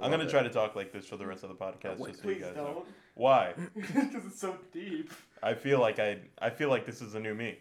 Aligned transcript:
I 0.00 0.04
I'm 0.04 0.10
gonna 0.10 0.24
it. 0.24 0.30
try 0.30 0.42
to 0.42 0.50
talk 0.50 0.76
like 0.76 0.92
this 0.92 1.06
for 1.06 1.16
the 1.16 1.26
rest 1.26 1.42
of 1.44 1.48
the 1.50 1.54
podcast, 1.56 1.98
Wait, 1.98 2.10
just 2.12 2.22
so 2.22 2.28
you 2.28 2.34
Please 2.36 2.44
guys 2.44 2.54
don't, 2.56 2.84
Why? 3.14 3.52
because 3.76 4.24
it's 4.26 4.40
so 4.40 4.56
deep. 4.72 5.12
I 5.42 5.54
feel 5.54 5.80
like 5.80 5.98
I 5.98 6.18
I 6.40 6.50
feel 6.50 6.68
like 6.70 6.86
this 6.86 7.00
is 7.02 7.14
a 7.14 7.20
new 7.20 7.34
me. 7.34 7.58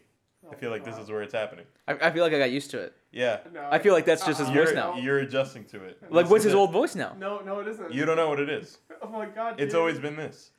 I 0.49 0.53
Oh, 0.53 0.57
feel 0.57 0.69
like 0.71 0.85
this 0.85 0.97
is 0.97 1.09
where 1.09 1.23
it's 1.23 1.33
happening. 1.33 1.65
I, 1.89 1.93
I 1.93 2.11
feel 2.11 2.23
like 2.23 2.31
I 2.31 2.39
got 2.39 2.51
used 2.51 2.71
to 2.71 2.79
it. 2.79 2.93
Yeah. 3.11 3.39
No, 3.53 3.67
I 3.69 3.79
feel 3.79 3.93
like 3.93 4.05
that's 4.05 4.25
just 4.25 4.39
his 4.39 4.47
uh-uh. 4.47 4.53
voice 4.55 4.65
You're, 4.67 4.75
now. 4.75 4.95
you're 4.97 5.17
adjusting 5.19 5.65
to 5.65 5.83
it. 5.83 5.97
Like, 6.09 6.25
This 6.25 6.31
what's 6.31 6.43
his 6.45 6.53
it. 6.53 6.57
old 6.57 6.71
voice 6.71 6.95
now? 6.95 7.15
No, 7.19 7.39
no, 7.39 7.59
it 7.59 7.67
isn't. 7.67 7.91
You 7.91 8.05
don't 8.05 8.15
know 8.15 8.29
what 8.29 8.39
it 8.39 8.49
is. 8.49 8.77
Oh 9.01 9.09
my 9.09 9.25
god. 9.27 9.59
It's 9.59 9.73
dude. 9.73 9.79
always 9.79 9.99
been 9.99 10.15
this. 10.15 10.51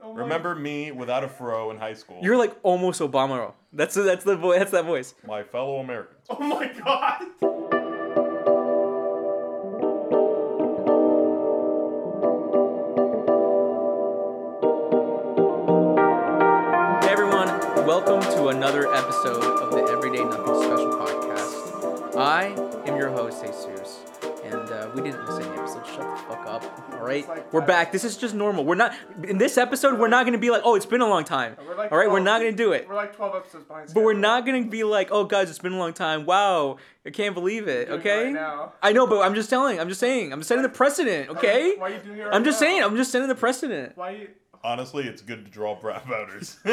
Oh 0.00 0.12
my- 0.14 0.20
Remember 0.20 0.54
me 0.54 0.92
without 0.92 1.24
a 1.24 1.28
fro 1.28 1.70
in 1.72 1.76
high 1.78 1.94
school? 1.94 2.18
You're 2.22 2.36
like 2.36 2.56
almost 2.62 3.00
Obama. 3.00 3.52
That's 3.72 3.94
that's 3.94 4.24
the 4.24 4.36
voice. 4.36 4.58
That's 4.60 4.70
that 4.72 4.84
voice. 4.84 5.14
my 5.26 5.42
fellow 5.42 5.78
Americans. 5.80 6.24
Oh 6.30 6.38
my 6.40 6.68
god. 6.72 7.70
All 26.92 27.00
right, 27.00 27.28
like 27.28 27.52
we're 27.52 27.60
back. 27.66 27.92
This 27.92 28.02
is 28.04 28.16
just 28.16 28.34
normal. 28.34 28.64
We're 28.64 28.74
not 28.76 28.94
in 29.24 29.36
this 29.38 29.58
episode. 29.58 29.98
We're 29.98 30.08
not 30.08 30.24
gonna 30.24 30.38
be 30.38 30.50
like, 30.50 30.62
oh, 30.64 30.74
it's 30.74 30.86
been 30.86 31.00
a 31.02 31.06
long 31.06 31.24
time. 31.24 31.56
We're 31.66 31.76
like 31.76 31.92
All 31.92 31.98
right, 31.98 32.10
we're 32.10 32.20
not 32.20 32.40
gonna 32.40 32.52
do 32.52 32.72
it. 32.72 32.88
We're 32.88 32.94
like 32.94 33.14
12 33.14 33.34
episodes 33.36 33.64
behind. 33.64 33.90
But 33.92 34.02
we're 34.02 34.14
not 34.14 34.46
gonna 34.46 34.64
be 34.66 34.84
like, 34.84 35.08
oh 35.10 35.24
guys, 35.24 35.50
it's 35.50 35.58
been 35.58 35.72
a 35.74 35.78
long 35.78 35.92
time. 35.92 36.24
Wow, 36.24 36.78
I 37.04 37.10
can't 37.10 37.34
believe 37.34 37.68
it. 37.68 37.88
Doing 37.88 37.98
it 37.98 38.00
Okay. 38.00 38.24
right 38.24 38.32
now. 38.32 38.72
I 38.82 38.92
know, 38.92 39.06
but 39.06 39.20
I'm 39.20 39.34
just 39.34 39.50
telling. 39.50 39.78
I'm 39.78 39.88
just 39.88 40.00
saying. 40.00 40.32
I'm 40.32 40.42
setting 40.42 40.62
the 40.62 40.68
precedent. 40.68 41.28
Okay. 41.30 41.74
Why 41.76 41.90
are 41.90 41.94
you 41.94 42.00
doing 42.00 42.18
it 42.18 42.22
right 42.22 42.34
I'm 42.34 42.44
just 42.44 42.60
now? 42.60 42.66
saying. 42.66 42.82
I'm 42.82 42.96
just 42.96 43.12
setting 43.12 43.28
the 43.28 43.34
precedent. 43.34 43.96
Why 43.96 44.10
you? 44.10 44.28
Honestly, 44.62 45.04
it's 45.06 45.20
good 45.20 45.44
to 45.44 45.50
draw 45.50 45.74
brow 45.78 45.98
powders. 45.98 46.58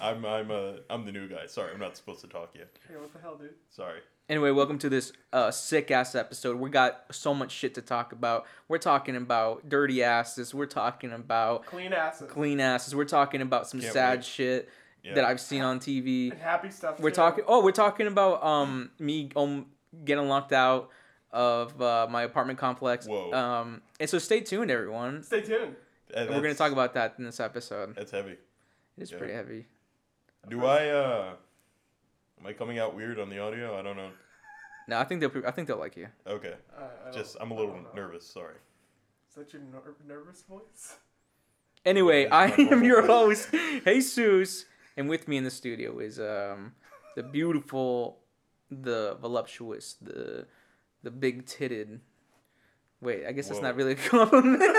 I'm 0.00 0.24
I'm 0.24 0.50
uh 0.50 0.72
I'm 0.90 1.04
the 1.04 1.12
new 1.12 1.28
guy. 1.28 1.46
Sorry, 1.46 1.72
I'm 1.72 1.78
not 1.80 1.96
supposed 1.96 2.20
to 2.22 2.26
talk 2.28 2.50
yet. 2.54 2.68
Hey, 2.88 2.96
what 2.96 3.12
the 3.12 3.18
hell, 3.20 3.36
dude? 3.36 3.50
Sorry. 3.70 4.00
Anyway, 4.28 4.50
welcome 4.50 4.78
to 4.78 4.88
this 4.88 5.12
uh, 5.32 5.50
sick 5.50 5.90
ass 5.90 6.14
episode. 6.14 6.56
We 6.56 6.70
got 6.70 7.04
so 7.10 7.34
much 7.34 7.50
shit 7.50 7.74
to 7.74 7.82
talk 7.82 8.12
about. 8.12 8.46
We're 8.68 8.78
talking 8.78 9.16
about 9.16 9.68
dirty 9.68 10.02
asses. 10.02 10.54
We're 10.54 10.66
talking 10.66 11.12
about 11.12 11.66
Clean 11.66 11.92
asses. 11.92 12.30
clean 12.30 12.60
asses. 12.60 12.94
We're 12.94 13.04
talking 13.04 13.42
about 13.42 13.68
some 13.68 13.80
Can't 13.80 13.92
sad 13.92 14.18
wait. 14.18 14.24
shit 14.24 14.68
Yeah. 15.02 15.14
that 15.14 15.24
I've 15.24 15.40
seen 15.40 15.62
on 15.62 15.80
TV. 15.80 16.30
And 16.30 16.40
happy 16.40 16.70
stuff. 16.70 16.98
We're 17.00 17.10
too. 17.10 17.16
talking. 17.16 17.44
Oh, 17.46 17.62
we're 17.62 17.72
talking 17.72 18.06
about 18.06 18.42
um 18.42 18.90
me 18.98 19.28
um 19.36 19.66
getting 20.04 20.28
locked 20.28 20.52
out 20.52 20.88
of 21.32 21.80
uh, 21.82 22.06
my 22.08 22.22
apartment 22.22 22.58
complex. 22.58 23.06
Whoa. 23.06 23.32
Um, 23.32 23.82
and 24.00 24.08
so 24.08 24.18
stay 24.18 24.40
tuned, 24.40 24.70
everyone. 24.70 25.22
Stay 25.24 25.40
tuned. 25.42 25.74
And 26.14 26.30
We're 26.30 26.40
gonna 26.42 26.54
talk 26.54 26.72
about 26.72 26.94
that 26.94 27.14
in 27.18 27.24
this 27.24 27.40
episode. 27.40 27.96
That's 27.96 28.12
heavy. 28.12 28.32
It 28.32 28.38
is 29.02 29.10
Yeah. 29.12 29.18
pretty 29.18 29.34
heavy. 29.34 29.66
Do 30.48 30.64
I 30.64 30.88
uh 30.88 31.32
am 32.42 32.46
I 32.48 32.52
coming 32.52 32.78
out 32.78 32.94
weird 32.94 33.18
on 33.18 33.30
the 33.30 33.38
audio? 33.38 33.78
I 33.78 33.82
don't 33.82 33.96
know. 33.96 34.10
No, 34.88 34.98
I 34.98 35.04
think 35.04 35.20
they'll. 35.20 35.46
I 35.46 35.52
think 35.52 35.68
they'll 35.68 35.78
like 35.78 35.96
you. 35.96 36.08
Okay. 36.26 36.54
I 36.76 37.04
don't- 37.04 37.14
Just 37.14 37.36
I'm 37.40 37.50
a 37.50 37.54
I 37.54 37.58
little 37.58 37.74
don't 37.74 37.84
know. 37.84 37.90
nervous, 37.94 38.26
sorry. 38.26 38.56
Is 39.28 39.34
that 39.36 39.52
your 39.52 39.62
ner- 39.62 39.94
nervous 40.06 40.42
voice? 40.42 40.96
Anyway, 41.84 42.26
I 42.28 42.46
am 42.48 42.84
your 42.84 43.02
voice. 43.06 43.46
host, 43.50 43.84
Jesus, 43.84 44.64
and 44.96 45.08
with 45.08 45.26
me 45.28 45.36
in 45.36 45.44
the 45.44 45.50
studio 45.50 45.98
is 46.00 46.18
um 46.20 46.72
the 47.16 47.22
beautiful, 47.22 48.18
the 48.70 49.16
voluptuous, 49.20 49.94
the 50.02 50.46
the 51.02 51.10
big 51.10 51.46
titted. 51.46 52.00
Wait, 53.00 53.26
I 53.26 53.32
guess 53.32 53.48
that's 53.48 53.58
Whoa. 53.60 53.66
not 53.66 53.76
really 53.76 53.92
a 53.92 53.96
compliment. 53.96 54.62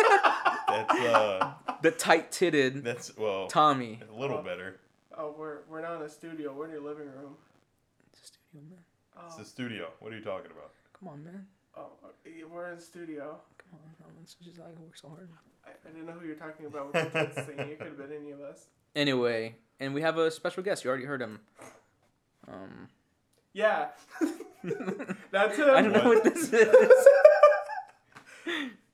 That's 0.68 1.00
uh 1.00 1.54
the 1.84 1.92
tight 1.92 2.32
titted 2.32 2.84
that's 2.84 3.16
well 3.16 3.46
Tommy. 3.48 4.00
a 4.12 4.20
little 4.20 4.42
better. 4.42 4.80
Oh, 5.16 5.36
we're 5.38 5.60
we're 5.70 5.82
not 5.82 5.98
in 5.98 6.02
a 6.04 6.10
studio. 6.10 6.52
We're 6.52 6.66
in 6.66 6.72
your 6.72 6.82
living 6.82 7.06
room. 7.08 7.36
It's 8.54 8.60
a 8.62 8.66
studio. 8.66 8.78
It's 9.26 9.36
Oh, 9.36 9.38
the 9.40 9.46
studio. 9.46 9.88
What 10.00 10.14
are 10.14 10.18
you 10.18 10.24
talking 10.24 10.52
about? 10.52 10.72
Come 11.00 11.10
on, 11.10 11.24
man. 11.24 11.46
oh, 11.78 11.88
we're 12.52 12.70
in 12.70 12.76
the 12.78 12.82
studio. 12.82 13.40
Come 13.58 13.80
on, 13.80 13.80
man. 14.00 14.14
It's 14.22 14.36
just 14.36 14.58
like 14.60 14.70
I 14.70 14.82
work 14.82 14.96
so 14.96 15.10
hard. 15.10 15.30
I, 15.66 15.70
I 15.70 15.92
didn't 15.92 16.06
know 16.08 16.14
who 16.14 16.26
you're 16.28 16.36
talking 16.36 16.66
about 16.68 16.94
with 16.94 17.04
the 17.04 17.10
kids 17.20 17.36
singing. 17.48 17.70
It 17.72 17.78
could 17.80 17.88
have 17.88 17.98
been 17.98 18.12
any 18.16 18.32
of 18.32 18.42
us. 18.42 18.66
Anyway, 18.96 19.56
and 19.80 19.94
we 19.94 20.02
have 20.02 20.18
a 20.18 20.30
special 20.30 20.62
guest. 20.64 20.84
You 20.84 20.90
already 20.90 21.06
heard 21.06 21.22
him. 21.22 21.40
Um, 22.48 22.88
Yeah. 23.54 23.88
That's 25.32 25.58
him. 25.58 25.70
I 25.70 25.82
don't 25.82 25.94
know 25.94 26.06
what 26.10 26.24
this 26.24 26.44
is. 26.54 27.08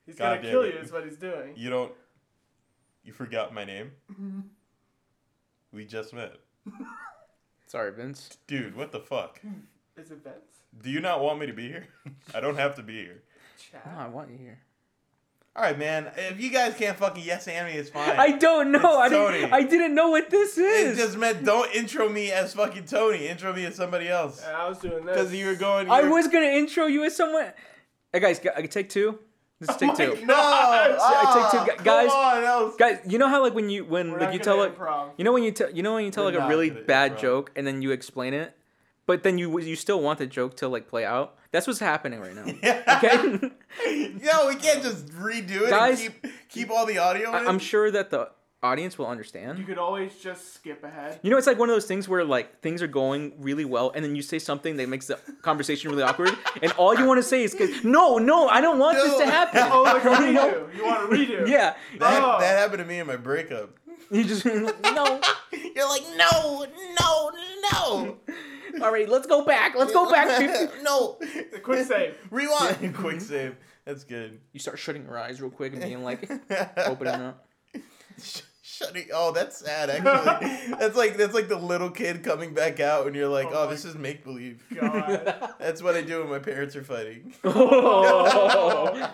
He's 0.06 0.16
God 0.16 0.38
gonna 0.38 0.50
kill 0.50 0.62
it. 0.64 0.74
you. 0.76 0.80
Is 0.82 0.92
what 0.92 1.04
he's 1.06 1.18
doing. 1.18 1.54
You 1.56 1.70
don't 1.70 1.92
you 3.04 3.14
forgot 3.14 3.54
my 3.54 3.64
name? 3.66 3.92
We 5.72 5.86
just 5.86 6.14
met. 6.14 6.34
Sorry, 7.70 7.92
Vince. 7.92 8.38
Dude, 8.48 8.76
what 8.76 8.92
the 8.92 9.00
fuck? 9.00 9.40
Is 9.98 10.10
it 10.10 10.24
Vince? 10.24 10.36
Do 10.82 10.90
you 10.90 11.00
not 11.02 11.22
want 11.22 11.40
me 11.40 11.46
to 11.46 11.54
be 11.54 11.68
here? 11.68 11.88
I 12.34 12.40
don't 12.40 12.56
have 12.58 12.76
to 12.78 12.82
be 12.84 12.94
here. 12.96 13.22
Chad. 13.72 13.82
No, 13.86 14.00
I 14.00 14.08
want 14.08 14.32
you 14.32 14.38
here. 14.38 14.58
All 15.56 15.62
right, 15.64 15.78
man. 15.78 16.12
If 16.18 16.40
you 16.42 16.50
guys 16.50 16.74
can't 16.76 16.98
fucking 16.98 17.24
yes 17.24 17.48
and 17.48 17.68
me, 17.68 17.74
it's 17.74 17.92
fine. 17.92 18.18
I 18.20 18.32
don't 18.38 18.72
know. 18.72 18.80
It's 18.80 18.86
I 18.86 19.10
Tony. 19.10 19.38
didn't. 19.42 19.54
I 19.54 19.64
didn't 19.64 19.94
know 19.94 20.10
what 20.10 20.32
this 20.32 20.58
it 20.58 20.62
is. 20.64 20.98
just 20.98 21.18
meant 21.18 21.46
don't 21.46 21.72
intro 21.76 22.10
me 22.10 22.32
as 22.32 22.54
fucking 22.56 22.86
Tony. 22.86 23.28
Intro 23.28 23.54
me 23.54 23.66
as 23.66 23.76
somebody 23.76 24.08
else. 24.08 24.44
And 24.44 24.56
I 24.56 24.68
was 24.68 24.80
doing 24.80 25.06
this. 25.06 25.16
Because 25.16 25.34
you 25.36 25.46
were 25.46 25.56
going. 25.56 25.92
I 25.92 26.00
you 26.02 26.06
were- 26.10 26.16
was 26.16 26.28
gonna 26.28 26.46
intro 26.48 26.86
you 26.88 27.04
as 27.04 27.16
someone. 27.16 27.52
Hey 28.14 28.20
guys, 28.20 28.40
I 28.40 28.62
can 28.62 28.70
take 28.70 28.90
two. 28.90 29.20
This 29.60 29.70
is 29.70 29.76
Oh 29.76 29.80
take 29.96 29.96
two. 30.20 30.26
No, 30.26 30.34
I 30.36 31.50
take 31.52 31.78
two, 31.78 31.84
guys. 31.84 32.10
Come 32.10 32.18
on, 32.18 32.78
Guys, 32.78 33.00
you 33.08 33.18
know 33.18 33.28
how 33.28 33.42
like 33.42 33.54
when 33.54 33.70
you 33.70 33.84
when 33.86 34.18
like 34.18 34.34
you 34.34 34.40
tell 34.40 34.58
like 34.58 34.78
improv. 34.78 35.12
you 35.18 35.24
know 35.26 35.34
when 35.34 35.44
you 35.44 35.52
tell 35.52 35.70
you 35.72 35.84
know 35.84 35.94
when 35.96 36.06
you 36.06 36.12
tell 36.12 36.26
We're 36.26 36.32
like 36.32 36.46
a 36.46 36.48
really 36.48 36.70
bad 36.70 37.14
improv. 37.16 37.20
joke 37.22 37.52
and 37.56 37.68
then 37.68 37.82
you 37.82 37.92
explain 37.92 38.34
it, 38.34 38.56
but 39.06 39.24
then 39.24 39.38
you 39.38 39.60
you 39.60 39.76
still 39.76 40.02
want 40.02 40.20
the 40.20 40.28
joke 40.28 40.56
to 40.58 40.68
like 40.68 40.88
play 40.88 41.04
out. 41.06 41.36
That's 41.52 41.66
what's 41.68 41.80
happening 41.80 42.20
right 42.20 42.36
now. 42.36 42.46
Okay. 43.00 43.52
no, 44.24 44.48
we 44.48 44.56
can't 44.56 44.82
just 44.84 45.08
redo 45.08 45.62
it 45.64 45.70
Guys, 45.70 46.02
and 46.04 46.14
keep 46.22 46.34
keep 46.50 46.70
all 46.72 46.86
the 46.86 46.98
audio. 46.98 47.32
I- 47.32 47.46
I'm 47.46 47.60
sure 47.60 47.90
that 47.92 48.10
the 48.12 48.30
audience 48.62 48.98
will 48.98 49.08
understand. 49.08 49.58
You 49.58 49.64
could 49.66 49.78
always 49.78 50.16
just 50.18 50.54
skip 50.54 50.84
ahead. 50.84 51.20
You 51.24 51.30
know, 51.32 51.38
it's 51.38 51.48
like 51.48 51.58
one 51.58 51.70
of 51.70 51.76
those 51.76 51.86
things 51.86 52.08
where 52.10 52.24
like 52.26 52.60
things 52.62 52.82
are 52.82 52.88
going 52.88 53.34
really 53.40 53.66
well, 53.66 53.92
and 53.96 54.04
then 54.04 54.16
you 54.16 54.22
say 54.22 54.40
something 54.40 54.76
that 54.78 54.90
makes 54.90 55.08
the 55.08 55.18
conversation 55.42 55.90
really 55.92 56.04
awkward, 56.04 56.32
and 56.62 56.72
all 56.74 56.94
you 56.98 57.06
want 57.06 57.20
to 57.20 57.24
say 57.24 57.44
is, 57.44 57.54
"Cause 57.56 57.84
no, 57.84 58.18
no, 58.18 58.48
I 58.50 58.60
don't 58.62 58.80
want 58.80 58.98
this 58.98 59.18
to 59.18 59.26
happen." 59.26 59.62
Oh, 59.72 59.84
like 59.84 60.04
a 60.04 60.10
You 60.28 60.34
know? 60.34 60.50
redo. 60.52 60.76
You 60.76 60.86
want 60.86 61.04
a 61.04 61.16
redo? 61.16 61.48
Yeah, 61.48 61.76
That, 62.00 62.22
Oh. 62.24 62.40
that 62.40 62.58
happened 62.58 62.80
to 62.80 62.86
me 62.86 63.00
in 63.00 63.08
my 63.08 63.16
breakup. 63.16 63.72
you 64.12 64.24
just 64.24 64.46
no. 64.46 64.72
You're 65.76 65.88
like, 65.90 66.04
no, 66.18 66.66
no, 67.00 67.32
no. 67.72 68.18
All 68.84 68.92
right, 68.92 69.08
let's 69.10 69.26
go 69.28 69.44
back. 69.46 69.76
Let's 69.76 69.94
go 69.94 70.10
back. 70.12 70.72
no. 70.84 71.18
Quick 71.64 71.86
save. 71.86 72.18
Rewind. 72.30 72.94
Quick 72.96 73.22
save. 73.22 73.56
That's 73.86 74.04
good. 74.04 74.40
you 74.54 74.60
start 74.60 74.78
shutting 74.80 75.04
your 75.06 75.18
eyes 75.18 75.42
real 75.42 75.50
quick 75.50 75.74
and 75.74 75.82
being 75.82 76.04
like, 76.04 76.30
opening 76.78 77.14
up. 77.16 77.46
Sh- 78.80 78.86
Shutting. 78.86 79.08
Oh, 79.14 79.32
that's 79.32 79.58
sad. 79.58 79.90
Actually, 79.92 80.76
that's 80.78 80.96
like 80.96 81.18
that's 81.18 81.34
like 81.34 81.48
the 81.50 81.58
little 81.58 81.90
kid 81.90 82.24
coming 82.24 82.54
back 82.54 82.80
out, 82.80 83.08
and 83.08 83.16
you're 83.16 83.28
like, 83.28 83.48
Oh 83.52 83.66
oh, 83.66 83.70
this 83.70 83.84
is 83.86 83.96
make 83.96 84.24
believe. 84.24 84.64
God. 84.74 85.52
That's 85.60 85.82
what 85.84 85.96
I 85.96 86.02
do 86.02 86.20
when 86.22 86.30
my 86.30 86.40
parents 86.40 86.76
are 86.76 86.84
fighting. 86.84 87.34
Oh. 87.44 89.12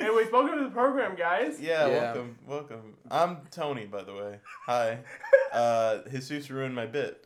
Anyways, 0.00 0.30
welcome 0.32 0.58
to 0.58 0.64
the 0.64 0.70
program, 0.70 1.16
guys. 1.16 1.60
Yeah, 1.60 1.86
Yeah. 1.88 2.02
welcome, 2.04 2.38
welcome. 2.46 2.94
I'm 3.10 3.38
Tony, 3.50 3.86
by 3.86 4.02
the 4.04 4.14
way. 4.14 4.38
Hi. 4.66 4.98
Uh, 5.52 6.02
Jesus 6.10 6.50
ruined 6.50 6.74
my 6.74 6.84
bit, 6.84 7.24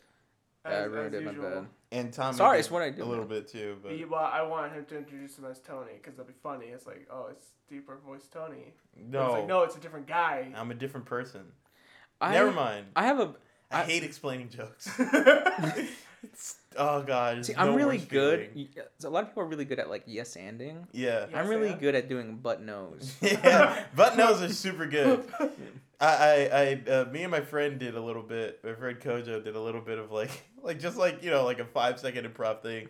Yeah, 0.64 0.70
I 0.70 0.82
ruined 0.84 1.12
as 1.16 1.20
it, 1.22 1.24
my 1.24 1.30
usual. 1.32 1.50
bad. 1.50 1.66
And 1.92 2.12
Tommy. 2.12 2.36
Sorry, 2.36 2.56
did 2.56 2.60
it's 2.60 2.70
what 2.70 2.82
I 2.82 2.90
do, 2.90 3.02
A 3.02 3.04
little 3.04 3.24
bit 3.24 3.46
too, 3.48 3.76
but 3.82 3.92
He- 3.92 4.04
well, 4.04 4.28
I 4.32 4.42
want 4.42 4.72
him 4.72 4.84
to 4.86 4.96
introduce 4.98 5.38
him 5.38 5.44
as 5.44 5.60
Tony 5.60 5.92
because 5.94 6.16
that'd 6.16 6.26
be 6.26 6.38
funny. 6.42 6.66
It's 6.66 6.86
like, 6.86 7.06
oh, 7.10 7.28
it's 7.30 7.46
deeper 7.68 7.98
voice 8.04 8.26
Tony. 8.32 8.74
But 8.94 9.04
no, 9.10 9.24
It's 9.26 9.32
like, 9.34 9.46
no, 9.46 9.62
it's 9.62 9.76
a 9.76 9.80
different 9.80 10.06
guy. 10.08 10.50
I'm 10.56 10.70
a 10.70 10.74
different 10.74 11.06
person. 11.06 11.42
I, 12.20 12.32
Never 12.32 12.50
mind. 12.52 12.86
I 12.96 13.04
have 13.04 13.20
a. 13.20 13.34
I, 13.70 13.82
I- 13.82 13.84
hate 13.84 14.02
explaining 14.02 14.48
jokes. 14.48 14.90
It's- 16.24 16.54
oh 16.76 17.02
god, 17.02 17.44
See, 17.44 17.52
no 17.52 17.58
I'm 17.58 17.74
really 17.74 17.98
good. 17.98 18.50
feeling. 18.52 18.68
y- 18.76 18.82
A 19.04 19.10
lot 19.10 19.24
of 19.24 19.30
people 19.30 19.42
are 19.42 19.46
really 19.46 19.64
good 19.64 19.80
at 19.80 19.90
like 19.90 20.04
yes 20.06 20.36
anding. 20.36 20.84
Yeah. 20.92 21.26
Yeah. 21.28 21.36
I'm 21.40 21.48
really 21.48 21.70
and? 21.70 21.80
good 21.80 21.96
at 21.96 22.08
doing 22.08 22.36
butt 22.36 22.62
nose. 22.62 23.12
yeah, 23.20 23.82
butt 23.96 24.16
nose 24.22 24.40
are 24.40 24.48
super 24.48 24.86
good. 24.86 25.24
I, 26.00 26.06
I, 26.06 26.82
I 26.88 26.90
uh, 26.90 27.04
me 27.10 27.22
and 27.22 27.30
my 27.30 27.40
friend 27.40 27.78
did 27.78 27.94
a 27.94 28.00
little 28.00 28.22
bit. 28.22 28.60
My 28.64 28.74
friend 28.74 28.98
Kojo 28.98 29.42
did 29.42 29.54
a 29.54 29.60
little 29.60 29.80
bit 29.80 29.98
of 29.98 30.10
like, 30.10 30.30
like 30.62 30.80
just 30.80 30.96
like 30.96 31.22
you 31.22 31.30
know, 31.30 31.44
like 31.44 31.60
a 31.60 31.64
five 31.64 31.98
second 31.98 32.26
improv 32.26 32.62
thing. 32.62 32.88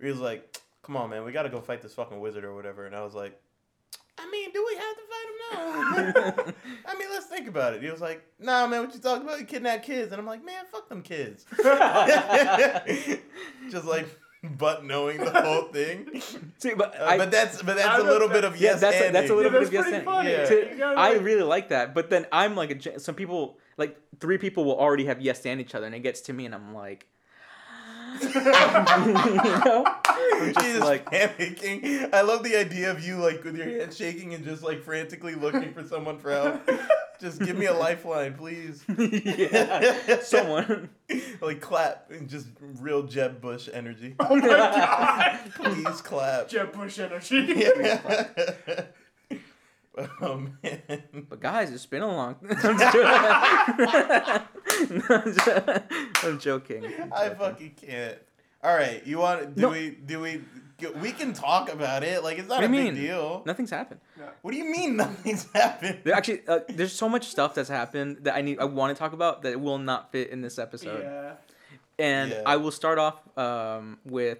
He 0.00 0.06
was 0.06 0.18
like, 0.18 0.58
"Come 0.82 0.96
on, 0.96 1.10
man, 1.10 1.24
we 1.24 1.32
got 1.32 1.42
to 1.44 1.48
go 1.48 1.60
fight 1.60 1.82
this 1.82 1.94
fucking 1.94 2.20
wizard 2.20 2.44
or 2.44 2.54
whatever." 2.54 2.86
And 2.86 2.96
I 2.96 3.02
was 3.02 3.14
like, 3.14 3.40
"I 4.18 4.30
mean, 4.30 4.50
do 4.52 4.66
we 4.66 4.74
have 4.76 4.96
to 4.96 5.02
fight 5.10 5.26
him 5.28 5.36
now?" 5.52 6.54
I 6.90 6.98
mean, 6.98 7.08
let's 7.10 7.26
think 7.26 7.46
about 7.48 7.74
it. 7.74 7.82
He 7.82 7.90
was 7.90 8.00
like, 8.00 8.24
"Nah, 8.38 8.66
man, 8.66 8.82
what 8.82 8.94
you 8.94 9.00
talking 9.00 9.24
about? 9.24 9.38
You 9.38 9.46
kidnap 9.46 9.82
kids?" 9.82 10.10
And 10.12 10.20
I'm 10.20 10.26
like, 10.26 10.44
"Man, 10.44 10.64
fuck 10.72 10.88
them 10.88 11.02
kids." 11.02 11.44
just 13.70 13.86
like 13.86 14.08
but 14.58 14.84
knowing 14.84 15.18
the 15.18 15.30
whole 15.42 15.64
thing. 15.64 16.22
See, 16.58 16.74
but 16.74 16.98
Uh, 17.00 17.04
I, 17.04 17.18
but 17.18 17.30
that's 17.30 17.62
but 17.62 17.76
that's 17.76 17.98
a 17.98 18.02
little 18.04 18.28
bit 18.28 18.44
of 18.44 18.56
yeah, 18.60 18.70
yes 18.70 18.80
that's 18.80 18.96
a, 19.00 19.10
that's 19.12 19.30
a 19.30 19.34
little 19.34 19.52
Yeah, 19.52 19.58
bit 19.58 19.66
of 19.68 19.72
yes 19.72 20.04
funny. 20.04 20.30
Yeah. 20.30 20.44
To- 20.46 20.84
I 20.84 21.12
like- 21.12 21.22
really 21.22 21.42
like 21.42 21.68
that, 21.68 21.94
but 21.94 22.08
then 22.10 22.26
I'm 22.32 22.56
like 22.56 22.70
a 22.70 22.74
gen- 22.74 22.98
some 23.00 23.14
people 23.14 23.58
like 23.76 23.98
three 24.18 24.38
people 24.38 24.64
will 24.64 24.78
already 24.78 25.06
have 25.06 25.20
yes 25.20 25.44
and 25.46 25.60
each 25.60 25.74
other, 25.74 25.86
and 25.86 25.94
it 25.94 26.00
gets 26.00 26.20
to 26.22 26.32
me, 26.32 26.46
and 26.46 26.54
I'm 26.54 26.74
like, 26.74 27.06
you 28.22 28.28
know, 28.34 29.84
I'm 30.08 30.52
just 30.54 30.60
She's 30.66 30.80
like, 30.80 31.10
panicking. 31.10 32.12
I 32.12 32.20
love 32.22 32.42
the 32.42 32.56
idea 32.56 32.90
of 32.90 33.02
you 33.04 33.16
like 33.16 33.44
with 33.44 33.56
your 33.56 33.66
hands 33.68 33.96
shaking 33.96 34.34
and 34.34 34.44
just 34.44 34.62
like 34.62 34.82
frantically 34.82 35.34
looking 35.34 35.72
for 35.72 35.84
someone 35.84 36.18
for 36.18 36.30
help. 36.30 36.68
Just 37.20 37.40
give 37.40 37.56
me 37.58 37.66
a 37.66 37.74
lifeline, 37.74 38.34
please. 38.34 38.82
yeah, 38.98 40.20
someone. 40.22 40.88
like 41.42 41.60
clap 41.60 42.10
and 42.10 42.28
just 42.28 42.46
real 42.80 43.02
Jeb 43.02 43.40
Bush 43.40 43.68
energy. 43.72 44.14
Oh 44.20 44.36
my 44.36 44.46
god. 44.48 45.40
Please 45.54 46.00
clap. 46.00 46.48
Jeb 46.48 46.72
Bush 46.72 46.98
energy. 46.98 47.52
Yeah. 47.56 48.84
oh 50.22 50.46
man. 50.62 51.02
But 51.28 51.40
guys, 51.40 51.70
it's 51.72 51.86
been 51.86 52.02
a 52.02 52.06
long. 52.08 52.36
I'm, 52.48 52.78
jo- 52.78 53.04
I'm 55.08 55.34
jo- 55.34 55.82
I'm 56.22 56.38
joking. 56.38 56.84
I'm 56.86 57.12
I 57.12 57.24
joking. 57.28 57.38
fucking 57.38 57.74
can't. 57.86 58.18
All 58.62 58.74
right, 58.76 59.06
you 59.06 59.18
want? 59.18 59.54
Do 59.56 59.62
No. 59.62 59.68
we? 59.70 59.90
Do 59.90 60.20
we? 60.20 60.42
We 60.88 61.12
can 61.12 61.32
talk 61.32 61.72
about 61.72 62.02
it. 62.02 62.22
Like 62.22 62.38
it's 62.38 62.48
not 62.48 62.62
a 62.64 62.66
do 62.68 62.72
big 62.72 62.84
mean? 62.86 62.94
deal. 62.94 63.42
Nothing's 63.46 63.70
happened. 63.70 64.00
What 64.42 64.50
do 64.52 64.56
you 64.56 64.64
mean 64.64 64.96
nothing's 65.04 65.46
happened? 65.52 66.00
There 66.04 66.14
actually, 66.14 66.42
uh, 66.48 66.60
there's 66.68 66.92
so 66.92 67.08
much 67.08 67.26
stuff 67.26 67.54
that's 67.54 67.68
happened 67.68 68.18
that 68.22 68.34
I 68.34 68.40
need, 68.42 68.58
I 68.58 68.64
want 68.64 68.94
to 68.96 68.98
talk 68.98 69.12
about 69.12 69.42
that 69.42 69.60
will 69.60 69.78
not 69.78 70.12
fit 70.12 70.30
in 70.30 70.40
this 70.42 70.58
episode. 70.58 71.02
Yeah. 71.02 71.32
And 71.98 72.30
Yeah. 72.30 72.42
I 72.46 72.56
will 72.56 72.70
start 72.72 72.98
off 72.98 73.16
um, 73.38 73.98
with 74.04 74.38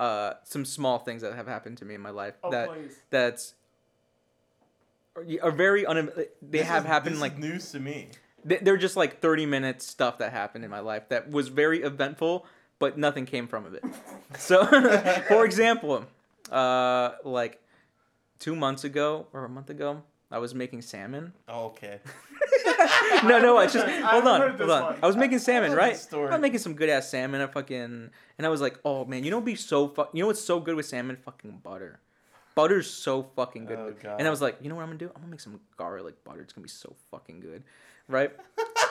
uh, 0.00 0.34
some 0.44 0.64
small 0.64 0.98
things 0.98 1.22
that 1.22 1.34
have 1.34 1.46
happened 1.46 1.78
to 1.78 1.84
me 1.84 1.94
in 1.94 2.00
my 2.00 2.10
life 2.10 2.34
Oh 2.42 2.50
that 2.50 2.68
please. 2.70 2.96
that's 3.10 3.54
are- 5.16 5.24
are 5.42 5.50
very 5.50 5.84
un. 5.86 6.10
They 6.16 6.28
This 6.42 6.66
have 6.66 6.84
is- 6.84 6.88
happened 6.88 7.14
this 7.16 7.20
like 7.20 7.32
is 7.34 7.38
news 7.38 7.72
to 7.72 7.80
me. 7.80 8.08
they- 8.44 8.56
they're 8.58 8.76
just 8.78 8.96
like 8.96 9.20
30 9.20 9.46
minute 9.46 9.82
stuff 9.82 10.18
that 10.18 10.32
happened 10.32 10.64
in 10.64 10.70
my 10.70 10.80
life 10.80 11.08
that 11.10 11.30
was 11.30 11.48
very 11.48 11.82
eventful, 11.82 12.46
but 12.80 12.98
nothing 12.98 13.26
came 13.26 13.46
from 13.46 13.66
of 13.66 13.74
it. 13.74 13.84
So, 14.36 14.66
for 15.28 15.44
example, 15.44 16.04
uh, 16.50 17.10
like 17.22 17.60
two 18.40 18.56
months 18.56 18.82
ago 18.82 19.28
or 19.32 19.44
a 19.44 19.48
month 19.48 19.70
ago, 19.70 20.02
I 20.32 20.38
was 20.38 20.54
making 20.54 20.82
salmon. 20.82 21.32
Oh, 21.48 21.66
okay. 21.66 22.00
no, 23.24 23.38
no, 23.38 23.56
I 23.56 23.66
just 23.66 23.86
hold 23.86 24.26
on, 24.26 24.56
hold 24.56 24.70
on. 24.70 24.82
one. 24.82 24.98
I 25.02 25.06
was 25.06 25.16
making 25.16 25.38
salmon, 25.40 25.72
right? 25.72 25.96
story. 25.96 26.28
I 26.28 26.32
was 26.32 26.40
making 26.40 26.58
some 26.60 26.74
good 26.74 26.88
ass 26.88 27.08
salmon. 27.08 27.40
I 27.40 27.46
fucking 27.46 28.10
and 28.38 28.46
I 28.46 28.48
was 28.48 28.60
like, 28.60 28.78
oh 28.84 29.04
man, 29.04 29.22
you 29.24 29.30
know, 29.30 29.40
be 29.40 29.54
so 29.54 29.88
fu- 29.88 30.06
You 30.12 30.22
know 30.22 30.28
what's 30.28 30.40
so 30.40 30.58
good 30.58 30.74
with 30.74 30.86
salmon? 30.86 31.16
Fucking 31.16 31.60
butter. 31.62 32.00
Butter's 32.54 32.90
so 32.90 33.22
fucking 33.36 33.66
good. 33.66 33.78
Oh, 33.78 33.94
God. 34.02 34.16
and 34.18 34.26
I 34.26 34.30
was 34.30 34.40
like, 34.42 34.56
you 34.60 34.68
know 34.68 34.74
what 34.76 34.82
I'm 34.82 34.88
gonna 34.88 34.98
do? 34.98 35.06
I'm 35.14 35.20
gonna 35.20 35.30
make 35.30 35.40
some 35.40 35.60
garlic 35.76 36.22
butter. 36.24 36.40
It's 36.42 36.52
gonna 36.52 36.64
be 36.64 36.68
so 36.68 36.94
fucking 37.10 37.40
good, 37.40 37.62
right? 38.10 38.32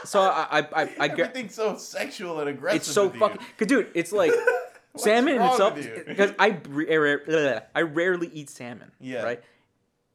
so 0.06 0.22
I, 0.22 0.60
I, 0.60 0.68
I, 0.84 0.90
I 1.00 1.08
get. 1.10 1.20
Everything's 1.20 1.56
so 1.56 1.76
sexual 1.78 2.40
and 2.40 2.50
aggressive. 2.50 2.82
It's 2.82 2.92
so 2.92 3.06
with 3.06 3.14
you. 3.16 3.20
fucking, 3.20 3.38
cause 3.58 3.68
dude, 3.68 3.88
it's 3.94 4.12
like 4.12 4.32
salmon 4.98 5.36
in 5.36 5.42
itself. 5.42 5.78
Because 6.08 6.32
I, 6.40 6.60
I 7.76 7.82
rarely 7.82 8.28
eat 8.34 8.50
salmon. 8.50 8.92
Yeah. 9.00 9.24
Right. 9.24 9.44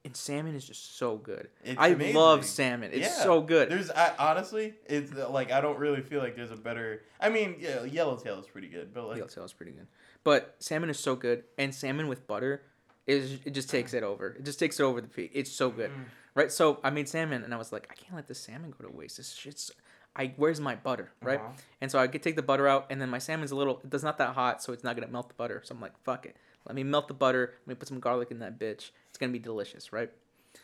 And 0.06 0.15
salmon 0.15 0.55
is 0.55 0.67
just 0.67 0.99
so 0.99 1.17
good. 1.17 1.49
It's 1.65 1.81
I 1.81 1.89
amazing. 1.89 2.15
love 2.17 2.45
salmon. 2.45 2.91
It's 2.93 3.06
Yeah. 3.06 3.23
so 3.23 3.41
good. 3.41 3.71
There's 3.71 3.91
I, 3.91 4.12
honestly, 4.19 4.75
it's 4.87 5.11
like 5.15 5.51
I 5.51 5.62
don't 5.62 5.79
really 5.79 6.03
feel 6.03 6.21
like 6.21 6.37
there's 6.37 6.51
a 6.51 6.56
better. 6.56 7.03
I 7.21 7.31
mean, 7.31 7.56
yeah, 7.59 7.85
yellowtail 7.85 8.39
is 8.41 8.47
pretty 8.47 8.69
good, 8.69 8.93
but 8.93 9.06
like 9.06 9.17
Yellowtail 9.17 9.45
is 9.45 9.55
pretty 9.55 9.73
good. 9.73 9.87
But 10.23 10.56
salmon 10.59 10.91
is 10.91 10.99
so 10.99 11.17
good, 11.17 11.45
and 11.56 11.75
salmon 11.75 12.09
with 12.09 12.27
butter 12.27 12.62
is 13.06 13.39
it 13.47 13.53
just 13.53 13.71
takes 13.71 13.95
it 13.95 14.03
over. 14.03 14.29
It 14.39 14.45
just 14.45 14.59
takes 14.59 14.79
it 14.79 14.83
over 14.83 15.01
the 15.01 15.09
peak. 15.09 15.31
It's 15.35 15.51
so 15.53 15.71
good, 15.71 15.91
Mm. 15.91 16.05
Right? 16.34 16.50
So 16.50 16.81
I 16.84 16.90
made 16.90 17.08
salmon, 17.08 17.44
and 17.44 17.54
I 17.54 17.56
was 17.56 17.72
like, 17.72 17.88
I 17.90 17.94
can't 17.94 18.14
let 18.14 18.28
this 18.28 18.40
salmon 18.40 18.75
go 18.76 18.88
to 18.88 18.94
waste. 18.94 19.16
This 19.16 19.32
shit's. 19.34 19.70
I 20.16 20.32
where's 20.36 20.60
my 20.60 20.76
butter, 20.76 21.10
right? 21.22 21.40
Uh-huh. 21.40 21.52
And 21.81 21.90
so 21.90 21.98
I 21.98 22.06
could 22.06 22.22
take 22.22 22.36
the 22.36 22.42
butter 22.42 22.69
out, 22.69 22.86
and 22.90 23.00
then 23.00 23.10
my 23.10 23.19
salmon's 23.19 23.50
a 23.50 23.56
little. 23.56 23.81
It's 23.90 24.04
not 24.04 24.19
that 24.19 24.34
hot, 24.34 24.62
so 24.62 24.72
it's 24.72 24.84
not 24.84 24.94
gonna 24.96 25.08
melt 25.08 25.28
the 25.28 25.34
butter. 25.34 25.60
So 25.64 25.75
I'm 25.75 25.81
like, 25.81 25.98
fuck 26.04 26.26
it. 26.26 26.36
Let 26.66 26.76
me 26.76 26.84
melt 26.84 27.08
the 27.08 27.14
butter. 27.14 27.54
Let 27.66 27.69
me 27.69 27.75
put 27.75 27.88
some 27.88 28.00
garlic 28.00 28.31
in 28.31 28.38
that 28.38 28.58
bitch. 28.58 28.90
It's 29.08 29.19
gonna 29.19 29.32
be 29.32 29.38
delicious, 29.38 29.92
right? 29.92 30.10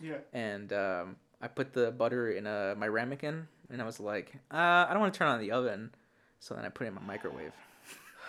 Yeah. 0.00 0.18
and 0.32 0.72
um, 0.72 1.16
I 1.42 1.48
put 1.48 1.72
the 1.72 1.90
butter 1.90 2.30
in 2.30 2.46
uh, 2.46 2.74
my 2.76 2.86
ramekin, 2.86 3.48
and 3.70 3.82
I 3.82 3.84
was 3.84 3.98
like, 3.98 4.32
uh, 4.52 4.86
I 4.88 4.88
don't 4.90 5.00
want 5.00 5.14
to 5.14 5.18
turn 5.18 5.28
on 5.28 5.40
the 5.40 5.52
oven, 5.52 5.90
so 6.38 6.54
then 6.54 6.64
I 6.64 6.68
put 6.68 6.84
it 6.84 6.88
in 6.88 6.94
my 6.94 7.02
microwave. 7.02 7.52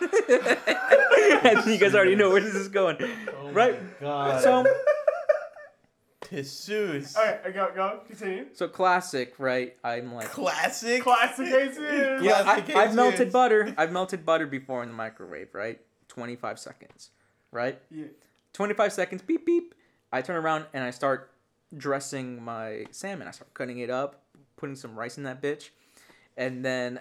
and 0.00 1.66
you 1.66 1.78
guys 1.78 1.94
already 1.94 2.16
know 2.16 2.30
where 2.30 2.40
this 2.40 2.54
is 2.54 2.68
going, 2.68 2.96
right? 3.52 3.78
God. 4.00 4.42
So, 4.42 4.64
Jesus. 6.32 7.16
All 7.16 7.24
right, 7.24 7.54
go 7.54 7.70
go. 7.74 8.00
Continue. 8.06 8.46
so 8.54 8.68
classic, 8.68 9.34
right? 9.38 9.76
I'm 9.84 10.14
like, 10.14 10.30
Classic. 10.30 11.02
Classic 11.02 11.46
cases. 11.50 12.22
yeah, 12.22 12.42
Classic 12.42 12.74
I, 12.76 12.84
I've 12.84 12.94
melted 12.94 13.18
Jesus. 13.18 13.32
butter. 13.32 13.74
I've 13.76 13.92
melted 13.92 14.24
butter 14.26 14.46
before 14.46 14.82
in 14.82 14.88
the 14.88 14.94
microwave, 14.94 15.54
right? 15.54 15.80
Twenty 16.08 16.36
five 16.36 16.58
seconds, 16.58 17.10
right? 17.50 17.78
Yeah. 17.90 18.06
25 18.54 18.92
seconds, 18.92 19.22
beep, 19.22 19.46
beep. 19.46 19.74
I 20.12 20.20
turn 20.20 20.36
around 20.36 20.66
and 20.74 20.84
I 20.84 20.90
start 20.90 21.30
dressing 21.74 22.42
my 22.42 22.84
salmon. 22.90 23.26
I 23.26 23.30
start 23.30 23.54
cutting 23.54 23.78
it 23.78 23.88
up, 23.88 24.20
putting 24.56 24.76
some 24.76 24.94
rice 24.94 25.16
in 25.16 25.24
that 25.24 25.40
bitch. 25.40 25.70
And 26.36 26.62
then 26.62 26.98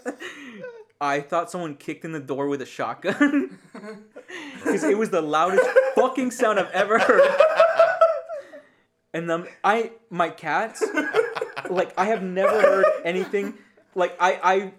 I 1.00 1.20
thought 1.20 1.50
someone 1.52 1.76
kicked 1.76 2.04
in 2.04 2.10
the 2.10 2.18
door 2.20 2.48
with 2.48 2.62
a 2.62 2.66
shotgun. 2.66 3.58
Because 4.62 4.84
it 4.84 4.96
was 4.98 5.08
the 5.10 5.22
loudest 5.22 5.66
fucking 5.96 6.30
sound 6.30 6.60
I've 6.60 6.70
ever 6.70 6.98
heard. 6.98 7.22
And 9.12 9.28
then 9.28 9.46
I, 9.64 9.92
my 10.08 10.30
cats, 10.30 10.84
like, 11.70 11.92
I 11.98 12.06
have 12.06 12.22
never 12.22 12.60
heard 12.60 12.86
anything. 13.04 13.54
Like, 13.94 14.16
I, 14.20 14.72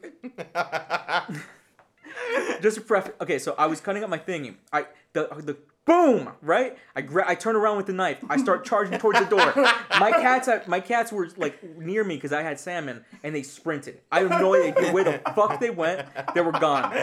I, 0.56 1.36
just 2.62 2.78
to 2.78 2.81
preface, 2.81 3.13
okay, 3.22 3.39
so 3.39 3.56
I 3.57 3.66
was 3.66 3.81
cutting 3.81 4.04
up 4.04 4.10
my 4.10 4.18
thing. 4.18 4.57
I 4.72 4.86
the 5.13 5.28
the 5.44 5.57
boom 5.86 6.30
right. 6.42 6.78
I 6.95 7.01
gra- 7.01 7.25
I 7.28 7.36
turn 7.36 7.56
around 7.56 7.78
with 7.78 7.86
the 7.86 7.94
knife. 7.94 8.24
I 8.30 8.38
start 8.38 8.66
charging 8.66 8.98
towards 9.00 9.19
the 9.19 9.25
door. 9.25 9.54
My 10.00 10.12
cats, 10.12 10.50
my 10.68 10.80
cats 10.80 11.12
were 11.12 11.30
like 11.38 11.78
near 11.78 12.04
me 12.04 12.16
because 12.16 12.33
I 12.33 12.44
had 12.44 12.60
salmon, 12.60 13.04
and 13.24 13.36
they 13.36 13.44
sprinted. 13.44 14.00
I 14.12 14.22
have 14.22 14.30
no 14.30 14.54
idea 14.56 14.92
where 14.94 15.04
the 15.04 15.22
fuck 15.36 15.60
they 15.60 15.69
went. 15.69 16.07
They 16.33 16.42
were 16.42 16.51
gone. 16.51 16.94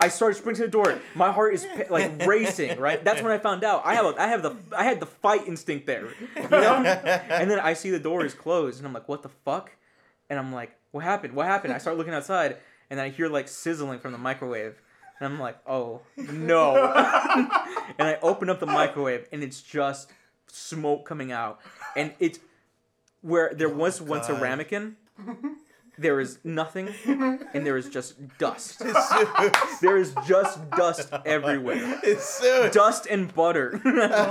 I 0.00 0.08
started 0.08 0.36
sprinting 0.36 0.64
to 0.64 0.66
the 0.66 0.72
door. 0.72 0.98
My 1.14 1.30
heart 1.32 1.54
is 1.54 1.66
like 1.90 2.26
racing. 2.26 2.78
Right. 2.78 3.02
That's 3.04 3.22
when 3.22 3.32
I 3.32 3.38
found 3.38 3.64
out. 3.64 3.82
I 3.84 3.94
have 3.94 4.06
a, 4.06 4.20
I 4.20 4.28
have 4.28 4.42
the 4.42 4.56
I 4.76 4.84
had 4.84 5.00
the 5.00 5.06
fight 5.06 5.46
instinct 5.46 5.86
there. 5.86 6.08
You 6.36 6.48
know. 6.48 6.74
And 7.28 7.50
then 7.50 7.60
I 7.60 7.74
see 7.74 7.90
the 7.90 7.98
door 8.00 8.24
is 8.24 8.34
closed, 8.34 8.78
and 8.78 8.86
I'm 8.86 8.92
like, 8.92 9.08
what 9.08 9.22
the 9.22 9.30
fuck? 9.44 9.70
And 10.30 10.38
I'm 10.38 10.52
like, 10.52 10.72
what 10.92 11.04
happened? 11.04 11.34
What 11.34 11.46
happened? 11.46 11.72
I 11.72 11.78
start 11.78 11.96
looking 11.96 12.14
outside, 12.14 12.56
and 12.90 13.00
I 13.00 13.10
hear 13.10 13.28
like 13.28 13.48
sizzling 13.48 13.98
from 13.98 14.12
the 14.12 14.18
microwave. 14.18 14.80
And 15.22 15.32
I'm 15.32 15.38
like, 15.38 15.58
oh 15.68 16.00
no. 16.16 16.74
and 17.96 18.08
I 18.08 18.18
open 18.22 18.50
up 18.50 18.58
the 18.58 18.66
microwave, 18.66 19.28
and 19.30 19.40
it's 19.44 19.62
just 19.62 20.10
smoke 20.48 21.06
coming 21.06 21.30
out. 21.30 21.60
And 21.94 22.12
it's 22.18 22.40
where 23.20 23.54
there 23.54 23.68
was 23.68 24.02
once 24.02 24.28
a 24.28 24.34
ramekin, 24.34 24.96
there 25.96 26.18
is 26.18 26.40
nothing, 26.42 26.88
and 27.06 27.64
there 27.64 27.76
is 27.76 27.88
just 27.88 28.16
dust. 28.38 28.82
There 29.80 29.96
is 29.96 30.12
just 30.26 30.68
dust 30.72 31.12
everywhere. 31.24 32.00
Jesus. 32.04 32.74
Dust 32.74 33.06
and 33.08 33.32
butter. 33.32 33.80
Oh 33.84 33.90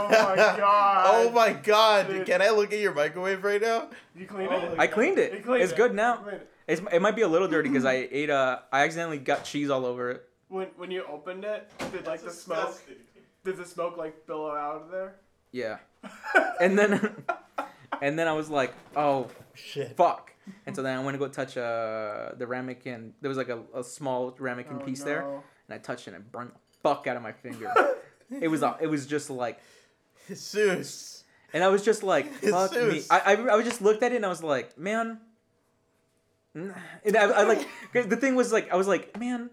my 0.09 0.35
god. 0.35 1.05
Oh 1.09 1.31
my 1.31 1.53
god. 1.53 2.07
Dude. 2.09 2.25
Can 2.25 2.41
I 2.41 2.49
look 2.49 2.73
at 2.73 2.79
your 2.79 2.93
microwave 2.93 3.45
right 3.45 3.61
now? 3.61 3.87
You 4.13 4.25
cleaned 4.25 4.49
Oh 4.51 4.73
it? 4.73 4.77
I 4.79 4.87
cleaned 4.87 5.19
it. 5.19 5.45
Cleaned 5.45 5.63
It's 5.63 5.71
it. 5.71 5.77
good 5.77 5.95
now. 5.95 6.25
it. 6.27 6.49
It's, 6.67 6.81
it 6.91 7.01
might 7.01 7.15
be 7.15 7.21
a 7.21 7.27
little 7.29 7.47
dirty 7.47 7.69
because 7.69 7.85
I 7.85 8.09
ate 8.11 8.29
uh 8.29 8.59
I 8.73 8.83
accidentally 8.83 9.19
got 9.19 9.45
cheese 9.45 9.69
all 9.69 9.85
over 9.85 10.11
it. 10.11 10.27
When 10.51 10.67
when 10.75 10.91
you 10.91 11.03
opened 11.09 11.45
it, 11.45 11.69
did 11.93 12.05
like 12.05 12.21
the 12.23 12.29
smoke? 12.31 12.77
Did 13.45 13.55
the 13.57 13.65
smoke 13.65 13.95
like 13.97 14.27
billow 14.27 14.51
out 14.53 14.81
of 14.83 14.91
there? 14.91 15.15
Yeah. 15.51 15.77
And 16.59 16.77
then 16.77 16.91
and 18.01 18.19
then 18.19 18.27
I 18.27 18.33
was 18.33 18.49
like, 18.49 18.73
oh 18.95 19.29
Shit. 19.55 19.95
fuck. 19.95 20.33
And 20.65 20.75
so 20.75 20.83
then 20.83 20.97
I 20.97 21.03
went 21.03 21.15
to 21.15 21.19
go 21.19 21.27
touch 21.29 21.55
uh 21.57 22.31
the 22.37 22.45
ramekin. 22.45 23.13
There 23.21 23.29
was 23.29 23.37
like 23.37 23.49
a, 23.49 23.59
a 23.73 23.83
small 23.83 24.35
ramekin 24.37 24.77
Oh, 24.81 24.85
piece 24.85 25.03
there, 25.03 25.21
and 25.23 25.73
I 25.73 25.77
touched 25.77 26.07
it 26.07 26.13
and 26.13 26.21
it 26.23 26.31
burned 26.31 26.51
the 26.51 26.59
fuck 26.83 27.07
out 27.07 27.15
of 27.15 27.23
my 27.23 27.31
finger. 27.31 27.71
it 28.41 28.49
was 28.49 28.61
a, 28.61 28.77
it 28.81 28.87
was 28.87 29.07
just 29.07 29.29
like, 29.29 29.59
Jesus. 30.27 31.23
and 31.53 31.63
I 31.63 31.69
was 31.69 31.81
just 31.83 32.03
like, 32.03 32.27
fuck 32.55 32.73
me. 32.73 33.01
I, 33.09 33.19
I 33.19 33.33
I 33.53 33.55
was 33.55 33.65
just 33.65 33.81
looked 33.81 34.03
at 34.03 34.11
it 34.11 34.17
and 34.17 34.25
I 34.25 34.29
was 34.29 34.43
like, 34.43 34.77
man. 34.77 35.19
And 36.53 36.73
I, 37.17 37.23
I 37.23 37.43
like 37.43 37.65
'cause 37.93 38.07
the 38.07 38.17
thing 38.17 38.35
was 38.35 38.51
like 38.51 38.71
I 38.71 38.75
was 38.75 38.87
like, 38.87 39.17
man. 39.17 39.49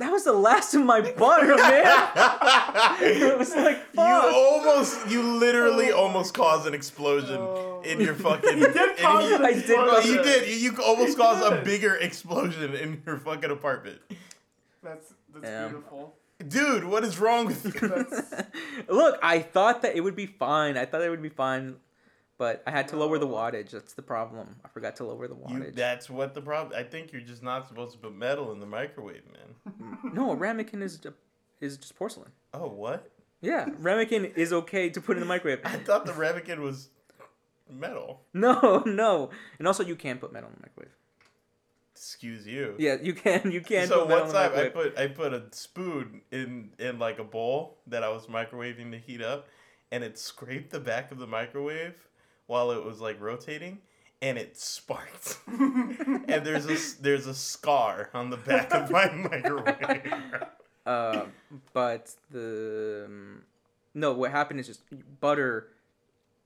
That 0.00 0.10
was 0.10 0.24
the 0.24 0.32
last 0.32 0.74
of 0.74 0.82
my 0.84 1.00
butter, 1.12 1.56
man. 1.56 2.08
it 3.02 3.38
was 3.38 3.54
like, 3.54 3.84
fuck. 3.94 4.08
You 4.32 4.34
almost, 4.34 5.08
you 5.10 5.22
literally 5.22 5.92
almost 5.92 6.32
caused 6.34 6.66
an 6.66 6.72
explosion 6.74 7.36
Oh. 7.38 7.82
in 7.84 8.00
your 8.00 8.14
fucking. 8.14 8.58
You 8.58 8.72
did 8.72 8.96
cause 8.96 9.28
your- 9.30 9.38
an 9.38 9.44
I 9.44 9.52
did 9.52 9.66
cause 9.76 10.06
you 10.06 10.20
explosion. 10.20 10.22
did. 10.24 10.48
You, 10.48 10.54
you 10.72 10.82
almost 10.82 11.18
caused 11.18 11.52
a 11.52 11.62
bigger 11.62 11.94
explosion 11.96 12.74
in 12.74 13.02
your 13.06 13.18
fucking 13.18 13.50
apartment. 13.50 13.98
That's 14.82 15.12
That's 15.34 15.46
Um, 15.48 15.70
beautiful. 15.70 16.14
Dude, 16.48 16.84
what 16.84 17.04
is 17.04 17.18
wrong 17.18 17.44
with 17.46 17.62
you? 17.66 18.06
Look, 18.88 19.18
I 19.22 19.40
thought 19.40 19.82
that 19.82 19.94
it 19.94 20.00
would 20.00 20.16
be 20.16 20.24
fine. 20.26 20.78
I 20.78 20.86
thought 20.86 21.02
it 21.02 21.10
would 21.10 21.20
be 21.22 21.28
fine, 21.28 21.76
but 22.40 22.62
I 22.66 22.70
had 22.70 22.88
to 22.88 22.96
lower 22.96 23.18
the 23.18 23.28
wattage. 23.28 23.72
That's 23.72 23.92
the 23.92 24.00
problem. 24.00 24.56
I 24.64 24.68
forgot 24.68 24.96
to 24.96 25.04
lower 25.04 25.28
the 25.28 25.34
You, 25.34 25.56
wattage. 25.56 25.74
that's 25.74 26.08
what 26.08 26.32
the 26.32 26.40
problem. 26.40 26.72
I 26.74 26.82
think 26.82 27.12
you're 27.12 27.20
just 27.20 27.42
not 27.42 27.68
supposed 27.68 27.92
to 27.92 27.98
put 27.98 28.16
metal 28.16 28.50
in 28.52 28.60
the 28.60 28.66
microwave, 28.66 29.24
man. 29.30 29.98
no, 30.14 30.30
a 30.32 30.36
ramekin 30.36 30.80
is 30.80 30.98
is 31.60 31.76
just 31.76 31.94
porcelain. 31.96 32.30
Oh, 32.54 32.68
what? 32.68 33.10
Yeah, 33.42 33.66
ramekin 33.78 34.24
is 34.36 34.54
okay 34.54 34.88
to 34.88 35.02
put 35.02 35.18
in 35.18 35.20
the 35.20 35.26
microwave. 35.26 35.60
I 35.66 35.76
thought 35.76 36.06
the 36.06 36.14
ramekin 36.14 36.62
was 36.62 36.88
metal. 37.70 38.22
No, 38.32 38.82
no, 38.86 39.28
and 39.58 39.68
also 39.68 39.84
you 39.84 39.94
can 39.94 40.16
put 40.16 40.32
metal 40.32 40.48
in 40.48 40.56
the 40.56 40.62
microwave. 40.62 40.96
Excuse 41.92 42.46
you. 42.46 42.74
Yeah, 42.78 42.96
you 43.02 43.12
can. 43.12 43.52
You 43.52 43.60
can. 43.60 43.86
so 43.86 44.06
one 44.06 44.32
time 44.32 44.52
I 44.56 44.70
put 44.70 44.98
I 44.98 45.08
put 45.08 45.34
a 45.34 45.42
spoon 45.50 46.22
in 46.32 46.70
in 46.78 46.98
like 46.98 47.18
a 47.18 47.24
bowl 47.24 47.76
that 47.86 48.02
I 48.02 48.08
was 48.08 48.28
microwaving 48.28 48.92
to 48.92 48.98
heat 48.98 49.20
up, 49.20 49.46
and 49.92 50.02
it 50.02 50.18
scraped 50.18 50.70
the 50.70 50.80
back 50.80 51.12
of 51.12 51.18
the 51.18 51.26
microwave 51.26 51.96
while 52.50 52.72
it 52.72 52.84
was 52.84 53.00
like 53.00 53.20
rotating, 53.20 53.78
and 54.20 54.36
it 54.36 54.58
sparked. 54.58 55.38
and 55.46 56.44
there's 56.44 56.66
a 56.66 56.72
s- 56.72 56.94
there's 56.94 57.28
a 57.28 57.34
scar 57.34 58.10
on 58.12 58.28
the 58.28 58.36
back 58.36 58.74
of 58.74 58.90
my 58.90 59.08
microwave. 59.30 60.12
Uh, 60.84 61.26
but 61.72 62.12
the 62.32 63.04
um, 63.06 63.42
no, 63.94 64.12
what 64.12 64.32
happened 64.32 64.58
is 64.58 64.66
just 64.66 64.82
butter. 65.20 65.68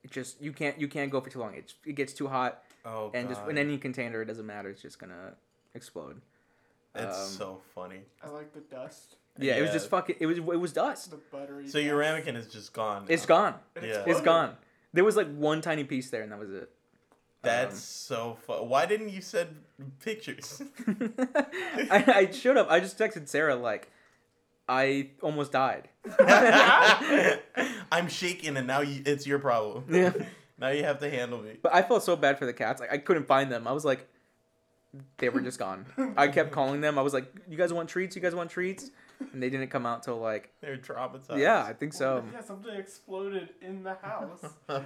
It 0.03 0.11
just 0.11 0.43
you 0.43 0.53
can't 0.53 0.79
you 0.79 0.89
can't 0.89 1.11
go 1.11 1.23
for 1.23 1.31
too 1.31 1.39
long. 1.39 1.55
It 1.55 1.73
it 1.87 1.95
gets 1.95 2.13
too 2.13 2.29
hot, 2.29 2.63
oh 2.85 3.11
and 3.15 3.27
just 3.31 3.41
in 3.49 3.57
any 3.57 3.79
container, 3.79 4.21
it 4.21 4.27
doesn't 4.27 4.47
matter. 4.47 4.69
It's 4.69 4.83
just 4.83 4.99
gonna 4.99 5.33
explode. 5.75 6.21
It's 6.95 7.19
um, 7.19 7.29
so 7.31 7.61
funny. 7.75 8.01
I 8.23 8.29
like 8.29 8.53
the 8.53 8.61
dust. 8.61 9.17
Yeah, 9.39 9.55
it 9.57 9.63
was 9.63 9.71
just 9.73 9.89
fucking. 9.89 10.17
It 10.21 10.27
was 10.27 10.37
it 10.37 10.61
was 10.61 10.75
dust. 10.75 11.11
The 11.11 11.17
buttery. 11.33 11.67
So 11.67 11.79
your 11.79 11.97
ramekin 11.97 12.37
is 12.37 12.47
just 12.47 12.75
gone. 12.75 13.07
It's 13.09 13.25
gone. 13.25 13.55
It 13.75 13.85
Yeah. 13.85 14.05
it's 14.07 14.21
gone. 14.21 14.59
There 14.95 15.05
was 15.05 15.17
like 15.17 15.29
one 15.35 15.61
tiny 15.61 15.85
piece 15.85 16.09
there, 16.11 16.23
and 16.23 16.33
that 16.33 16.39
was 16.39 16.51
it. 16.51 16.71
That's 17.43 17.75
um, 17.75 17.81
so 17.81 18.39
fun. 18.47 18.69
Why 18.69 18.87
didn't 18.87 19.11
you 19.11 19.21
send 19.21 19.49
pictures? 20.01 20.63
I, 20.89 22.05
I 22.07 22.31
showed 22.31 22.57
up. 22.57 22.71
I 22.71 22.81
just 22.81 22.97
texted 22.97 23.29
Sarah 23.29 23.57
like, 23.57 23.91
I 24.69 25.11
almost 25.21 25.53
died. 25.53 25.89
I'm 27.93 28.09
shaking, 28.09 28.57
and 28.57 28.67
now 28.67 28.81
you, 28.81 29.03
it's 29.05 29.27
your 29.27 29.39
problem. 29.39 29.85
Yeah. 29.91 30.13
Now 30.57 30.69
you 30.69 30.85
have 30.85 31.01
to 31.01 31.11
handle 31.11 31.43
me. 31.43 31.59
But 31.61 31.75
I 31.75 31.83
felt 31.83 32.05
so 32.05 32.15
bad 32.15 32.39
for 32.39 32.47
the 32.47 32.53
cats. 32.53 32.81
Like 32.81 32.93
I 32.93 32.99
couldn't 32.99 33.27
find 33.27 33.51
them. 33.51 33.67
I 33.67 33.73
was 33.73 33.85
like, 33.85 34.07
they 35.19 35.29
were 35.29 35.41
just 35.41 35.59
gone. 35.59 35.85
I 36.17 36.29
kept 36.29 36.53
calling 36.53 36.81
them. 36.81 36.97
I 36.97 37.03
was 37.03 37.13
like, 37.13 37.27
you 37.49 37.57
guys 37.57 37.73
want 37.73 37.89
treats? 37.89 38.15
You 38.15 38.23
guys 38.23 38.37
want 38.37 38.51
treats? 38.51 38.93
And 39.33 39.43
they 39.43 39.51
didn't 39.51 39.69
come 39.69 39.87
out 39.87 40.03
till 40.03 40.19
like, 40.19 40.51
They're 40.61 40.77
traumatized. 40.77 41.39
yeah, 41.39 41.65
I 41.65 41.73
think 41.73 41.93
so. 41.93 42.25
Yeah, 42.33 42.41
something 42.43 42.75
exploded 42.75 43.51
in 43.61 43.83
the 43.83 43.95
house. 43.95 44.45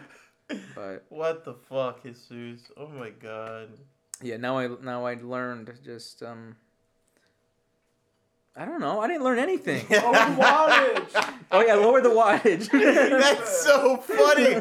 But 0.75 1.05
what 1.11 1.45
the 1.45 1.53
fuck, 1.53 2.03
Jesus? 2.03 2.71
Oh 2.77 2.89
my 2.89 3.11
god. 3.11 3.69
yeah, 4.23 4.39
now 4.39 4.59
I 4.59 4.69
now 4.83 5.05
I 5.05 5.15
learned 5.15 5.71
just 5.85 6.23
um. 6.23 6.57
I 8.57 8.65
don't 8.65 8.81
know. 8.81 9.01
I 9.01 9.07
didn't 9.07 9.23
learn 9.23 9.39
anything. 9.39 9.87
oh, 9.91 10.37
wattage. 10.37 11.35
oh 11.53 11.61
yeah, 11.61 11.75
lower 11.75 12.01
the 12.01 12.09
wattage. 12.09 12.69
That's 12.73 13.63
so 13.63 13.99
funny. 13.99 14.55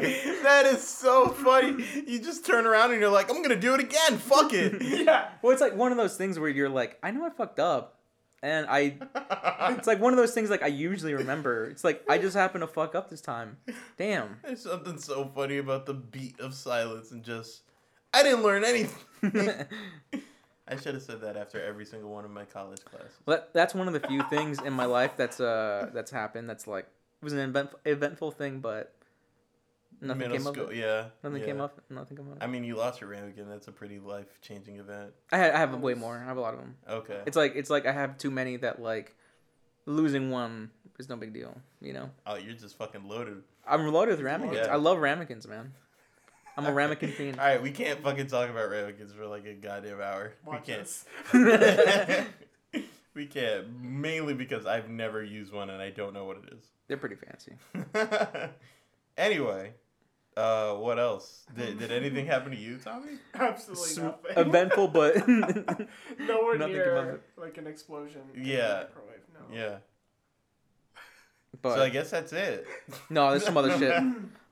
That 0.44 0.66
is 0.66 0.86
so 0.86 1.28
funny. 1.30 1.84
You 2.06 2.20
just 2.20 2.46
turn 2.46 2.64
around 2.64 2.92
and 2.92 3.00
you're 3.00 3.10
like, 3.10 3.28
I'm 3.28 3.42
gonna 3.42 3.56
do 3.56 3.74
it 3.74 3.80
again. 3.80 4.18
Fuck 4.18 4.52
it. 4.52 4.80
yeah. 4.80 5.30
well, 5.42 5.52
it's 5.52 5.60
like 5.60 5.74
one 5.74 5.90
of 5.90 5.96
those 5.96 6.16
things 6.16 6.38
where 6.38 6.48
you're 6.50 6.68
like, 6.68 6.96
I 7.02 7.10
know 7.10 7.24
I 7.26 7.30
fucked 7.30 7.58
up, 7.58 7.97
and 8.42 8.66
I 8.68 8.96
It's 9.72 9.86
like 9.86 10.00
one 10.00 10.12
of 10.12 10.16
those 10.16 10.32
things 10.32 10.50
like 10.50 10.62
I 10.62 10.68
usually 10.68 11.14
remember. 11.14 11.66
It's 11.66 11.84
like 11.84 12.02
I 12.08 12.18
just 12.18 12.36
happened 12.36 12.62
to 12.62 12.68
fuck 12.68 12.94
up 12.94 13.10
this 13.10 13.20
time. 13.20 13.58
Damn. 13.96 14.38
There's 14.44 14.62
something 14.62 14.98
so 14.98 15.30
funny 15.34 15.58
about 15.58 15.86
the 15.86 15.94
beat 15.94 16.38
of 16.40 16.54
silence 16.54 17.10
and 17.10 17.22
just, 17.22 17.62
I 18.14 18.22
didn't 18.22 18.42
learn 18.42 18.64
anything. 18.64 18.98
I 20.70 20.76
should 20.76 20.94
have 20.94 21.02
said 21.02 21.22
that 21.22 21.36
after 21.36 21.62
every 21.62 21.86
single 21.86 22.10
one 22.10 22.24
of 22.24 22.30
my 22.30 22.44
college 22.44 22.84
classes. 22.84 23.10
Well, 23.24 23.38
that, 23.38 23.54
that's 23.54 23.74
one 23.74 23.88
of 23.88 23.94
the 23.94 24.06
few 24.06 24.22
things 24.24 24.60
in 24.60 24.72
my 24.74 24.84
life 24.84 25.12
that's 25.16 25.40
uh 25.40 25.90
that's 25.92 26.10
happened. 26.10 26.48
That's 26.48 26.66
like 26.66 26.84
it 26.84 27.24
was 27.24 27.32
an 27.32 27.40
event, 27.40 27.70
eventful 27.84 28.32
thing, 28.32 28.60
but 28.60 28.94
nothing 30.00 30.18
Middle 30.18 30.36
came 30.36 30.46
school, 30.46 30.64
of 30.64 30.70
it. 30.72 30.76
yeah. 30.76 31.04
Nothing 31.22 31.42
came 31.44 31.60
up. 31.60 31.80
Nothing 31.90 32.16
came 32.16 32.26
of 32.28 32.36
it. 32.36 32.42
I 32.42 32.46
mean, 32.46 32.64
you 32.64 32.76
lost 32.76 33.00
your 33.00 33.10
ramekin. 33.10 33.48
That's 33.48 33.68
a 33.68 33.72
pretty 33.72 33.98
life 33.98 34.40
changing 34.40 34.76
event. 34.76 35.12
I 35.32 35.38
had, 35.38 35.52
I 35.52 35.58
have 35.58 35.74
way 35.80 35.94
more. 35.94 36.16
I 36.16 36.24
have 36.24 36.36
a 36.36 36.40
lot 36.40 36.54
of 36.54 36.60
them. 36.60 36.76
Okay. 36.88 37.20
It's 37.26 37.36
like 37.36 37.54
it's 37.56 37.70
like 37.70 37.86
I 37.86 37.92
have 37.92 38.18
too 38.18 38.30
many 38.30 38.56
that 38.58 38.80
like 38.80 39.14
losing 39.86 40.30
one 40.30 40.70
is 40.98 41.08
no 41.08 41.16
big 41.16 41.32
deal. 41.32 41.56
You 41.80 41.92
know. 41.92 42.10
Oh, 42.26 42.36
you're 42.36 42.54
just 42.54 42.76
fucking 42.78 43.08
loaded. 43.08 43.42
I'm 43.66 43.86
loaded 43.86 44.12
with 44.12 44.20
ramekins. 44.20 44.66
Yeah. 44.66 44.72
I 44.72 44.76
love 44.76 44.98
ramekins, 44.98 45.46
man. 45.46 45.72
I'm 46.58 46.66
a 46.66 46.72
ramekin 46.72 47.12
fiend. 47.12 47.38
All 47.40 47.46
right, 47.46 47.62
we 47.62 47.70
can't 47.70 48.02
fucking 48.02 48.26
talk 48.26 48.50
about 48.50 48.68
ramekins 48.68 49.12
for 49.12 49.26
like 49.26 49.46
a 49.46 49.54
goddamn 49.54 50.00
hour. 50.00 50.32
Watch 50.44 50.66
we 50.66 50.74
can't. 50.74 52.28
we 53.14 53.26
can't. 53.26 53.80
Mainly 53.80 54.34
because 54.34 54.66
I've 54.66 54.88
never 54.88 55.22
used 55.22 55.52
one 55.52 55.70
and 55.70 55.80
I 55.80 55.90
don't 55.90 56.12
know 56.12 56.24
what 56.24 56.38
it 56.38 56.52
is. 56.52 56.64
They're 56.88 56.96
pretty 56.96 57.14
fancy. 57.14 57.52
anyway, 59.16 59.74
uh, 60.38 60.74
what 60.74 60.98
else? 60.98 61.44
Did, 61.56 61.78
did 61.78 61.90
anything 61.92 62.26
happen 62.34 62.52
to 62.52 62.56
you, 62.58 62.78
Tommy? 62.78 63.12
Absolutely 63.34 63.84
S- 63.84 63.96
nothing. 63.98 64.46
eventful, 64.48 64.88
but 64.88 65.16
Nowhere 65.28 66.58
Nothing 66.58 66.80
above 66.80 67.04
near 67.04 67.10
it. 67.14 67.22
like 67.36 67.58
an 67.58 67.66
explosion. 67.66 68.22
Yeah. 68.36 68.84
No. 69.34 69.56
Yeah. 69.56 69.76
but 71.62 71.74
so 71.76 71.82
I 71.82 71.88
guess 71.88 72.10
that's 72.10 72.32
it. 72.32 72.66
no, 73.10 73.30
there's 73.30 73.44
some 73.44 73.56
other 73.56 73.76
shit. 73.78 73.92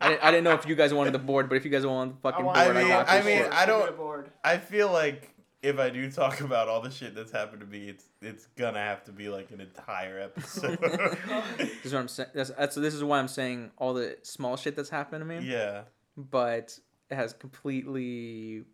I 0.01 0.09
didn't, 0.09 0.25
I 0.25 0.31
didn't 0.31 0.45
know 0.45 0.53
if 0.53 0.67
you 0.67 0.75
guys 0.75 0.93
wanted 0.93 1.13
the 1.13 1.19
board, 1.19 1.49
but 1.49 1.55
if 1.57 1.65
you 1.65 1.71
guys 1.71 1.87
want 1.87 2.17
the 2.17 2.21
fucking 2.31 2.45
want 2.45 2.57
board, 2.57 2.69
I 2.69 2.71
I, 2.71 2.83
mean- 2.83 2.89
got 2.89 3.09
I 3.09 3.23
mean. 3.23 3.43
I 3.53 3.67
don't- 3.67 3.81
Give 3.81 3.91
me 3.91 3.95
a 3.95 3.97
board. 3.99 4.31
I 4.45 4.59
feel 4.59 4.91
like 4.93 5.31
if 5.67 5.79
I 5.79 5.91
do 5.91 6.11
talk 6.11 6.41
about 6.41 6.69
all 6.69 6.81
the 6.81 6.91
shit 6.91 7.15
that's 7.15 7.33
happened 7.33 7.61
to 7.61 7.67
me, 7.67 7.89
it's 7.89 8.05
it's 8.23 8.47
gonna 8.57 8.79
have 8.79 9.05
to 9.05 9.13
be 9.13 9.29
like 9.29 9.51
an 9.51 9.61
entire 9.61 10.19
episode. 10.21 10.79
this 11.59 11.85
is 11.85 11.93
what 11.93 12.01
I'm 12.01 12.09
saying. 12.09 12.29
That's, 12.35 12.51
that's 12.51 12.75
this 12.77 12.95
is 12.95 13.03
why 13.05 13.19
I'm 13.19 13.29
saying 13.29 13.71
all 13.77 13.95
the 13.95 14.17
small 14.23 14.57
shit 14.57 14.77
that's 14.77 14.91
happened 14.91 15.21
to 15.23 15.25
me. 15.27 15.41
yeah. 15.51 15.83
But 16.17 16.79
it 17.11 17.15
has 17.17 17.33
completely. 17.35 18.65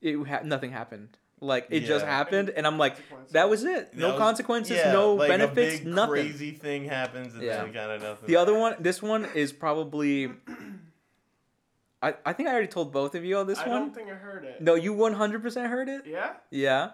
It 0.00 0.16
ha- 0.26 0.40
nothing 0.44 0.70
happened. 0.72 1.16
Like 1.42 1.68
it 1.70 1.80
just 1.80 2.04
happened, 2.04 2.50
and 2.50 2.66
I'm 2.66 2.76
like, 2.76 2.96
that 3.32 3.48
was 3.48 3.64
it. 3.64 3.94
No 3.96 4.10
was- 4.10 4.18
consequences, 4.18 4.76
yeah, 4.76 4.92
no 4.92 5.14
like 5.14 5.28
benefits, 5.30 5.80
a 5.80 5.84
big 5.84 5.86
nothing. 5.94 6.10
crazy 6.12 6.50
thing 6.52 6.84
happens 6.84 7.32
and 7.34 7.42
Yeah. 7.42 7.64
then 7.64 7.72
kind 7.72 7.90
of 7.92 8.02
nothing. 8.02 8.26
The 8.26 8.36
other 8.36 8.54
one, 8.56 8.76
this 8.78 9.00
one 9.02 9.26
is 9.34 9.52
probably. 9.52 10.26
I, 12.02 12.14
I 12.24 12.32
think 12.32 12.48
I 12.48 12.52
already 12.52 12.68
told 12.68 12.92
both 12.92 13.14
of 13.14 13.24
you 13.24 13.36
all 13.36 13.44
this 13.44 13.58
I 13.58 13.68
one. 13.68 13.76
I 13.76 13.78
don't 13.80 13.94
think 13.94 14.08
I 14.08 14.14
heard 14.14 14.44
it. 14.44 14.60
No, 14.60 14.74
you 14.74 14.94
100% 14.94 15.68
heard 15.68 15.88
it. 15.88 16.02
Yeah. 16.06 16.32
Yeah, 16.50 16.90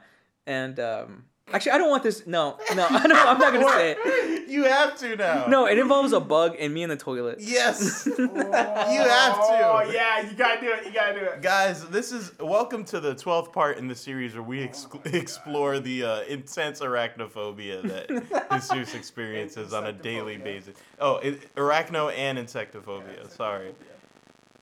and 0.46 0.78
um, 0.80 1.24
actually, 1.52 1.72
I 1.72 1.78
don't 1.78 1.90
want 1.90 2.02
this. 2.02 2.26
No, 2.26 2.58
no, 2.74 2.86
I 2.90 3.06
don't, 3.06 3.16
I'm 3.16 3.38
not 3.38 3.52
gonna 3.52 3.68
say 3.70 3.96
it. 3.98 4.48
you 4.48 4.64
have 4.64 4.96
to 4.98 5.14
now. 5.16 5.46
No, 5.46 5.66
it 5.66 5.78
involves 5.78 6.12
a 6.12 6.18
bug 6.20 6.56
and 6.58 6.74
me 6.74 6.82
in 6.82 6.88
the 6.88 6.96
toilet. 6.96 7.38
Yes. 7.40 8.08
you 8.18 8.26
have 8.26 8.26
to. 8.26 9.60
Oh 9.64 9.88
yeah, 9.92 10.28
you 10.28 10.36
gotta 10.36 10.60
do 10.60 10.72
it. 10.72 10.86
You 10.86 10.92
gotta 10.92 11.18
do 11.18 11.24
it. 11.24 11.40
Guys, 11.42 11.86
this 11.88 12.10
is 12.10 12.32
welcome 12.40 12.84
to 12.86 12.98
the 12.98 13.14
12th 13.14 13.52
part 13.52 13.78
in 13.78 13.86
the 13.86 13.94
series 13.94 14.34
where 14.34 14.42
we 14.42 14.62
ex- 14.64 14.86
Oh 14.92 15.00
my 15.04 15.10
God. 15.10 15.14
explore 15.14 15.78
the 15.78 16.04
uh, 16.04 16.20
intense 16.22 16.80
arachnophobia 16.80 17.82
that 17.82 18.60
Jesus 18.68 18.94
experiences 18.94 19.72
on 19.72 19.86
a 19.86 19.92
daily 19.92 20.36
basis. 20.36 20.76
Oh, 21.00 21.16
it, 21.18 21.54
arachno 21.54 22.12
and 22.16 22.38
insectophobia. 22.38 23.30
Sorry. 23.30 23.72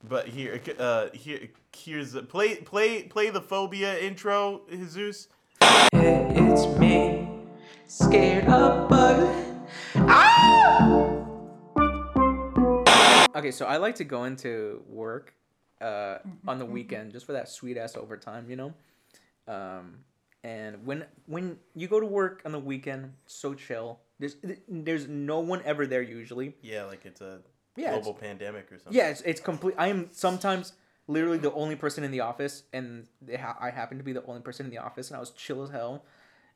But 0.06 0.28
here, 0.28 0.60
uh, 0.78 1.06
here, 1.14 1.48
here's 1.74 2.12
the, 2.12 2.22
play, 2.22 2.56
play, 2.56 3.04
play 3.04 3.30
the 3.30 3.40
phobia 3.40 3.98
intro, 3.98 4.60
Jesus. 4.68 5.28
It's 5.62 6.66
me, 6.78 7.26
scared 7.86 8.44
of 8.44 8.90
bug. 8.90 9.26
Ah! 9.96 11.24
Okay, 13.34 13.50
so 13.50 13.64
I 13.64 13.78
like 13.78 13.94
to 13.96 14.04
go 14.04 14.24
into 14.24 14.82
work 14.88 15.34
uh, 15.80 16.18
on 16.46 16.58
the 16.58 16.66
weekend 16.66 17.12
just 17.12 17.24
for 17.24 17.32
that 17.32 17.48
sweet 17.48 17.78
ass 17.78 17.96
overtime, 17.96 18.50
you 18.50 18.56
know. 18.56 18.74
Um, 19.48 20.00
and 20.42 20.84
when 20.84 21.06
when 21.26 21.58
you 21.74 21.88
go 21.88 21.98
to 21.98 22.06
work 22.06 22.42
on 22.44 22.52
the 22.52 22.60
weekend, 22.60 23.14
so 23.26 23.54
chill. 23.54 24.00
There's 24.18 24.36
there's 24.68 25.08
no 25.08 25.40
one 25.40 25.62
ever 25.64 25.86
there 25.86 26.02
usually. 26.02 26.54
Yeah, 26.62 26.84
like 26.84 27.04
it's 27.04 27.20
a 27.20 27.40
Yeah, 27.76 27.92
global 27.92 28.14
pandemic 28.14 28.70
or 28.70 28.78
something. 28.78 28.94
Yeah, 28.94 29.08
it's, 29.08 29.20
it's 29.22 29.40
complete. 29.40 29.74
I 29.76 29.88
am 29.88 30.08
sometimes 30.12 30.74
literally 31.06 31.38
the 31.38 31.52
only 31.52 31.76
person 31.76 32.04
in 32.04 32.10
the 32.10 32.20
office, 32.20 32.64
and 32.72 33.06
they 33.20 33.36
ha- 33.36 33.56
I 33.60 33.70
happen 33.70 33.98
to 33.98 34.04
be 34.04 34.12
the 34.12 34.24
only 34.24 34.40
person 34.40 34.66
in 34.66 34.70
the 34.70 34.78
office, 34.78 35.10
and 35.10 35.16
I 35.16 35.20
was 35.20 35.30
chill 35.30 35.62
as 35.62 35.70
hell, 35.70 36.04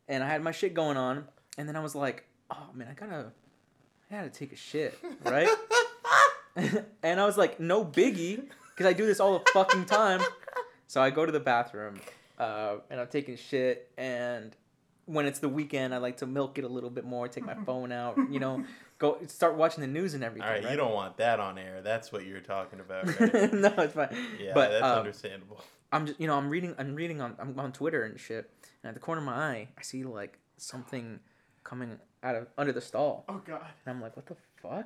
and 0.06 0.22
I 0.22 0.28
had 0.28 0.42
my 0.42 0.52
shit 0.52 0.74
going 0.74 0.96
on, 0.96 1.24
and 1.56 1.68
then 1.68 1.76
I 1.76 1.80
was 1.80 1.94
like, 1.94 2.24
oh 2.50 2.68
man, 2.74 2.88
I 2.90 2.94
gotta, 2.94 3.32
I 4.10 4.14
gotta 4.14 4.30
take 4.30 4.52
a 4.52 4.56
shit, 4.56 4.96
right? 5.24 5.48
and 7.02 7.20
I 7.20 7.24
was 7.26 7.36
like, 7.36 7.60
no 7.60 7.84
biggie, 7.84 8.44
because 8.70 8.86
I 8.86 8.92
do 8.92 9.06
this 9.06 9.20
all 9.20 9.38
the 9.38 9.44
fucking 9.52 9.84
time. 9.86 10.20
So 10.86 11.02
I 11.02 11.10
go 11.10 11.26
to 11.26 11.32
the 11.32 11.40
bathroom, 11.40 12.00
uh, 12.38 12.76
and 12.90 13.00
I'm 13.00 13.08
taking 13.08 13.36
shit, 13.36 13.90
and 13.98 14.56
when 15.04 15.26
it's 15.26 15.38
the 15.38 15.48
weekend, 15.48 15.94
I 15.94 15.98
like 15.98 16.18
to 16.18 16.26
milk 16.26 16.58
it 16.58 16.64
a 16.64 16.68
little 16.68 16.90
bit 16.90 17.04
more, 17.04 17.28
take 17.28 17.44
my 17.44 17.54
phone 17.66 17.92
out, 17.92 18.16
you 18.30 18.38
know, 18.40 18.64
go 18.98 19.18
start 19.26 19.56
watching 19.56 19.80
the 19.80 19.86
news 19.86 20.14
and 20.14 20.22
everything. 20.24 20.46
All 20.48 20.54
right, 20.54 20.62
right? 20.64 20.70
you 20.70 20.76
don't 20.76 20.92
want 20.94 21.16
that 21.18 21.40
on 21.40 21.58
air. 21.58 21.80
That's 21.82 22.10
what 22.12 22.26
you're 22.26 22.40
talking 22.40 22.80
about, 22.80 23.06
right? 23.20 23.52
no, 23.52 23.72
it's 23.78 23.94
fine. 23.94 24.16
Yeah, 24.40 24.52
but 24.54 24.70
that's 24.70 24.82
uh, 24.84 24.98
understandable. 24.98 25.60
I'm 25.92 26.06
just, 26.06 26.20
you 26.20 26.26
know, 26.26 26.34
I'm 26.36 26.50
reading, 26.50 26.74
I'm 26.78 26.94
reading 26.94 27.20
on, 27.20 27.34
I'm 27.38 27.58
on 27.58 27.72
Twitter 27.72 28.04
and 28.04 28.18
shit, 28.20 28.50
and 28.82 28.88
at 28.88 28.94
the 28.94 29.00
corner 29.00 29.20
of 29.20 29.26
my 29.26 29.32
eye, 29.34 29.68
I 29.78 29.82
see 29.82 30.04
like 30.04 30.38
something 30.56 31.20
coming 31.64 31.98
out 32.22 32.34
of 32.34 32.46
under 32.58 32.72
the 32.72 32.80
stall, 32.80 33.24
Oh 33.28 33.40
god. 33.46 33.62
and 33.86 33.94
I'm 33.96 34.02
like, 34.02 34.16
what 34.16 34.26
the 34.26 34.36
fuck, 34.62 34.84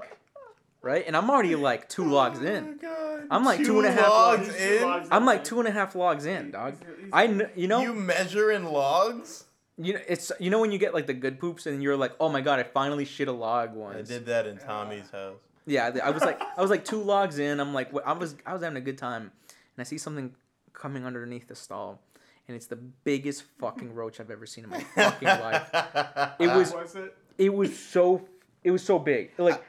right? 0.82 1.02
And 1.06 1.16
I'm 1.16 1.30
already 1.30 1.54
like 1.56 1.88
two 1.88 2.04
logs 2.04 2.38
Oh 2.40 2.46
in. 2.46 2.64
my 2.66 2.72
God. 2.74 3.22
I'm 3.30 3.44
like 3.44 3.64
two 3.64 3.78
and 3.80 3.86
a 3.88 3.92
half 3.92 4.08
logs 4.10 4.48
logs- 4.48 4.60
in. 4.60 4.82
logs 4.82 5.08
I'm 5.10 5.24
like 5.24 5.44
two 5.44 5.58
and 5.60 5.68
a 5.68 5.72
half 5.72 5.94
logs 5.94 6.26
in, 6.26 6.50
dog. 6.50 6.74
I, 7.12 7.26
kn- 7.26 7.50
you 7.56 7.66
know, 7.68 7.80
You 7.80 7.94
measure 7.94 8.50
in 8.52 8.64
logs. 8.64 9.44
You 9.86 9.94
know, 9.94 10.00
it's 10.08 10.32
you 10.38 10.50
know 10.50 10.60
when 10.60 10.72
you 10.72 10.78
get 10.78 10.94
like 10.94 11.06
the 11.06 11.14
good 11.14 11.38
poops 11.38 11.66
and 11.66 11.82
you're 11.82 11.96
like, 11.96 12.12
oh 12.20 12.28
my 12.28 12.40
god, 12.40 12.58
I 12.58 12.64
finally 12.64 13.04
shit 13.04 13.28
a 13.28 13.32
log 13.32 13.74
once. 13.74 14.10
I 14.10 14.14
did 14.14 14.26
that 14.26 14.46
in 14.46 14.58
Tommy's 14.58 15.10
house. 15.10 15.36
Yeah, 15.66 15.90
I 16.02 16.10
was 16.10 16.22
like, 16.22 16.40
I 16.56 16.60
was 16.60 16.70
like 16.70 16.84
two 16.84 17.02
logs 17.02 17.38
in. 17.38 17.60
I'm 17.60 17.72
like, 17.72 17.90
I 18.04 18.12
was, 18.12 18.34
I 18.44 18.52
was 18.52 18.62
having 18.62 18.76
a 18.76 18.80
good 18.80 18.98
time, 18.98 19.22
and 19.22 19.78
I 19.78 19.84
see 19.84 19.98
something 19.98 20.34
coming 20.72 21.06
underneath 21.06 21.46
the 21.46 21.54
stall, 21.54 22.00
and 22.48 22.56
it's 22.56 22.66
the 22.66 22.76
biggest 22.76 23.44
fucking 23.60 23.94
roach 23.94 24.18
I've 24.18 24.30
ever 24.30 24.46
seen 24.46 24.64
in 24.64 24.70
my 24.70 24.80
fucking 24.80 25.28
life. 25.28 25.70
It 26.40 26.48
was, 26.48 26.72
was 26.72 26.96
it? 26.96 27.16
it 27.38 27.54
was 27.54 27.78
so, 27.78 28.22
it 28.64 28.72
was 28.72 28.82
so 28.82 28.98
big. 28.98 29.30
Like, 29.38 29.62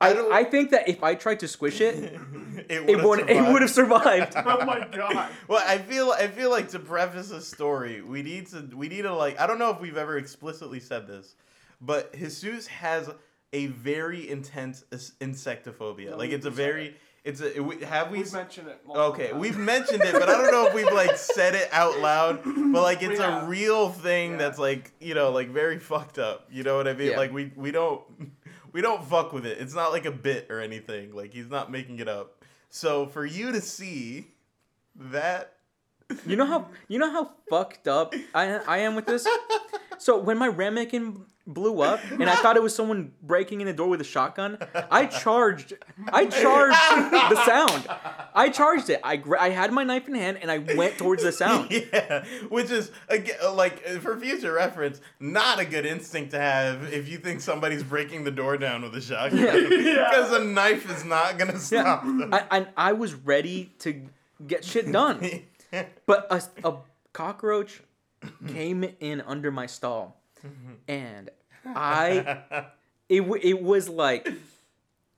I 0.00 0.08
I, 0.10 0.12
don't- 0.14 0.32
I 0.32 0.44
think 0.44 0.70
that 0.70 0.88
if 0.88 1.02
I 1.04 1.14
tried 1.14 1.40
to 1.40 1.48
squish 1.48 1.80
it, 1.80 1.94
it 2.68 2.88
it 2.88 3.02
would've 3.04 3.28
it 3.28 3.34
survived. 3.36 3.52
would 3.52 3.62
have 3.62 3.70
survived. 3.70 4.32
Oh 4.36 4.64
my 4.64 4.86
god. 4.90 5.30
Well, 5.48 5.62
I 5.66 5.78
feel 5.78 6.10
I 6.12 6.28
feel 6.28 6.50
like 6.50 6.68
to 6.70 6.78
preface 6.78 7.30
a 7.30 7.40
story, 7.40 8.00
we 8.02 8.22
need 8.22 8.46
to 8.48 8.68
we 8.74 8.88
need 8.88 9.02
to 9.02 9.14
like 9.14 9.38
I 9.40 9.46
don't 9.46 9.58
know 9.58 9.70
if 9.70 9.80
we've 9.80 9.96
ever 9.98 10.16
explicitly 10.18 10.80
said 10.80 11.06
this, 11.06 11.34
but 11.80 12.14
Jesus 12.14 12.66
has 12.68 13.10
a 13.52 13.66
very 13.66 14.28
intense 14.30 14.84
insectophobia. 15.20 16.10
No, 16.10 16.16
like 16.16 16.30
it's 16.30 16.46
a 16.46 16.50
very 16.50 16.96
it's 17.24 17.42
a 17.42 17.60
we- 17.62 17.82
have 17.84 18.10
we 18.10 18.18
We've 18.18 18.32
mentioned 18.32 18.68
it. 18.68 18.80
Okay, 18.88 19.28
times. 19.28 19.40
we've 19.40 19.58
mentioned 19.58 20.02
it, 20.02 20.12
but 20.14 20.28
I 20.28 20.32
don't 20.38 20.50
know 20.50 20.66
if 20.68 20.74
we've 20.74 20.90
like 20.92 21.16
said 21.16 21.54
it 21.54 21.68
out 21.72 21.98
loud. 21.98 22.40
But 22.44 22.82
like 22.82 23.02
it's 23.02 23.18
We 23.18 23.24
a 23.24 23.30
have. 23.30 23.48
real 23.48 23.90
thing 23.90 24.32
Yeah. 24.32 24.36
that's 24.38 24.58
like 24.58 24.92
you 25.00 25.14
know 25.14 25.30
like 25.30 25.48
very 25.50 25.78
fucked 25.78 26.18
up. 26.18 26.46
You 26.50 26.62
know 26.62 26.76
what 26.76 26.88
I 26.88 26.94
mean? 26.94 27.10
Yeah. 27.10 27.16
Like 27.18 27.32
we 27.32 27.52
we 27.56 27.70
don't 27.72 28.00
we 28.72 28.80
don't 28.80 29.04
fuck 29.04 29.32
with 29.32 29.46
it. 29.46 29.58
It's 29.58 29.74
not 29.74 29.92
like 29.92 30.04
a 30.04 30.12
bit 30.12 30.46
or 30.50 30.60
anything. 30.60 31.14
Like 31.14 31.32
he's 31.32 31.48
not 31.48 31.70
making 31.70 31.98
it 31.98 32.08
up. 32.08 32.44
So 32.68 33.06
for 33.06 33.24
you 33.24 33.52
to 33.52 33.60
see 33.60 34.28
that 34.96 35.54
You 36.26 36.36
know 36.36 36.46
how, 36.46 36.68
you 36.88 36.98
know 36.98 37.10
how 37.10 37.30
fucked 37.48 37.88
up 37.88 38.14
I, 38.34 38.58
I 38.66 38.78
am 38.78 38.94
with 38.94 39.06
this. 39.06 39.26
So 39.98 40.18
when 40.18 40.38
my 40.38 40.48
ramekin 40.48 41.24
blew 41.46 41.80
up 41.80 42.00
and 42.12 42.30
I 42.30 42.36
thought 42.36 42.56
it 42.56 42.62
was 42.62 42.74
someone 42.74 43.12
breaking 43.22 43.60
in 43.60 43.66
the 43.66 43.72
door 43.72 43.88
with 43.88 44.00
a 44.00 44.04
shotgun, 44.04 44.56
I 44.90 45.06
charged. 45.06 45.74
I 46.12 46.26
charged 46.26 46.76
the 47.10 47.44
sound. 47.44 47.86
I 48.34 48.48
charged 48.50 48.88
it. 48.90 49.00
I 49.02 49.16
gra- 49.16 49.40
I 49.42 49.50
had 49.50 49.72
my 49.72 49.82
knife 49.84 50.06
in 50.08 50.14
hand 50.14 50.38
and 50.40 50.50
I 50.50 50.58
went 50.58 50.96
towards 50.98 51.22
the 51.22 51.32
sound. 51.32 51.70
Yeah, 51.92 52.24
which 52.48 52.70
is 52.70 52.90
again 53.08 53.36
like 53.54 53.84
for 54.00 54.18
future 54.18 54.52
reference, 54.52 55.00
not 55.18 55.58
a 55.58 55.64
good 55.64 55.84
instinct 55.86 56.30
to 56.32 56.38
have 56.38 56.92
if 56.92 57.08
you 57.08 57.18
think 57.18 57.40
somebody's 57.40 57.82
breaking 57.82 58.24
the 58.24 58.30
door 58.30 58.56
down 58.56 58.82
with 58.82 58.94
a 58.94 59.00
shotgun, 59.00 59.40
Yeah. 59.40 59.52
because 60.10 60.32
a 60.32 60.44
knife 60.44 60.88
is 60.90 61.04
not 61.04 61.36
gonna 61.38 61.58
stop 61.58 62.04
Yeah, 62.04 62.10
them. 62.18 62.34
I, 62.34 62.44
and 62.50 62.68
I 62.76 62.92
was 62.92 63.14
ready 63.14 63.72
to 63.80 64.02
get 64.46 64.64
shit 64.64 64.90
done, 64.90 65.18
but 66.06 66.26
a, 66.30 66.68
a 66.68 66.76
cockroach 67.12 67.82
came 68.48 68.84
in 69.00 69.20
under 69.22 69.50
my 69.50 69.66
stall, 69.66 70.20
and 70.88 71.30
I 71.64 72.42
it 73.08 73.20
w- 73.20 73.40
it 73.42 73.62
was 73.62 73.88
like 73.88 74.24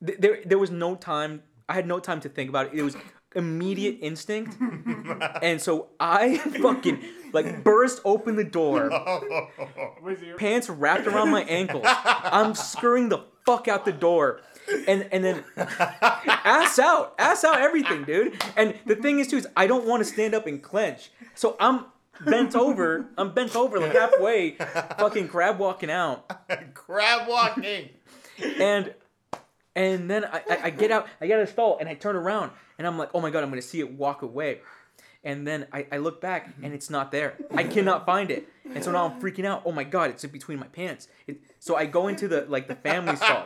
th- 0.04 0.18
there 0.18 0.40
there 0.44 0.58
was 0.58 0.70
no 0.70 0.94
time. 0.94 1.42
I 1.68 1.74
had 1.74 1.86
no 1.86 1.98
time 2.00 2.20
to 2.20 2.28
think 2.28 2.48
about 2.50 2.66
it. 2.66 2.74
It 2.74 2.82
was 2.82 2.96
immediate 3.34 3.98
instinct, 4.02 4.56
and 5.42 5.60
so 5.60 5.88
I 5.98 6.36
fucking 6.38 7.02
like 7.32 7.64
burst 7.64 8.00
open 8.04 8.36
the 8.36 8.44
door, 8.44 8.90
Was 10.02 10.20
your 10.22 10.36
pants 10.36 10.68
wrapped 10.68 11.06
around 11.06 11.30
my 11.30 11.42
ankles. 11.44 11.84
I'm 11.86 12.54
scurrying 12.54 13.08
the 13.08 13.24
fuck 13.44 13.68
out 13.68 13.84
the 13.84 13.92
door, 13.92 14.40
and 14.86 15.08
and 15.12 15.24
then 15.24 15.44
ass 15.56 16.78
out, 16.78 17.14
ass 17.18 17.44
out, 17.44 17.60
everything, 17.60 18.04
dude. 18.04 18.42
And 18.56 18.74
the 18.86 18.96
thing 18.96 19.18
is 19.18 19.28
too 19.28 19.36
is 19.36 19.46
I 19.56 19.66
don't 19.66 19.86
want 19.86 20.04
to 20.04 20.08
stand 20.10 20.34
up 20.34 20.46
and 20.46 20.62
clench, 20.62 21.10
so 21.34 21.56
I'm 21.60 21.86
bent 22.24 22.54
over. 22.54 23.06
I'm 23.16 23.32
bent 23.34 23.56
over 23.56 23.78
like 23.78 23.92
halfway, 23.92 24.52
fucking 24.98 25.28
crab 25.28 25.58
walking 25.58 25.90
out. 25.90 26.30
Crab 26.74 27.28
walking. 27.28 27.90
and 28.58 28.94
and 29.74 30.10
then 30.10 30.24
I, 30.24 30.42
I, 30.50 30.58
I 30.64 30.70
get 30.70 30.90
out 30.90 31.06
I 31.20 31.26
get 31.26 31.36
out 31.36 31.42
of 31.42 31.48
the 31.48 31.52
stall 31.52 31.78
and 31.78 31.88
I 31.88 31.94
turn 31.94 32.16
around 32.16 32.50
and 32.78 32.86
I'm 32.86 32.98
like 32.98 33.10
oh 33.14 33.20
my 33.20 33.30
god 33.30 33.42
I'm 33.42 33.50
gonna 33.50 33.62
see 33.62 33.80
it 33.80 33.92
walk 33.92 34.22
away 34.22 34.60
and 35.24 35.46
then 35.46 35.66
I, 35.72 35.86
I 35.92 35.98
look 35.98 36.20
back 36.20 36.50
mm-hmm. 36.50 36.64
and 36.64 36.74
it's 36.74 36.90
not 36.90 37.12
there 37.12 37.34
I 37.54 37.64
cannot 37.64 38.06
find 38.06 38.30
it 38.30 38.48
and 38.74 38.82
so 38.82 38.92
now 38.92 39.06
I'm 39.08 39.20
freaking 39.20 39.44
out 39.44 39.62
oh 39.64 39.72
my 39.72 39.84
god 39.84 40.10
it's 40.10 40.24
in 40.24 40.30
between 40.30 40.58
my 40.58 40.66
pants 40.68 41.08
it, 41.26 41.38
so 41.58 41.76
I 41.76 41.86
go 41.86 42.08
into 42.08 42.28
the 42.28 42.46
like 42.48 42.68
the 42.68 42.76
family 42.76 43.16
stall 43.16 43.44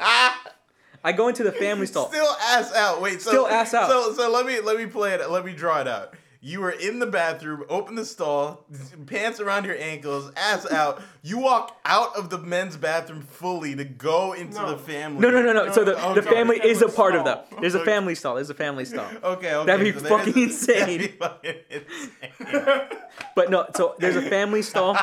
I 1.07 1.13
go 1.13 1.29
into 1.29 1.45
the 1.45 1.53
family 1.53 1.87
stall 1.87 2.09
Still 2.17 2.37
ass 2.41 2.75
out. 2.75 3.01
Wait, 3.01 3.23
so, 3.23 3.31
Still 3.31 3.47
ass 3.47 3.73
out. 3.75 3.89
So 3.89 4.13
so 4.13 4.31
let 4.31 4.45
me 4.45 4.61
let 4.61 4.77
me 4.77 4.87
play 4.87 5.15
it. 5.15 5.31
Let 5.31 5.45
me 5.45 5.55
draw 5.55 5.81
it 5.81 5.87
out. 5.87 6.15
You 6.47 6.61
were 6.61 6.71
in 6.71 7.01
the 7.01 7.07
bathroom, 7.07 7.65
open 7.69 7.97
the 7.97 8.05
stall, 8.05 8.65
pants 9.07 9.41
around 9.41 9.65
your 9.65 9.77
ankles, 9.81 10.31
ass 10.37 10.65
out. 10.71 11.03
You 11.25 11.39
walk 11.39 11.77
out 11.85 12.15
of 12.15 12.31
the 12.31 12.39
men's 12.39 12.77
bathroom 12.77 13.23
fully 13.23 13.75
to 13.75 13.83
go 13.85 14.33
into 14.33 14.55
No. 14.63 14.71
the 14.71 14.79
family. 14.79 15.21
no 15.23 15.31
no 15.31 15.43
no 15.43 15.53
no 15.53 15.73
so 15.73 15.83
the, 15.83 15.95
No, 15.95 16.15
the 16.15 16.23
family 16.23 16.61
is 16.63 16.83
a 16.83 16.89
Family 16.89 16.95
part 16.97 17.17
of 17.17 17.25
that 17.25 17.49
there's 17.61 17.75
a 17.75 17.85
family 17.85 18.15
stall 18.15 18.37
there's 18.37 18.49
a 18.51 18.55
family 18.55 18.85
stall 18.85 19.07
Okay, 19.25 19.55
okay. 19.57 19.67
That'd 19.67 19.85
be 19.85 19.93
so 19.93 20.01
that 20.01 20.09
fucking 20.09 20.39
is- 20.49 20.67
that'd 20.69 20.87
be 20.87 20.95
insane. 20.95 21.19
fucking 21.19 21.55
insane. 21.69 22.89
but 23.35 23.51
no 23.51 23.67
so 23.75 23.97
there's 23.99 24.15
a 24.15 24.23
family 24.23 24.63
stall 24.63 24.97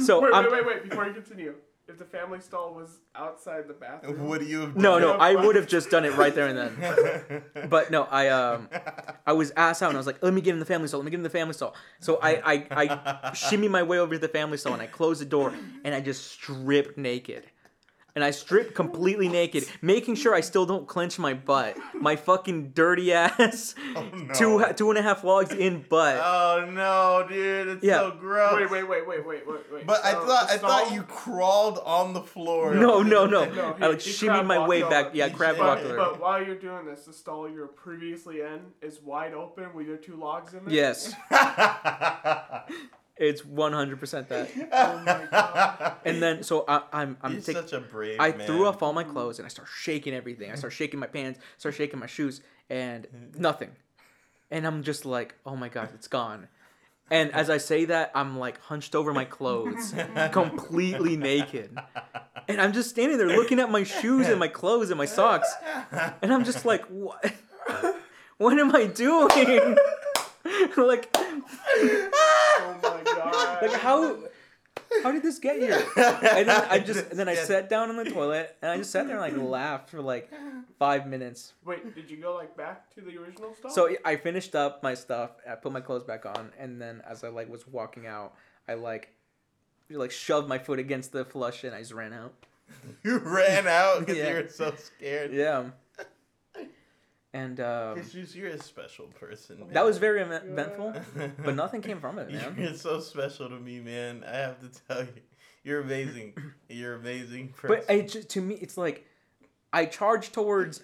so 0.00 0.22
Wait, 0.22 0.32
I'm, 0.32 0.44
wait, 0.44 0.52
wait, 0.52 0.66
wait! 0.66 0.88
Before 0.88 1.06
you 1.06 1.12
continue, 1.12 1.54
if 1.90 1.98
the 1.98 2.04
family 2.04 2.40
stall 2.40 2.72
was 2.74 3.00
outside 3.14 3.66
the 3.68 3.74
bathroom, 3.74 4.26
Would 4.28 4.46
you 4.46 4.60
have 4.60 4.76
no 4.76 4.98
no 4.98 5.14
it? 5.14 5.20
I 5.20 5.34
would 5.34 5.56
have 5.56 5.66
just 5.66 5.90
done 5.90 6.04
it 6.04 6.16
right 6.16 6.34
there 6.34 6.46
and 6.46 6.56
then 6.56 7.42
But 7.68 7.90
no, 7.90 8.04
I 8.04 8.28
um, 8.28 8.68
I 9.26 9.32
was 9.32 9.50
ass 9.56 9.82
out 9.82 9.88
and 9.88 9.96
I 9.96 10.00
was 10.00 10.06
like, 10.06 10.22
let 10.22 10.32
me 10.32 10.40
get 10.40 10.54
in 10.54 10.60
the 10.60 10.66
family 10.66 10.88
stall. 10.88 11.00
Let 11.00 11.04
me 11.06 11.10
get 11.10 11.18
in 11.18 11.22
the 11.24 11.30
family 11.30 11.54
stall. 11.54 11.74
So 11.98 12.18
I 12.22 12.40
I, 12.52 12.66
I 12.70 13.32
shimmy 13.34 13.68
my 13.68 13.82
way 13.82 13.98
over 13.98 14.14
to 14.14 14.18
the 14.18 14.28
family 14.28 14.56
stall 14.56 14.72
and 14.72 14.82
I 14.82 14.86
close 14.86 15.18
the 15.18 15.24
door 15.24 15.52
and 15.84 15.94
I 15.94 16.00
just 16.00 16.30
strip 16.30 16.96
naked. 16.96 17.44
And 18.14 18.24
I 18.24 18.32
strip 18.32 18.74
completely 18.74 19.28
naked, 19.28 19.66
making 19.82 20.16
sure 20.16 20.34
I 20.34 20.40
still 20.40 20.66
don't 20.66 20.86
clench 20.88 21.18
my 21.18 21.32
butt. 21.34 21.76
My 21.94 22.16
fucking 22.16 22.70
dirty 22.70 23.12
ass, 23.12 23.74
Oh, 23.96 24.02
no. 24.12 24.34
two 24.34 24.64
two 24.76 24.90
and 24.90 24.98
a 24.98 25.02
half 25.02 25.22
logs 25.22 25.52
in 25.52 25.82
butt. 25.88 26.16
Oh 26.22 26.68
no, 26.70 27.26
dude! 27.28 27.68
It's 27.68 27.84
Yeah. 27.84 27.98
so 28.00 28.10
gross. 28.12 28.54
wait, 28.60 28.70
wait, 28.70 28.88
wait, 28.88 29.06
wait, 29.06 29.24
wait, 29.26 29.46
wait, 29.46 29.72
wait. 29.72 29.86
But 29.86 30.04
I 30.04 30.12
thought 30.12 30.50
I 30.50 30.58
thought 30.58 30.92
you 30.92 31.02
crawled 31.04 31.78
on 31.84 32.12
the 32.12 32.20
floor. 32.22 32.74
no, 32.74 33.02
no, 33.02 33.26
no. 33.26 33.44
No, 33.44 33.74
he- 33.74 33.82
I 33.84 33.86
like 33.88 34.00
he 34.00 34.10
shimmy 34.10 34.42
my 34.42 34.66
way 34.66 34.82
back. 34.82 35.06
over. 35.06 35.16
Yeah, 35.16 35.28
He 35.28 35.34
crab 35.34 35.56
shimmied. 35.56 35.58
walked 35.66 35.82
But, 35.84 35.96
but 35.96 36.20
while 36.20 36.44
you're 36.44 36.56
doing 36.58 36.86
this, 36.86 37.04
the 37.04 37.12
stall 37.12 37.48
you 37.48 37.60
were 37.60 37.68
previously 37.68 38.40
in 38.40 38.60
is 38.82 39.00
wide 39.00 39.34
open 39.34 39.72
with 39.74 39.86
your 39.86 39.96
two 39.98 40.16
logs 40.16 40.52
in 40.54 40.64
there. 40.64 40.74
Yes, 40.74 41.14
it's 43.20 43.44
one 43.44 43.72
hundred 43.72 44.00
percent 44.00 44.28
that. 44.30 44.50
Oh 44.72 45.02
my 45.04 45.26
god. 45.30 45.96
And 46.04 46.20
then 46.22 46.42
so 46.42 46.64
I, 46.66 46.82
I'm 46.92 47.16
I'm 47.22 47.40
taking. 47.42 47.54
such 47.62 47.72
a 47.72 47.80
brave 47.80 48.18
I 48.18 48.32
man. 48.32 48.46
threw 48.46 48.66
off 48.66 48.82
all 48.82 48.92
my 48.92 49.04
clothes 49.04 49.38
and 49.38 49.46
I 49.46 49.48
start 49.48 49.68
shaking 49.72 50.14
everything. 50.14 50.50
I 50.50 50.56
start 50.56 50.72
shaking 50.72 50.98
my 50.98 51.06
pants, 51.06 51.38
start 51.58 51.74
shaking 51.76 52.00
my 52.00 52.06
shoes, 52.06 52.40
and 52.68 53.06
nothing. 53.38 53.70
And 54.50 54.66
I'm 54.66 54.82
just 54.82 55.04
like, 55.06 55.36
oh 55.46 55.54
my 55.54 55.68
god, 55.68 55.90
it's 55.94 56.08
gone. 56.08 56.48
And 57.12 57.32
as 57.32 57.50
I 57.50 57.58
say 57.58 57.86
that, 57.86 58.12
I'm 58.14 58.38
like 58.38 58.60
hunched 58.60 58.94
over 58.94 59.12
my 59.12 59.24
clothes, 59.24 59.92
completely 60.32 61.16
naked. 61.16 61.76
And 62.48 62.60
I'm 62.60 62.72
just 62.72 62.90
standing 62.90 63.18
there 63.18 63.26
looking 63.26 63.58
at 63.60 63.70
my 63.70 63.82
shoes 63.82 64.28
and 64.28 64.38
my 64.38 64.48
clothes 64.48 64.90
and 64.90 64.98
my 64.98 65.06
socks. 65.06 65.52
And 66.22 66.32
I'm 66.32 66.44
just 66.44 66.64
like, 66.64 66.84
what? 66.86 67.32
What 68.38 68.58
am 68.58 68.74
I 68.74 68.86
doing? 68.86 69.76
like. 70.78 71.14
Like 73.62 73.72
how 73.72 74.18
how 75.02 75.12
did 75.12 75.22
this 75.22 75.38
get 75.38 75.58
here? 75.58 75.82
And 75.96 76.48
then 76.48 76.64
I 76.70 76.78
just 76.78 77.10
and 77.10 77.18
then 77.18 77.28
I 77.28 77.34
sat 77.34 77.68
down 77.68 77.88
on 77.90 77.96
the 77.96 78.10
toilet 78.10 78.56
and 78.62 78.70
I 78.70 78.76
just 78.76 78.90
sat 78.90 79.06
there 79.06 79.20
and 79.20 79.36
like 79.38 79.50
laughed 79.50 79.90
for 79.90 80.00
like 80.00 80.30
five 80.78 81.06
minutes. 81.06 81.52
Wait, 81.64 81.94
did 81.94 82.10
you 82.10 82.16
go 82.16 82.34
like 82.34 82.56
back 82.56 82.92
to 82.94 83.00
the 83.00 83.16
original 83.18 83.54
stall? 83.54 83.70
So 83.70 83.88
I 84.04 84.16
finished 84.16 84.54
up 84.54 84.82
my 84.82 84.94
stuff, 84.94 85.30
I 85.48 85.54
put 85.54 85.72
my 85.72 85.80
clothes 85.80 86.04
back 86.04 86.26
on, 86.26 86.50
and 86.58 86.80
then 86.80 87.02
as 87.08 87.24
I 87.24 87.28
like 87.28 87.48
was 87.50 87.66
walking 87.66 88.06
out, 88.06 88.34
I 88.68 88.74
like 88.74 89.12
like 89.90 90.10
shoved 90.12 90.48
my 90.48 90.58
foot 90.58 90.78
against 90.78 91.12
the 91.12 91.24
flush 91.24 91.64
and 91.64 91.74
I 91.74 91.80
just 91.80 91.92
ran 91.92 92.12
out. 92.12 92.32
You 93.02 93.18
ran 93.18 93.66
out 93.66 94.00
because 94.00 94.16
Yeah. 94.18 94.28
you 94.28 94.34
were 94.44 94.48
so 94.48 94.72
scared. 94.76 95.32
Yeah. 95.32 95.70
And 97.32 97.60
um, 97.60 97.96
Jesus, 97.96 98.34
you're 98.34 98.48
a 98.48 98.60
special 98.60 99.06
person. 99.06 99.64
that 99.72 99.84
was 99.84 99.98
very 99.98 100.20
event- 100.20 100.46
eventful, 100.48 100.94
but 101.44 101.54
nothing 101.54 101.80
came 101.80 102.00
from 102.00 102.18
it, 102.18 102.28
man. 102.32 102.56
You're 102.58 102.74
so 102.74 102.98
special 103.00 103.48
to 103.48 103.58
me, 103.58 103.80
man. 103.80 104.24
I 104.26 104.36
have 104.36 104.58
to 104.60 104.82
tell 104.88 105.02
you. 105.02 105.22
You're 105.62 105.80
amazing. 105.80 106.34
You're 106.68 106.94
amazing. 106.94 107.54
But 107.62 107.86
person. 107.86 107.98
it 107.98 108.08
just, 108.08 108.28
to 108.30 108.40
me, 108.40 108.54
it's 108.54 108.76
like 108.76 109.06
I 109.72 109.84
charge 109.84 110.32
towards 110.32 110.82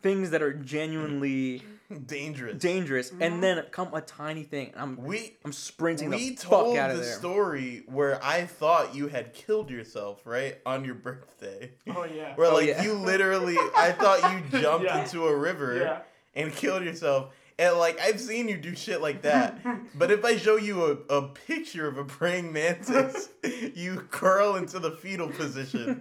things 0.00 0.30
that 0.30 0.42
are 0.42 0.52
genuinely 0.52 1.62
dangerous. 2.00 2.60
dangerous, 2.60 3.10
and 3.10 3.20
mm-hmm. 3.20 3.40
then 3.40 3.64
come 3.70 3.92
a 3.94 4.00
tiny 4.00 4.42
thing, 4.42 4.72
I'm 4.76 4.96
we 4.96 5.36
I'm 5.44 5.52
sprinting 5.52 6.10
we 6.10 6.30
the 6.30 6.36
fuck 6.36 6.50
told 6.50 6.76
out 6.76 6.90
of 6.90 6.96
the 6.96 7.02
there. 7.02 7.14
story 7.18 7.82
where 7.86 8.22
I 8.24 8.44
thought 8.46 8.94
you 8.94 9.08
had 9.08 9.32
killed 9.34 9.70
yourself 9.70 10.22
right 10.24 10.58
on 10.66 10.84
your 10.84 10.94
birthday. 10.94 11.70
Oh 11.88 12.04
yeah. 12.04 12.34
Where 12.36 12.50
Oh, 12.50 12.54
like 12.54 12.68
yeah. 12.68 12.82
you 12.82 12.94
literally, 12.94 13.56
I 13.76 13.92
thought 13.92 14.20
you 14.32 14.60
jumped 14.60 14.86
Yeah. 14.86 15.02
into 15.02 15.26
a 15.26 15.36
river 15.36 15.76
Yeah. 15.76 15.98
and 16.34 16.52
killed 16.52 16.84
yourself. 16.84 17.32
And 17.58 17.76
like 17.76 18.00
I've 18.00 18.18
seen 18.18 18.48
you 18.48 18.56
do 18.56 18.74
shit 18.74 19.00
like 19.02 19.22
that. 19.22 19.58
but 19.94 20.10
if 20.10 20.24
I 20.24 20.36
show 20.36 20.56
you 20.56 20.84
a, 21.10 21.14
a 21.16 21.28
picture 21.28 21.86
of 21.86 21.98
a 21.98 22.04
praying 22.04 22.50
mantis, 22.52 23.28
you 23.74 24.06
curl 24.10 24.56
into 24.56 24.78
the 24.78 24.90
fetal 24.92 25.28
position 25.28 26.00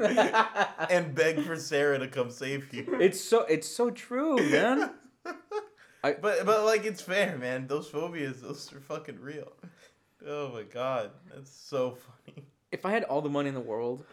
and 0.89 1.13
beg 1.13 1.43
for 1.43 1.57
Sarah 1.57 1.99
to 1.99 2.07
come 2.07 2.31
save 2.31 2.73
you. 2.73 2.97
it's 2.99 3.19
so 3.21 3.41
it's 3.43 3.67
so 3.67 3.91
true, 3.91 4.37
man. 4.49 4.91
But 6.01 6.21
but 6.21 6.65
like 6.65 6.85
it's 6.85 7.01
fair, 7.01 7.37
man. 7.37 7.67
Those 7.67 7.87
phobias, 7.87 8.41
those 8.41 8.71
are 8.73 8.79
fucking 8.79 9.19
real. 9.19 9.51
Oh 10.25 10.49
my 10.49 10.63
god, 10.63 11.11
that's 11.33 11.51
so 11.51 11.97
funny. 12.25 12.45
If 12.71 12.85
I 12.85 12.91
had 12.91 13.03
all 13.03 13.21
the 13.21 13.29
money 13.29 13.49
in 13.49 13.55
the 13.55 13.61
world, 13.61 14.05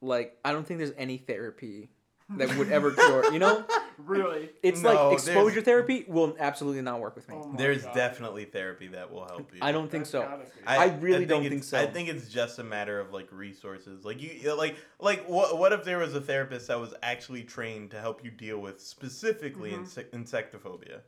like 0.00 0.38
I 0.44 0.52
don't 0.52 0.66
think 0.66 0.78
there's 0.78 0.92
any 0.96 1.16
therapy 1.16 1.90
that 2.30 2.56
would 2.56 2.70
ever 2.72 2.90
cure. 2.92 3.32
You 3.32 3.38
know, 3.38 3.64
Really. 3.98 4.50
it's 4.62 4.82
No, 4.82 4.88
like 4.90 4.98
there's- 4.98 5.26
exposure 5.28 5.62
therapy 5.62 6.04
will 6.08 6.36
absolutely 6.38 6.82
not 6.82 7.00
work 7.00 7.14
with 7.16 7.28
me. 7.28 7.36
Oh 7.38 7.54
There's 7.56 7.84
God. 7.84 7.94
definitely 7.94 8.44
therapy 8.44 8.88
that 8.88 9.10
will 9.12 9.24
help 9.26 9.52
you. 9.54 9.60
I 9.62 9.72
don't 9.72 9.90
think 9.90 10.02
That's 10.04 10.10
so. 10.10 10.22
gotta 10.22 10.44
be. 10.44 10.50
I 10.66 10.86
really 10.96 11.24
don't 11.24 11.48
think 11.48 11.64
so. 11.64 11.78
I 11.78 11.86
think 11.86 12.08
it's 12.08 12.28
just 12.28 12.58
a 12.58 12.64
matter 12.64 12.98
of 13.00 13.12
like 13.12 13.28
resources. 13.32 14.04
Like 14.04 14.20
you, 14.20 14.54
like 14.54 14.76
like 15.00 15.28
what 15.28 15.56
what 15.58 15.72
if 15.72 15.84
there 15.84 15.98
was 15.98 16.14
a 16.14 16.20
therapist 16.20 16.68
that 16.68 16.78
was 16.80 16.94
actually 17.02 17.42
trained 17.44 17.90
to 17.92 18.00
help 18.00 18.22
you 18.24 18.30
deal 18.30 18.58
with 18.58 18.80
specifically 18.80 19.70
Mhm. 19.72 19.78
insect 19.78 20.12
insectophobia? 20.14 21.00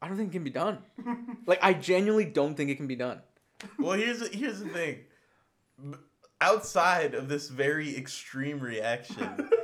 I 0.00 0.06
don't 0.08 0.16
think 0.16 0.28
it 0.30 0.32
can 0.32 0.44
be 0.44 0.50
done. 0.50 0.78
Like 1.46 1.58
I 1.62 1.72
genuinely 1.72 2.26
don't 2.26 2.54
think 2.54 2.70
it 2.70 2.76
can 2.76 2.86
be 2.86 2.96
done. 2.96 3.20
Well, 3.78 3.92
here's 3.98 4.20
the- 4.20 4.28
here's 4.28 4.60
the 4.60 4.68
thing. 4.68 5.00
Outside 6.40 7.14
of 7.14 7.28
this 7.28 7.48
very 7.48 7.96
extreme 7.96 8.60
reaction, 8.60 9.50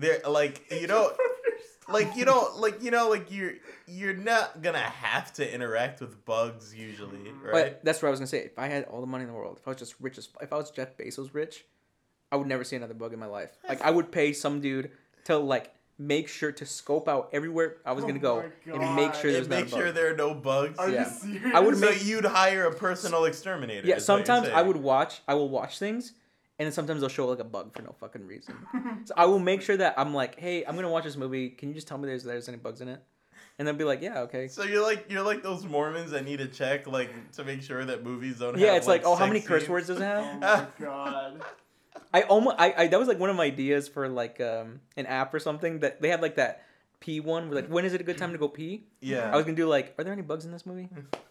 there 0.00 0.20
like 0.28 0.64
you 0.70 0.86
know 0.86 1.12
like 1.88 2.14
you 2.16 2.24
know 2.24 2.48
like 2.56 2.82
you 2.82 2.90
know 2.90 3.08
like 3.08 3.30
you're 3.30 3.52
you're 3.86 4.14
not 4.14 4.62
gonna 4.62 4.78
have 4.78 5.32
to 5.34 5.54
interact 5.54 6.00
with 6.00 6.24
bugs 6.24 6.74
usually, 6.74 7.18
right? 7.42 7.52
But 7.52 7.84
that's 7.84 8.00
what 8.00 8.08
I 8.08 8.10
was 8.10 8.20
gonna 8.20 8.28
say. 8.28 8.38
If 8.38 8.58
I 8.58 8.68
had 8.68 8.84
all 8.84 9.00
the 9.00 9.06
money 9.06 9.22
in 9.24 9.28
the 9.28 9.34
world, 9.34 9.58
if 9.60 9.66
I 9.66 9.70
was 9.72 9.78
just 9.78 9.94
rich 10.00 10.16
as, 10.18 10.28
if 10.40 10.52
I 10.52 10.56
was 10.56 10.70
Jeff 10.70 10.96
Bezos 10.96 11.30
rich, 11.34 11.64
I 12.30 12.36
would 12.36 12.46
never 12.46 12.62
see 12.64 12.76
another 12.76 12.94
bug 12.94 13.12
in 13.12 13.18
my 13.18 13.26
life. 13.26 13.50
Like 13.68 13.82
I 13.82 13.90
would 13.90 14.12
pay 14.12 14.32
some 14.32 14.60
dude 14.60 14.92
to 15.24 15.36
like 15.38 15.74
make 15.98 16.28
sure 16.28 16.50
to 16.52 16.64
scope 16.64 17.08
out 17.08 17.28
everywhere 17.32 17.76
I 17.84 17.92
was 17.92 18.04
Oh 18.04 18.06
gonna 18.06 18.20
go 18.20 18.44
and 18.66 18.94
make 18.96 19.12
sure 19.14 19.32
there's 19.32 19.46
and 19.46 19.50
not 19.50 19.56
a 19.58 19.62
make 19.64 19.70
bug. 19.70 19.80
sure 19.80 19.92
there 19.92 20.12
are 20.12 20.16
no 20.16 20.32
bugs. 20.34 20.78
Are 20.78 20.88
Yeah. 20.88 21.04
you 21.06 21.10
serious? 21.34 21.54
I 21.54 21.60
would 21.60 21.76
so 21.76 21.86
make- 21.90 22.04
you'd 22.04 22.24
hire 22.24 22.64
a 22.66 22.74
personal 22.74 23.24
exterminator. 23.26 23.86
yeah, 23.86 23.96
is 23.96 24.08
what 24.08 24.18
you're 24.18 24.24
sometimes 24.26 24.48
I 24.54 24.62
would 24.62 24.76
watch. 24.78 25.20
I 25.28 25.34
will 25.34 25.48
watch 25.50 25.78
things, 25.78 26.12
and 26.60 26.66
then 26.66 26.72
sometimes 26.72 27.00
they'll 27.00 27.08
show 27.08 27.26
like 27.26 27.38
a 27.38 27.44
bug 27.44 27.74
for 27.74 27.80
no 27.80 27.94
fucking 27.98 28.26
reason. 28.26 28.54
so 29.06 29.14
I 29.16 29.24
will 29.24 29.38
make 29.38 29.62
sure 29.62 29.78
that 29.78 29.94
I'm 29.96 30.12
like, 30.12 30.38
hey, 30.38 30.62
I'm 30.62 30.76
gonna 30.76 30.90
watch 30.90 31.04
this 31.04 31.16
movie. 31.16 31.48
Can 31.48 31.70
you 31.70 31.74
just 31.74 31.88
tell 31.88 31.96
me 31.96 32.06
there's 32.06 32.22
there's 32.22 32.50
any 32.50 32.58
bugs 32.58 32.82
in 32.82 32.88
it? 32.88 33.02
And 33.58 33.66
they'll 33.66 33.74
be 33.74 33.84
like, 33.84 34.02
yeah, 34.02 34.20
okay. 34.20 34.46
So 34.46 34.64
you're 34.64 34.82
like 34.82 35.06
you're 35.08 35.22
like 35.22 35.42
those 35.42 35.64
Mormons 35.64 36.10
that 36.10 36.26
need 36.26 36.36
to 36.40 36.48
check 36.48 36.86
like 36.86 37.32
to 37.32 37.44
make 37.44 37.62
sure 37.62 37.82
that 37.82 38.04
movies 38.04 38.40
don't. 38.40 38.52
Have 38.52 38.60
Yeah, 38.60 38.68
have, 38.68 38.76
it's 38.76 38.86
like, 38.86 39.04
oh, 39.06 39.14
how 39.14 39.26
many 39.26 39.40
curse 39.40 39.62
scenes. 39.62 39.70
words 39.70 39.86
does 39.86 40.00
it 40.00 40.02
have? 40.02 40.22
Oh 40.22 40.38
my 40.78 40.84
god. 40.86 41.42
I 42.12 42.22
almost, 42.22 42.56
I, 42.58 42.74
I, 42.76 42.86
that 42.88 42.98
was 42.98 43.08
like 43.08 43.18
one 43.18 43.30
of 43.30 43.36
my 43.36 43.44
ideas 43.44 43.88
for 43.88 44.06
like 44.06 44.38
um 44.42 44.80
an 44.98 45.06
app 45.06 45.32
or 45.32 45.38
something 45.38 45.80
that 45.80 46.02
they 46.02 46.10
have 46.10 46.20
like 46.20 46.36
that 46.36 46.66
pee 47.00 47.20
one 47.20 47.48
where 47.48 47.62
like 47.62 47.70
when 47.70 47.86
is 47.86 47.94
it 47.94 48.02
a 48.02 48.04
good 48.04 48.18
time 48.18 48.32
to 48.32 48.38
go 48.38 48.48
pee? 48.48 48.84
Yeah, 49.00 49.30
I 49.32 49.36
was 49.36 49.46
gonna 49.46 49.56
do 49.56 49.66
like, 49.66 49.94
are 49.96 50.04
there 50.04 50.12
any 50.12 50.22
bugs 50.22 50.44
in 50.44 50.52
this 50.52 50.66
movie? 50.66 50.90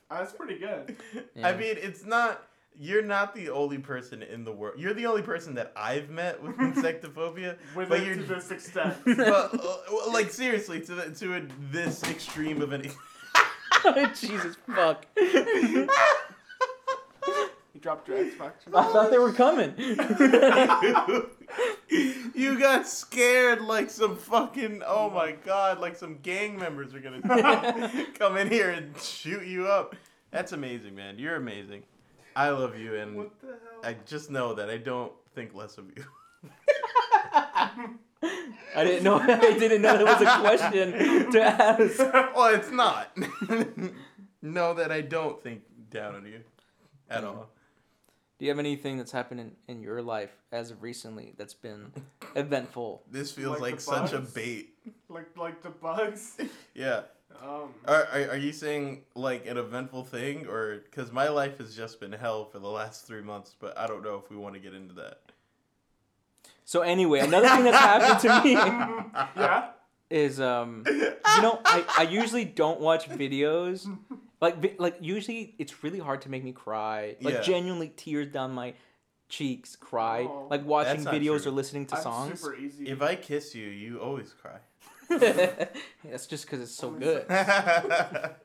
That's 0.09 0.33
pretty 0.33 0.57
good. 0.57 0.97
Yeah. 1.35 1.47
I 1.47 1.55
mean, 1.55 1.75
it's 1.77 2.03
not. 2.03 2.48
You're 2.81 3.01
not 3.01 3.35
the 3.35 3.49
only 3.49 3.77
person 3.77 4.23
in 4.23 4.45
the 4.45 4.53
world. 4.53 4.79
You're 4.79 4.93
the 4.93 5.05
only 5.05 5.21
person 5.21 5.53
that 5.55 5.73
I've 5.75 6.09
met 6.09 6.41
with 6.41 6.55
insectophobia. 6.59 7.57
With 7.75 7.89
but 7.89 7.99
it 7.99 8.07
you're 8.07 8.15
to 8.15 8.23
this 8.23 8.51
extent. 8.51 8.95
but, 9.05 9.53
uh, 9.53 10.11
like 10.13 10.31
seriously 10.31 10.79
to 10.81 10.95
the, 10.95 11.11
to 11.15 11.35
a, 11.35 11.41
this 11.71 12.03
extreme 12.03 12.61
of 12.61 12.71
an. 12.71 12.83
Jesus 14.15 14.55
fuck! 14.73 15.05
You 15.17 15.87
dropped 17.81 18.07
your 18.07 18.17
Xbox. 18.17 18.53
I 18.73 18.83
thought 18.91 19.11
they 19.11 19.17
were 19.17 19.33
coming. 19.33 19.73
you 22.33 22.57
got 22.57 22.87
scared 22.87 23.59
like 23.61 23.89
some 23.89 24.15
fucking 24.15 24.83
oh 24.85 25.09
my 25.09 25.31
god 25.31 25.79
like 25.79 25.97
some 25.97 26.19
gang 26.21 26.57
members 26.57 26.93
are 26.93 26.99
gonna 26.99 28.07
come 28.17 28.37
in 28.37 28.49
here 28.49 28.69
and 28.69 28.97
shoot 28.99 29.45
you 29.47 29.65
up 29.67 29.95
that's 30.29 30.51
amazing 30.51 30.93
man 30.93 31.17
you're 31.17 31.35
amazing 31.35 31.81
i 32.35 32.49
love 32.49 32.77
you 32.77 32.95
and 32.95 33.15
What 33.15 33.39
the 33.41 33.47
hell? 33.47 33.57
i 33.83 33.95
just 34.05 34.29
know 34.29 34.53
that 34.55 34.69
i 34.69 34.77
don't 34.77 35.11
think 35.35 35.53
less 35.55 35.77
of 35.77 35.85
you 35.95 36.03
I 38.75 38.83
didn't 38.83 39.03
know. 39.03 39.19
I 39.19 39.57
didn't 39.57 39.81
know 39.81 39.97
that 39.97 40.05
was 40.05 40.21
a 40.21 40.39
question 40.39 41.31
to 41.31 41.41
ask. 41.43 41.99
well 42.35 42.53
it's 42.53 42.71
not 42.71 43.15
know 44.41 44.73
that 44.73 44.91
i 44.91 45.01
don't 45.01 45.41
think 45.41 45.61
down 45.89 46.15
on 46.15 46.25
you 46.25 46.41
at 47.09 47.23
mm-hmm. 47.23 47.27
all 47.27 47.49
Do 48.37 48.45
you 48.45 48.51
have 48.51 48.59
anything 48.59 48.97
that's 48.97 49.11
happened 49.11 49.39
in, 49.41 49.51
in 49.67 49.81
your 49.81 50.01
life 50.01 50.31
as 50.51 50.71
of 50.71 50.81
recently 50.83 51.33
that's 51.37 51.53
been 51.53 51.91
eventful? 52.35 53.03
this 53.11 53.31
feels 53.31 53.59
Like 53.59 53.61
like, 53.61 53.75
the 53.77 53.81
such 53.81 54.13
a 54.13 54.19
bait 54.19 54.69
like 55.09 55.35
like 55.37 55.61
the 55.63 55.69
bugs. 55.71 56.37
yeah 56.73 57.01
Um. 57.41 57.73
Are, 57.85 58.05
are, 58.11 58.29
are 58.31 58.37
you 58.37 58.51
saying 58.51 59.03
like 59.15 59.45
an 59.47 59.57
eventful 59.57 60.03
thing 60.05 60.45
or 60.47 60.77
because 60.85 61.11
my 61.11 61.29
life 61.29 61.57
has 61.59 61.75
just 61.75 61.99
been 61.99 62.11
hell 62.11 62.45
for 62.45 62.59
the 62.59 62.67
last 62.67 63.05
three 63.07 63.21
months 63.21 63.55
but 63.59 63.77
i 63.77 63.87
don't 63.87 64.03
know 64.03 64.21
if 64.23 64.29
we 64.29 64.35
want 64.37 64.53
to 64.55 64.59
get 64.59 64.73
into 64.73 64.93
that 64.95 65.19
So 66.65 66.81
anyway, 66.81 67.19
another 67.21 67.47
thing 67.49 67.63
that's 67.63 67.77
happened 67.77 68.19
to 68.21 68.43
me 68.43 68.51
Yeah. 69.43 69.69
is 70.09 70.39
um, 70.39 70.83
you 70.87 71.41
know, 71.41 71.59
I, 71.65 71.83
I 71.97 72.03
usually 72.03 72.45
don't 72.45 72.79
watch 72.79 73.09
videos. 73.09 73.87
Like 74.41 74.57
vi- 74.61 74.75
like 74.77 74.97
usually 75.01 75.55
it's 75.57 75.83
really 75.83 75.99
hard 75.99 76.21
to 76.21 76.29
make 76.29 76.43
me 76.43 76.51
cry. 76.51 77.15
Like 77.21 77.33
Yeah. 77.35 77.41
genuinely 77.41 77.89
tears 77.95 78.27
down 78.31 78.51
my 78.53 78.73
cheeks, 79.29 79.75
cry. 79.75 80.27
Oh. 80.29 80.47
like 80.49 80.63
watching 80.65 81.03
videos 81.05 81.41
true. 81.43 81.51
or 81.51 81.55
listening 81.55 81.85
to 81.87 81.95
I'm 81.95 82.03
songs. 82.03 82.39
super 82.41 82.55
easy. 82.55 82.87
if 82.89 83.01
i 83.01 83.15
kiss 83.15 83.53
you 83.55 83.67
you 83.67 83.99
always 83.99 84.33
cry 84.33 84.57
That's 86.03 86.27
just 86.27 86.45
because 86.45 86.61
it's 86.61 86.75
so 86.75 86.91
good. 86.91 87.25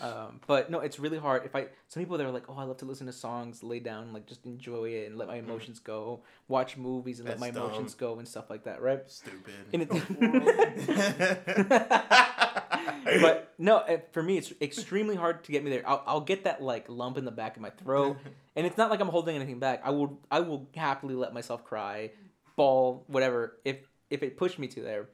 Um, 0.00 0.40
but 0.46 0.70
no, 0.70 0.80
it's 0.80 0.98
really 0.98 1.18
hard. 1.18 1.44
If 1.44 1.54
I 1.54 1.66
some 1.88 2.02
people 2.02 2.18
they're 2.18 2.30
like, 2.30 2.48
oh, 2.48 2.56
I 2.56 2.64
love 2.64 2.78
to 2.78 2.84
listen 2.84 3.06
to 3.06 3.12
songs, 3.12 3.62
lay 3.62 3.78
down, 3.78 4.12
like 4.12 4.26
just 4.26 4.44
enjoy 4.46 4.90
it 4.90 5.08
and 5.08 5.18
let 5.18 5.28
my 5.28 5.36
emotions 5.36 5.80
go. 5.80 6.20
Watch 6.48 6.76
movies 6.76 7.20
and 7.20 7.28
let 7.28 7.38
That's 7.38 7.52
my 7.52 7.60
emotions 7.60 7.94
go 7.94 8.18
and 8.18 8.26
stuff 8.26 8.50
like 8.50 8.64
that, 8.64 8.80
right? 8.80 9.00
stupid 9.06 9.54
it, 9.72 9.88
but 13.20 13.52
no, 13.58 13.78
uh, 13.78 13.98
for 14.12 14.22
me, 14.22 14.38
it's 14.38 14.52
extremely 14.60 15.16
hard 15.16 15.44
to 15.44 15.52
get 15.52 15.64
me 15.64 15.70
there. 15.70 15.82
I'll, 15.86 16.02
I'll 16.06 16.20
get 16.20 16.44
that 16.44 16.62
like 16.62 16.86
lump 16.88 17.18
in 17.18 17.24
the 17.24 17.30
back 17.30 17.56
of 17.56 17.62
my 17.62 17.70
throat, 17.70 18.16
and 18.54 18.66
it's 18.66 18.76
not 18.76 18.90
like 18.90 19.00
I'm 19.00 19.08
holding 19.08 19.36
anything 19.36 19.58
back. 19.58 19.82
I 19.84 19.90
will 19.90 20.18
I 20.30 20.40
will 20.40 20.68
happily 20.74 21.14
let 21.14 21.34
myself 21.34 21.64
cry, 21.64 22.10
bawl, 22.56 23.04
whatever 23.08 23.58
if 23.64 23.78
if 24.10 24.22
it 24.22 24.36
pushed 24.36 24.58
me 24.58 24.68
to 24.68 24.82
there. 24.82 25.08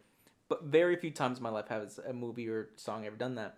But 0.53 0.65
very 0.65 0.97
few 0.97 1.11
times 1.11 1.39
in 1.39 1.43
my 1.43 1.49
life 1.49 1.69
has 1.69 1.99
a 2.07 2.13
movie 2.13 2.47
or 2.49 2.69
song 2.77 3.07
ever 3.07 3.17
done 3.17 3.37
that. 3.37 3.57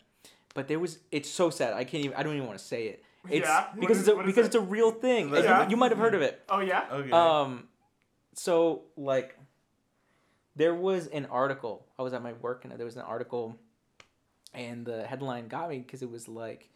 But 0.54 0.68
there 0.68 0.78
was 0.78 0.98
it's 1.10 1.28
so 1.28 1.50
sad. 1.50 1.74
I 1.74 1.82
can't 1.82 2.04
even 2.04 2.16
I 2.16 2.22
don't 2.22 2.34
even 2.36 2.46
want 2.46 2.58
to 2.60 2.64
say 2.64 2.86
it. 2.86 3.02
It's 3.28 3.46
Yeah? 3.48 3.66
Because 3.80 3.98
is- 3.98 4.06
it's 4.08 4.16
a, 4.18 4.22
because 4.22 4.44
it? 4.44 4.46
it's 4.46 4.54
a 4.54 4.60
real 4.60 4.92
thing. 4.92 5.34
Yeah. 5.34 5.64
You, 5.64 5.70
you 5.70 5.76
might 5.76 5.90
have 5.90 5.98
heard 5.98 6.14
of 6.14 6.22
it. 6.22 6.40
oh 6.48 6.60
yeah. 6.60 6.84
okay 6.92 7.10
Um, 7.10 7.64
so 8.34 8.82
like, 8.96 9.36
there 10.54 10.74
was 10.74 11.08
an 11.08 11.26
article. 11.26 11.84
I 11.98 12.02
was 12.02 12.12
at 12.12 12.22
my 12.22 12.34
work 12.34 12.64
and 12.64 12.72
there 12.78 12.84
was 12.86 12.94
an 12.96 13.02
article, 13.02 13.56
and 14.52 14.86
the 14.86 15.02
headline 15.04 15.48
got 15.48 15.68
me 15.70 15.78
because 15.78 16.02
it 16.02 16.10
was 16.10 16.28
like, 16.28 16.70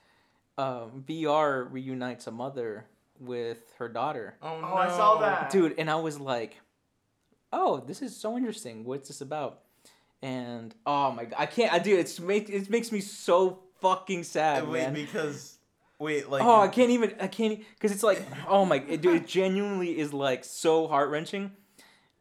um, 0.57 1.04
VR 1.09 1.70
reunites 1.70 2.26
a 2.26 2.33
mother 2.33 2.87
with 3.20 3.59
her 3.78 3.88
daughter, 3.88 4.35
oh, 4.42 4.61
Oh, 4.64 4.74
I 4.74 4.88
saw 4.88 5.18
that. 5.20 5.50
dude, 5.50 5.74
and 5.78 5.88
I 5.90 5.96
was 5.96 6.18
like, 6.18 6.61
oh, 7.52 7.78
this 7.87 8.02
is 8.02 8.16
so 8.16 8.37
interesting. 8.37 8.85
What's 8.85 9.09
this 9.09 9.20
about? 9.20 9.61
And 10.22 10.74
oh 10.85 11.12
my 11.12 11.24
god, 11.26 11.37
I 11.38 11.46
can't. 11.46 11.72
I 11.72 11.78
do. 11.78 11.96
It's 11.96 12.18
make 12.18 12.48
it 12.48 12.68
makes 12.70 12.90
me 12.90 13.00
so 13.00 13.61
fucking 13.81 14.24
sad, 14.24 14.66
wait 14.66 14.83
man. 14.83 14.94
because 14.94 15.59
wait 16.00 16.28
like 16.28 16.42
oh, 16.42 16.61
I 16.61 16.68
can't 16.68 16.90
even. 16.90 17.14
I 17.20 17.28
can't 17.28 17.61
because 17.74 17.92
it's 17.92 18.02
like, 18.02 18.20
oh 18.48 18.64
my, 18.64 18.83
it, 18.88 19.00
dude, 19.00 19.16
it 19.22 19.26
genuinely 19.38 19.96
is 19.98 20.12
like 20.12 20.44
so 20.44 20.88
heart 20.88 21.11
wrenching. 21.11 21.52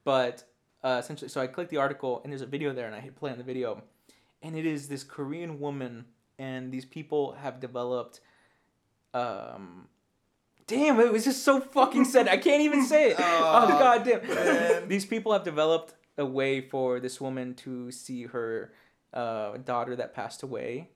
But 0.04 0.44
uh, 0.84 0.98
essentially, 1.04 1.28
so 1.30 1.42
I 1.42 1.48
clicked 1.48 1.72
the 1.72 1.78
article 1.78 2.22
and 2.24 2.32
there's 2.32 2.42
a 2.44 2.46
video 2.46 2.72
there, 2.72 2.86
and 2.86 2.96
I 2.96 3.00
hit 3.00 3.16
play 3.16 3.32
on 3.32 3.40
the 3.40 3.44
video, 3.44 3.82
and 4.44 4.56
it 4.56 4.66
is 4.66 4.88
this 4.88 5.04
Korean 5.04 5.60
woman, 5.60 6.06
and 6.38 6.72
these 6.72 6.86
people 6.86 7.32
have 7.34 7.60
developed, 7.60 8.22
um, 9.16 9.88
damn, 10.68 11.00
it 11.00 11.12
was 11.12 11.24
just 11.26 11.44
so 11.44 11.60
fucking 11.60 12.06
sad. 12.06 12.28
I 12.28 12.38
can't 12.38 12.62
even 12.62 12.86
say 12.86 13.12
it. 13.12 13.18
Oh, 13.20 13.66
Oh, 13.66 13.68
god 13.68 14.04
damn. 14.06 14.28
man. 14.28 14.88
These 14.88 15.06
people 15.06 15.34
have 15.34 15.44
developed 15.44 15.96
a 16.18 16.26
way 16.26 16.62
for 16.62 17.00
this 17.00 17.20
woman 17.22 17.54
to 17.56 17.92
see 17.92 18.24
her 18.26 18.74
uh, 19.14 19.58
daughter 19.58 19.96
that 19.96 20.14
passed 20.14 20.44
away 20.44 20.90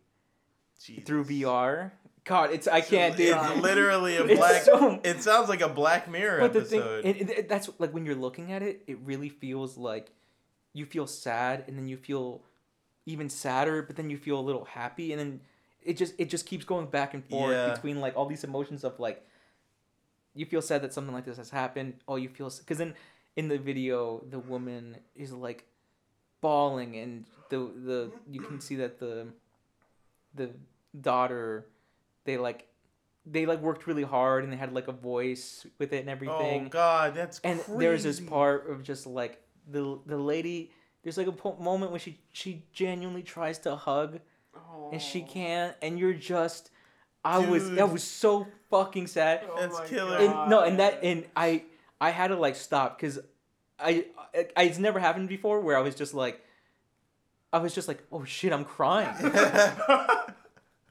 through 1.06 1.26
VR. 1.26 1.92
God, 2.24 2.52
it's 2.52 2.68
I 2.68 2.82
can't, 2.82 3.18
dude. 3.18 3.36
It's 3.36 3.62
literally 3.62 4.18
a 4.18 4.24
black. 4.36 4.62
so- 4.64 5.00
It 5.04 5.22
sounds 5.24 5.50
like 5.50 5.62
a 5.62 5.70
Black 5.70 6.10
Mirror 6.10 6.40
But 6.42 6.54
the 6.54 6.62
thing, 6.64 6.80
episode. 6.82 7.06
it, 7.06 7.30
it, 7.30 7.50
that's 7.50 7.70
like 7.80 7.94
when 7.94 8.06
you're 8.06 8.16
looking 8.16 8.52
at 8.52 8.62
it, 8.62 8.84
it 8.88 9.00
really 9.04 9.30
feels 9.30 9.78
like 9.78 10.12
you 10.74 10.86
feel 10.86 11.08
sad, 11.08 11.64
and 11.68 11.78
then 11.78 11.88
you 11.88 11.98
feel 11.98 12.42
even 13.08 13.28
sadder, 13.30 13.82
but 13.82 13.96
then 13.96 14.10
you 14.10 14.18
feel 14.18 14.40
a 14.40 14.42
little 14.42 14.66
happy, 14.66 15.12
and 15.12 15.20
then 15.20 15.42
it 15.84 15.98
just 15.98 16.14
it 16.20 16.30
just 16.30 16.46
keeps 16.46 16.64
going 16.64 16.86
back 16.88 17.14
and 17.16 17.26
forth 17.26 17.52
Yeah. 17.52 17.74
between 17.74 18.00
like 18.00 18.16
all 18.16 18.28
these 18.28 18.44
emotions 18.44 18.84
of 18.84 19.00
like 19.00 19.26
you 20.36 20.46
feel 20.46 20.62
sad 20.62 20.82
that 20.84 20.94
something 20.94 21.14
like 21.14 21.26
this 21.26 21.38
has 21.38 21.50
happened. 21.50 21.96
Oh, 22.08 22.16
you 22.18 22.30
feel 22.30 22.50
because 22.60 22.78
then 22.78 22.94
in 23.36 23.48
the 23.48 23.58
video 23.58 24.24
the 24.30 24.40
woman 24.40 24.98
is 25.16 25.32
like 25.34 25.66
bawling, 26.42 26.96
and 26.98 27.26
the 27.50 27.58
the 27.58 28.12
you 28.30 28.42
can 28.42 28.60
see 28.60 28.76
that 28.78 29.00
the 29.00 29.28
the 30.36 30.50
daughter 31.00 31.66
they 32.26 32.38
like 32.38 32.68
they 33.26 33.46
like 33.46 33.62
worked 33.62 33.86
really 33.88 34.04
hard 34.04 34.44
and 34.44 34.52
they 34.52 34.58
had 34.58 34.74
like 34.74 34.88
a 34.88 34.92
voice 34.94 35.66
with 35.78 35.94
it 35.94 36.00
and 36.00 36.10
everything 36.10 36.66
oh 36.66 36.70
God, 36.70 37.14
that's 37.16 37.40
and 37.44 37.60
crazy. 37.62 37.80
there's 37.80 38.04
this 38.04 38.20
part 38.20 38.70
of 38.70 38.84
just 38.84 39.06
like 39.06 39.42
the 39.70 40.00
the 40.06 40.18
lady 40.18 40.72
there's 41.04 41.18
like 41.18 41.28
a 41.28 41.32
po- 41.32 41.56
moment 41.58 41.92
when 41.92 42.00
she 42.00 42.20
she 42.32 42.64
genuinely 42.74 43.22
tries 43.24 43.60
to 43.60 43.76
hug 43.76 44.20
and 44.92 45.02
she 45.02 45.22
Oh. 45.28 45.32
can't 45.32 45.76
and 45.82 45.98
you're 46.00 46.14
just 46.14 46.72
i 47.24 47.38
was 47.40 47.70
that 47.72 47.90
was 47.92 48.04
so 48.04 48.48
fucking 48.70 49.08
sad 49.08 49.42
Oh 49.48 49.56
That's 49.60 49.78
my 49.78 49.86
killer. 49.86 50.18
and 50.18 50.50
no 50.50 50.62
and 50.62 50.80
that 50.80 51.04
and 51.04 51.26
i 51.36 51.64
i 52.02 52.10
had 52.10 52.28
to 52.28 52.36
like 52.36 52.58
stop 52.58 52.98
because 52.98 53.20
I, 53.80 54.06
I 54.56 54.64
it's 54.64 54.78
never 54.78 55.00
happened 55.00 55.30
before 55.30 55.62
where 55.62 55.78
i 55.78 55.82
was 55.82 55.96
just 55.96 56.14
like 56.14 56.44
i 57.54 57.60
was 57.60 57.74
just 57.74 57.88
like 57.88 58.04
oh 58.12 58.26
shit 58.26 58.52
i'm 58.52 58.66
crying 58.66 59.16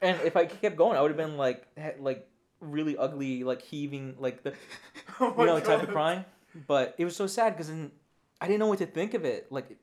and 0.00 0.18
if 0.22 0.36
i 0.36 0.46
kept 0.46 0.76
going 0.76 0.96
i 0.96 1.02
would 1.02 1.10
have 1.10 1.18
been 1.18 1.36
like 1.36 1.66
like 2.00 2.26
really 2.60 2.96
ugly 2.96 3.42
like 3.44 3.62
heaving 3.62 4.14
like 4.18 4.42
the 4.42 4.54
Oh 5.20 5.34
you 5.38 5.46
know, 5.46 5.60
type 5.60 5.82
of 5.82 5.90
crying. 5.90 6.24
But 6.66 6.94
it 6.98 7.04
was 7.04 7.14
so 7.14 7.26
sad 7.26 7.50
because 7.50 7.68
then 7.68 7.92
I 8.40 8.46
didn't 8.46 8.60
know 8.60 8.66
what 8.66 8.78
to 8.78 8.86
think 8.86 9.14
of 9.14 9.24
it. 9.24 9.50
Like, 9.50 9.76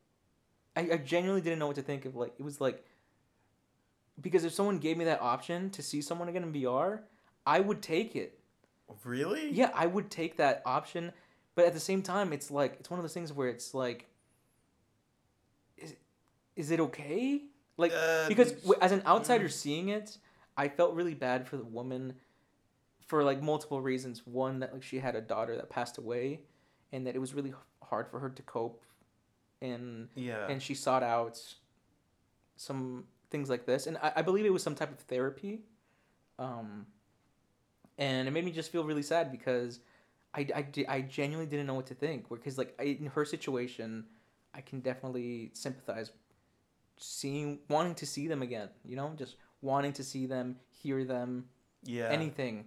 I, 0.76 0.90
I 0.94 0.98
genuinely 0.98 1.42
didn't 1.42 1.60
know 1.60 1.68
what 1.68 1.76
to 1.76 1.82
think 1.82 2.06
of. 2.06 2.16
Like, 2.16 2.34
it 2.38 2.44
was 2.44 2.60
like 2.60 2.84
because 4.20 4.44
if 4.44 4.54
someone 4.54 4.80
gave 4.80 4.98
me 4.98 5.06
that 5.06 5.22
option 5.22 5.70
to 5.72 5.84
see 5.84 6.02
someone 6.02 6.28
again 6.28 6.44
in 6.44 6.54
VR, 6.54 7.02
I 7.46 7.60
would 7.60 7.82
take 7.82 8.16
it. 8.16 8.37
Really? 9.04 9.52
Yeah, 9.52 9.72
I 9.74 9.86
would 9.86 10.10
take 10.10 10.38
that 10.38 10.62
option. 10.66 11.12
But 11.56 11.66
at 11.66 11.74
the 11.74 11.80
same 11.80 12.02
time, 12.02 12.34
it's 12.34 12.52
like 12.52 12.78
it's 12.80 12.90
one 12.90 13.00
of 13.00 13.04
those 13.04 13.14
things 13.14 13.34
where 13.34 13.50
it's 13.50 13.74
like, 13.74 14.08
is 15.78 15.96
is 16.56 16.72
it 16.72 16.80
okay? 16.80 17.42
Like 17.78 17.92
Uh, 17.94 18.28
because 18.28 18.54
as 18.82 18.92
an 18.92 19.02
outsider 19.06 19.50
seeing 19.50 19.90
it, 19.90 20.18
I 20.56 20.68
felt 20.68 20.94
really 20.94 21.14
bad 21.14 21.48
for 21.48 21.58
the 21.58 21.66
woman 21.66 22.14
for 23.08 23.24
like 23.24 23.42
multiple 23.42 23.82
reasons. 23.82 24.26
One 24.26 24.60
that 24.60 24.74
like 24.74 24.84
she 24.84 25.00
had 25.00 25.16
a 25.16 25.22
daughter 25.22 25.56
that 25.56 25.70
passed 25.70 25.98
away, 25.98 26.42
and 26.92 27.08
that 27.08 27.16
it 27.16 27.20
was 27.20 27.34
really 27.34 27.54
hard 27.82 28.08
for 28.10 28.20
her 28.20 28.30
to 28.30 28.42
cope, 28.44 28.84
and 29.62 30.10
yeah. 30.16 30.48
and 30.48 30.62
she 30.62 30.76
sought 30.76 31.04
out 31.04 31.42
some 32.56 33.06
things 33.30 33.50
like 33.50 33.66
this, 33.66 33.88
and 33.88 33.98
I, 33.98 34.14
I 34.18 34.22
believe 34.22 34.46
it 34.46 34.54
was 34.54 34.64
some 34.64 34.76
type 34.76 34.92
of 34.92 35.00
therapy, 35.00 35.62
um, 36.40 36.86
and 37.98 38.28
it 38.28 38.32
made 38.32 38.46
me 38.46 38.52
just 38.52 38.72
feel 38.72 38.84
really 38.84 39.04
sad 39.04 39.32
because 39.32 39.80
I 40.34 40.48
I, 40.56 40.86
I 40.88 41.02
genuinely 41.02 41.50
didn't 41.50 41.68
know 41.68 41.74
what 41.74 41.88
to 41.88 41.96
think 41.96 42.30
because 42.30 42.58
like 42.58 42.76
I, 42.80 42.84
in 42.84 43.08
her 43.08 43.26
situation, 43.26 44.06
I 44.54 44.62
can 44.62 44.82
definitely 44.82 45.52
sympathize 45.54 46.12
seeing 47.00 47.60
wanting 47.70 47.94
to 47.94 48.08
see 48.08 48.28
them 48.28 48.42
again 48.42 48.70
you 48.84 48.96
know 48.96 49.14
just 49.16 49.36
wanting 49.62 49.94
to 49.94 50.04
see 50.04 50.26
them 50.26 50.56
hear 50.70 51.04
them 51.04 51.46
yeah. 51.84 52.10
anything. 52.10 52.66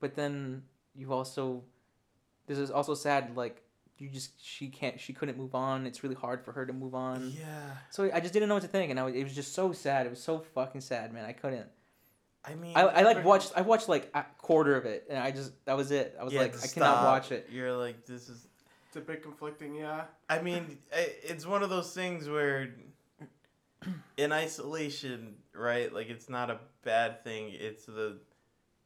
But 0.00 0.14
then 0.14 0.62
you 0.94 1.12
also 1.12 1.64
this 2.46 2.58
is 2.58 2.70
also 2.70 2.94
sad 2.94 3.36
like 3.36 3.62
you 3.98 4.10
just 4.10 4.32
she 4.44 4.68
can't 4.68 5.00
she 5.00 5.12
couldn't 5.12 5.38
move 5.38 5.54
on. 5.54 5.86
It's 5.86 6.02
really 6.02 6.14
hard 6.14 6.44
for 6.44 6.52
her 6.52 6.66
to 6.66 6.72
move 6.72 6.94
on. 6.94 7.32
Yeah. 7.38 7.70
so 7.90 8.10
i 8.12 8.20
just 8.20 8.32
didn't 8.32 8.48
know 8.48 8.54
what 8.54 8.62
to 8.62 8.68
think 8.68 8.90
and 8.90 9.00
I, 9.00 9.08
it 9.08 9.24
was 9.24 9.34
just 9.34 9.54
so 9.54 9.72
sad. 9.72 10.06
It 10.06 10.10
was 10.10 10.22
so 10.22 10.40
fucking 10.54 10.82
sad 10.82 11.12
man. 11.12 11.24
I 11.24 11.32
couldn't 11.32 11.68
I 12.46 12.54
mean, 12.54 12.76
i, 12.76 12.82
I 12.82 13.02
like 13.02 13.24
watched 13.24 13.52
i 13.56 13.62
watched 13.62 13.88
like 13.88 14.08
a 14.14 14.24
quarter 14.38 14.76
of 14.76 14.84
it 14.84 15.06
and 15.10 15.18
i 15.18 15.32
just 15.32 15.52
that 15.64 15.76
was 15.76 15.90
it 15.90 16.16
i 16.20 16.22
was 16.22 16.32
like 16.32 16.54
i 16.62 16.66
cannot 16.68 17.02
watch 17.04 17.32
it 17.32 17.48
You're 17.50 17.72
like, 17.72 18.06
this 18.06 18.28
is. 18.28 18.46
It's 18.88 18.96
a 18.96 19.00
bit 19.00 19.22
conflicting, 19.22 19.74
yeah. 19.74 20.04
I 20.30 20.40
mean, 20.40 20.78
it's 20.92 21.44
one 21.44 21.62
of 21.62 21.68
those 21.70 21.92
things 21.92 22.28
where, 22.28 22.68
in 24.16 24.32
isolation, 24.32 25.34
right? 25.52 25.92
Like, 25.92 26.08
it's 26.08 26.30
not 26.30 26.50
a 26.50 26.58
bad 26.82 27.22
thing. 27.22 27.50
It's 27.52 27.84
the, 27.84 28.18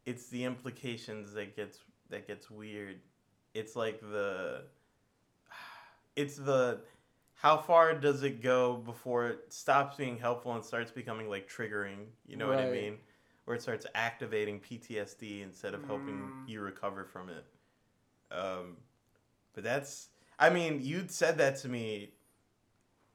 it's 0.06 0.28
the 0.28 0.44
implications 0.44 1.32
that 1.34 1.54
gets 1.54 1.78
that 2.08 2.26
gets 2.26 2.50
weird. 2.50 2.96
It's 3.54 3.76
like 3.76 4.00
the, 4.00 4.62
it's 6.16 6.36
the, 6.36 6.80
how 7.34 7.58
far 7.58 7.94
does 7.94 8.22
it 8.24 8.42
go 8.42 8.76
before 8.78 9.28
it 9.28 9.52
stops 9.52 9.96
being 9.96 10.18
helpful 10.18 10.54
and 10.54 10.64
starts 10.64 10.90
becoming 10.90 11.28
like 11.28 11.48
triggering? 11.48 12.06
You 12.26 12.36
know 12.36 12.48
what 12.48 12.58
I 12.58 12.70
mean? 12.70 12.96
Where 13.44 13.56
it 13.56 13.62
starts 13.62 13.86
activating 13.94 14.60
PTSD 14.60 15.42
instead 15.42 15.74
of 15.74 15.84
helping 15.84 16.18
Mm. 16.18 16.48
you 16.48 16.60
recover 16.60 17.04
from 17.04 17.28
it. 17.30 17.44
Um, 18.30 18.76
but 19.54 19.64
that's, 19.64 20.08
I 20.38 20.50
mean, 20.50 20.80
you'd 20.82 21.10
said 21.10 21.38
that 21.38 21.56
to 21.58 21.68
me, 21.68 22.12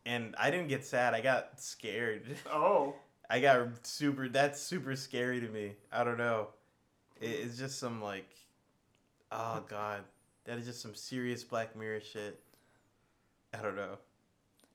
and 0.06 0.36
I 0.38 0.52
didn't 0.52 0.68
get 0.68 0.86
sad. 0.86 1.14
I 1.14 1.22
got 1.22 1.62
scared. 1.62 2.24
Oh. 2.52 2.96
I 3.28 3.40
got 3.40 3.88
super. 3.88 4.30
That's 4.30 4.62
super 4.62 4.96
scary 4.96 5.40
to 5.42 5.48
me. 5.48 5.74
I 5.92 6.04
don't 6.04 6.18
know. 6.20 6.50
It, 7.20 7.30
it's 7.30 7.58
just 7.58 7.80
some 7.80 8.00
like, 8.00 8.30
oh 9.32 9.64
god, 9.68 10.04
that 10.44 10.60
is 10.60 10.66
just 10.68 10.80
some 10.82 10.94
serious 10.94 11.44
Black 11.44 11.76
Mirror 11.76 12.02
shit. 12.02 12.40
I 13.52 13.64
don't 13.64 13.76
know. 13.76 13.98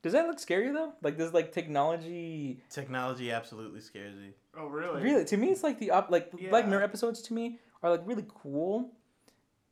does 0.02 0.14
that 0.14 0.26
look 0.26 0.40
scary 0.40 0.72
though 0.72 0.94
like 1.02 1.16
this 1.18 1.32
like 1.34 1.52
technology 1.52 2.60
Technology 2.70 3.30
absolutely 3.30 3.80
scares 3.82 4.16
me. 4.16 4.30
Oh, 4.56 4.66
really? 4.66 5.02
really 5.02 5.24
to 5.26 5.36
me 5.36 5.48
it's 5.50 5.62
like 5.62 5.78
the 5.78 5.90
up 5.92 6.10
like 6.10 6.30
black 6.50 6.66
mirror 6.66 6.82
episodes 6.82 7.22
to 7.22 7.34
me 7.34 7.58
are 7.82 7.90
like 7.90 8.02
really 8.04 8.26
cool 8.28 8.90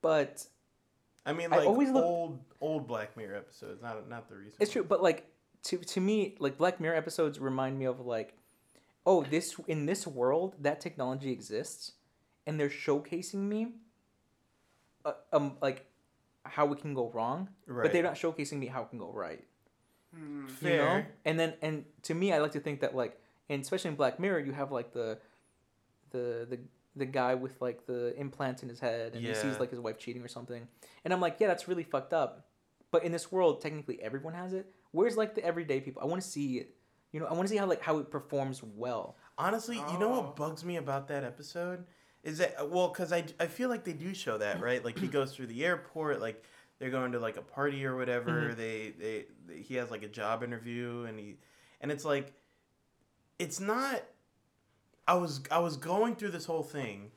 but 0.00 0.46
I 1.26 1.32
mean, 1.34 1.52
I 1.52 1.58
like 1.58 1.66
always 1.68 1.90
look- 1.90 2.04
old 2.04 2.38
old 2.60 2.86
Black 2.88 3.14
Mirror 3.16 3.36
episodes, 3.36 3.82
not 3.82 4.08
not 4.08 4.28
the 4.30 4.36
recent. 4.36 4.62
It's 4.62 4.72
true, 4.72 4.82
but 4.84 5.02
like 5.02 5.26
to 5.64 5.76
to 5.76 6.00
me, 6.00 6.36
like 6.38 6.56
Black 6.56 6.80
Mirror 6.80 6.96
episodes 6.96 7.38
remind 7.38 7.78
me 7.78 7.84
of 7.84 8.00
like, 8.00 8.34
oh, 9.04 9.24
this 9.24 9.54
in 9.66 9.84
this 9.84 10.06
world 10.06 10.54
that 10.60 10.80
technology 10.80 11.30
exists, 11.30 11.92
and 12.46 12.58
they're 12.58 12.70
showcasing 12.70 13.40
me, 13.40 13.72
uh, 15.04 15.12
um, 15.32 15.58
like 15.60 15.84
how 16.44 16.72
it 16.72 16.80
can 16.80 16.94
go 16.94 17.10
wrong, 17.10 17.48
Right. 17.66 17.82
but 17.82 17.92
they're 17.92 18.02
not 18.02 18.14
showcasing 18.14 18.58
me 18.58 18.66
how 18.66 18.82
it 18.84 18.88
can 18.90 18.98
go 18.98 19.12
right. 19.12 19.44
Hmm. 20.14 20.46
Fair. 20.46 20.72
You 20.72 20.78
know, 20.78 21.04
and 21.26 21.38
then 21.38 21.54
and 21.60 21.84
to 22.04 22.14
me, 22.14 22.32
I 22.32 22.38
like 22.38 22.52
to 22.52 22.60
think 22.60 22.80
that 22.80 22.96
like, 22.96 23.20
and 23.48 23.62
especially 23.62 23.90
in 23.90 23.96
Black 23.96 24.18
Mirror, 24.20 24.40
you 24.40 24.52
have 24.52 24.70
like 24.72 24.92
the, 24.92 25.18
the 26.10 26.46
the 26.48 26.58
the 26.96 27.06
guy 27.06 27.34
with 27.34 27.60
like 27.60 27.86
the 27.86 28.14
implants 28.18 28.62
in 28.62 28.68
his 28.68 28.80
head, 28.80 29.14
and 29.14 29.24
he 29.24 29.34
sees 29.34 29.58
like 29.60 29.70
his 29.70 29.80
wife 29.80 29.98
cheating 29.98 30.22
or 30.22 30.28
something, 30.28 30.66
and 31.04 31.12
I'm 31.14 31.20
like, 31.20 31.36
yeah, 31.38 31.46
that's 31.48 31.68
really 31.68 31.84
fucked 31.84 32.12
up. 32.12 32.46
But 32.90 33.04
in 33.04 33.12
this 33.12 33.30
world, 33.30 33.60
technically 33.60 34.00
everyone 34.02 34.34
has 34.34 34.52
it. 34.52 34.66
Where's 34.92 35.16
like 35.16 35.34
the 35.34 35.44
everyday 35.44 35.80
people? 35.80 36.02
I 36.02 36.06
want 36.06 36.22
to 36.22 36.28
see 36.28 36.56
it. 36.58 36.74
You 37.12 37.20
know, 37.20 37.26
I 37.26 37.32
want 37.34 37.44
to 37.46 37.48
see 37.48 37.56
how 37.58 37.66
like 37.66 37.82
how 37.82 37.98
it 37.98 38.10
performs 38.10 38.62
well. 38.62 39.16
Honestly, 39.36 39.76
you 39.76 39.98
know 39.98 40.12
Oh. 40.14 40.20
what 40.20 40.36
bugs 40.36 40.64
me 40.64 40.76
about 40.76 41.08
that 41.08 41.24
episode 41.24 41.84
is 42.24 42.38
that 42.38 42.70
well, 42.70 42.88
because 42.88 43.12
I 43.12 43.24
I 43.38 43.46
feel 43.46 43.68
like 43.68 43.84
they 43.84 43.92
do 43.92 44.14
show 44.14 44.38
that 44.38 44.60
right. 44.68 44.84
Like 44.84 44.98
he 44.98 45.06
goes 45.06 45.34
through 45.34 45.46
the 45.48 45.64
airport, 45.64 46.20
like 46.20 46.42
they're 46.78 46.90
going 46.90 47.12
to 47.12 47.18
like 47.20 47.36
a 47.36 47.42
party 47.42 47.84
or 47.84 47.96
whatever. 47.96 48.30
Mm-hmm. 48.50 48.58
They, 48.60 48.94
they 48.98 49.24
they 49.46 49.60
he 49.62 49.74
has 49.76 49.90
like 49.90 50.02
a 50.02 50.08
job 50.08 50.42
interview 50.42 51.04
and 51.08 51.18
he 51.18 51.36
and 51.80 51.92
it's 51.92 52.04
like 52.04 52.32
it's 53.38 53.60
not. 53.60 54.02
I 55.06 55.14
was 55.14 55.40
I 55.50 55.58
was 55.58 55.76
going 55.76 56.16
through 56.16 56.30
this 56.32 56.44
whole 56.44 56.62
thing, 56.62 57.10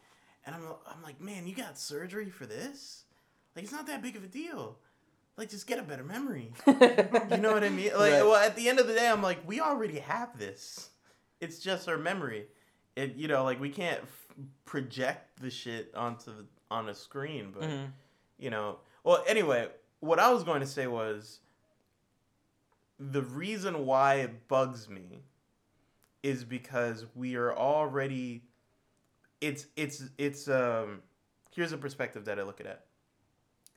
and 0.45 0.55
I'm 0.55 0.61
I'm 0.87 1.01
like, 1.03 1.19
man, 1.21 1.47
you 1.47 1.55
got 1.55 1.77
surgery 1.77 2.29
for 2.29 2.45
this? 2.45 3.03
Like 3.55 3.63
it's 3.63 3.73
not 3.73 3.87
that 3.87 4.01
big 4.01 4.15
of 4.15 4.23
a 4.23 4.27
deal. 4.27 4.77
Like 5.37 5.49
just 5.49 5.67
get 5.67 5.79
a 5.79 5.83
better 5.83 6.03
memory. 6.03 6.53
You 6.67 7.37
know 7.37 7.51
what 7.53 7.63
I 7.63 7.69
mean? 7.69 7.91
Like, 7.97 8.13
Right. 8.13 8.21
well, 8.23 8.35
at 8.35 8.55
the 8.55 8.69
end 8.69 8.79
of 8.79 8.87
the 8.87 8.93
day, 8.93 9.07
I'm 9.09 9.21
like, 9.23 9.39
we 9.47 9.59
already 9.59 9.99
have 9.99 10.37
this. 10.37 10.89
It's 11.39 11.59
just 11.59 11.87
our 11.89 11.97
memory. 11.97 12.47
It, 12.95 13.15
you 13.15 13.27
know, 13.27 13.43
like 13.43 13.59
we 13.59 13.69
can't 13.69 14.01
f- 14.01 14.35
project 14.65 15.41
the 15.41 15.49
shit 15.49 15.91
onto 15.95 16.31
the, 16.31 16.45
on 16.69 16.89
a 16.89 16.93
screen, 16.93 17.51
but 17.53 17.63
Mhm. 17.63 17.91
you 18.37 18.49
know. 18.49 18.79
Well, 19.03 19.23
anyway, 19.27 19.69
what 20.01 20.19
I 20.19 20.31
was 20.31 20.43
going 20.43 20.59
to 20.61 20.67
say 20.67 20.85
was 20.87 21.39
the 22.99 23.21
reason 23.23 23.85
why 23.85 24.15
it 24.15 24.47
bugs 24.47 24.87
me 24.89 25.23
is 26.23 26.43
because 26.43 27.05
we 27.15 27.35
are 27.35 27.55
already. 27.55 28.43
It's 29.39 29.67
it's 29.75 30.03
it's 30.17 30.47
um 30.47 31.01
here's 31.55 31.71
a 31.71 31.77
perspective 31.77 32.25
that 32.25 32.39
I 32.39 32.43
look 32.43 32.59
at 32.59 32.67
it. 32.67 32.79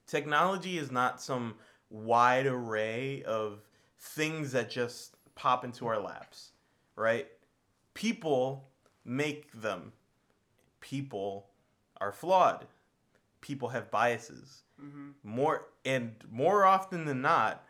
Technology 0.07 0.78
is 0.78 0.90
not 0.90 1.20
some 1.20 1.54
wide 1.90 2.46
array 2.46 3.22
of 3.22 3.61
things 3.98 4.52
that 4.52 4.70
just 4.70 5.16
pop 5.35 5.64
into 5.64 5.87
our 5.87 5.98
laps, 5.98 6.52
right? 6.96 7.28
People 7.94 8.68
make 9.04 9.50
them. 9.52 9.92
People 10.80 11.46
are 12.00 12.12
flawed. 12.12 12.66
People 13.40 13.68
have 13.68 13.90
biases. 13.90 14.62
Mm-hmm. 14.83 15.11
More 15.22 15.66
and 15.85 16.14
more 16.30 16.64
often 16.64 17.04
than 17.04 17.22
not, 17.22 17.64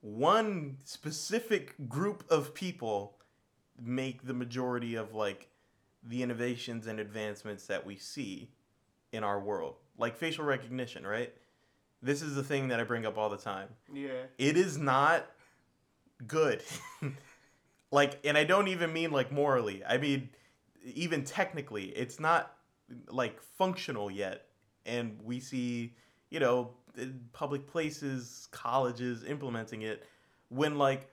one 0.00 0.78
specific 0.84 1.88
group 1.88 2.24
of 2.30 2.54
people 2.54 3.15
make 3.82 4.26
the 4.26 4.34
majority 4.34 4.94
of 4.94 5.14
like 5.14 5.48
the 6.02 6.22
innovations 6.22 6.86
and 6.86 7.00
advancements 7.00 7.66
that 7.66 7.84
we 7.84 7.96
see 7.96 8.50
in 9.12 9.24
our 9.24 9.40
world. 9.40 9.76
Like 9.98 10.16
facial 10.16 10.44
recognition, 10.44 11.06
right? 11.06 11.32
This 12.02 12.22
is 12.22 12.34
the 12.34 12.44
thing 12.44 12.68
that 12.68 12.78
I 12.80 12.84
bring 12.84 13.06
up 13.06 13.18
all 13.18 13.28
the 13.28 13.36
time. 13.36 13.68
Yeah. 13.92 14.24
It 14.38 14.56
is 14.56 14.78
not 14.78 15.26
good. 16.26 16.62
like 17.90 18.18
and 18.24 18.36
I 18.36 18.44
don't 18.44 18.68
even 18.68 18.92
mean 18.92 19.10
like 19.10 19.32
morally. 19.32 19.82
I 19.86 19.98
mean 19.98 20.30
even 20.94 21.24
technically, 21.24 21.86
it's 21.86 22.20
not 22.20 22.54
like 23.10 23.40
functional 23.40 24.10
yet. 24.10 24.46
And 24.84 25.18
we 25.24 25.40
see, 25.40 25.94
you 26.30 26.38
know, 26.38 26.70
public 27.32 27.66
places, 27.66 28.48
colleges 28.52 29.24
implementing 29.24 29.82
it 29.82 30.04
when 30.48 30.78
like 30.78 31.10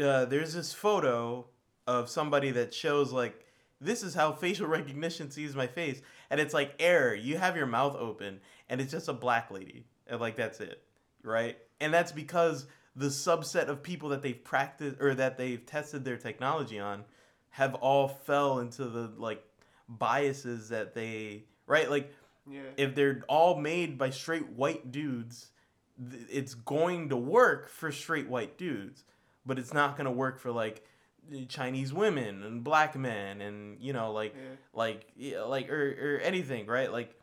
uh, 0.00 0.24
there's 0.26 0.54
this 0.54 0.72
photo 0.72 1.46
of 1.86 2.08
somebody 2.08 2.50
that 2.52 2.72
shows 2.74 3.12
like 3.12 3.44
this 3.80 4.02
is 4.02 4.14
how 4.14 4.32
facial 4.32 4.66
recognition 4.78 5.30
sees 5.30 5.54
my 5.54 5.66
face 5.66 6.00
and 6.30 6.40
it's 6.40 6.54
like 6.54 6.74
error 6.78 7.14
you 7.14 7.36
have 7.38 7.56
your 7.56 7.66
mouth 7.66 7.96
open 7.96 8.40
and 8.68 8.80
it's 8.80 8.92
just 8.92 9.08
a 9.08 9.12
black 9.12 9.50
lady 9.50 9.84
and 10.06 10.20
like 10.20 10.36
that's 10.36 10.60
it 10.60 10.82
right? 11.22 11.58
And 11.80 11.92
that's 11.92 12.12
because 12.12 12.66
the 12.96 13.06
subset 13.08 13.68
of 13.68 13.82
people 13.82 14.08
that 14.10 14.22
they've 14.22 14.42
practiced 14.42 14.96
or 15.00 15.14
that 15.14 15.36
they've 15.36 15.64
tested 15.64 16.04
their 16.04 16.16
technology 16.16 16.78
on 16.78 17.04
have 17.50 17.74
all 17.76 18.08
fell 18.08 18.58
into 18.60 18.84
the 18.86 19.12
like 19.18 19.42
biases 19.88 20.68
that 20.70 20.94
they 20.94 21.44
right? 21.66 21.90
Like 21.90 22.12
Yeah. 22.48 22.62
if 22.76 22.94
they're 22.94 23.22
all 23.28 23.56
made 23.58 23.98
by 23.98 24.10
straight 24.10 24.48
white 24.50 24.90
dudes, 24.92 25.50
th- 26.10 26.22
it's 26.30 26.54
going 26.54 27.08
to 27.10 27.16
work 27.16 27.68
for 27.68 27.92
straight 27.92 28.28
white 28.28 28.56
dudes, 28.58 29.04
but 29.46 29.58
it's 29.58 29.72
not 29.74 29.96
going 29.96 30.04
to 30.06 30.10
work 30.10 30.38
for 30.38 30.50
like 30.50 30.84
Chinese 31.48 31.92
women 31.92 32.42
and 32.42 32.64
black 32.64 32.96
men 32.96 33.40
and 33.40 33.80
you 33.80 33.92
know 33.92 34.12
like 34.12 34.34
Yeah. 34.34 34.56
like 34.72 35.06
yeah, 35.16 35.40
like 35.42 35.70
or 35.70 36.16
or 36.16 36.20
anything, 36.20 36.66
right? 36.66 36.90
Like 36.90 37.14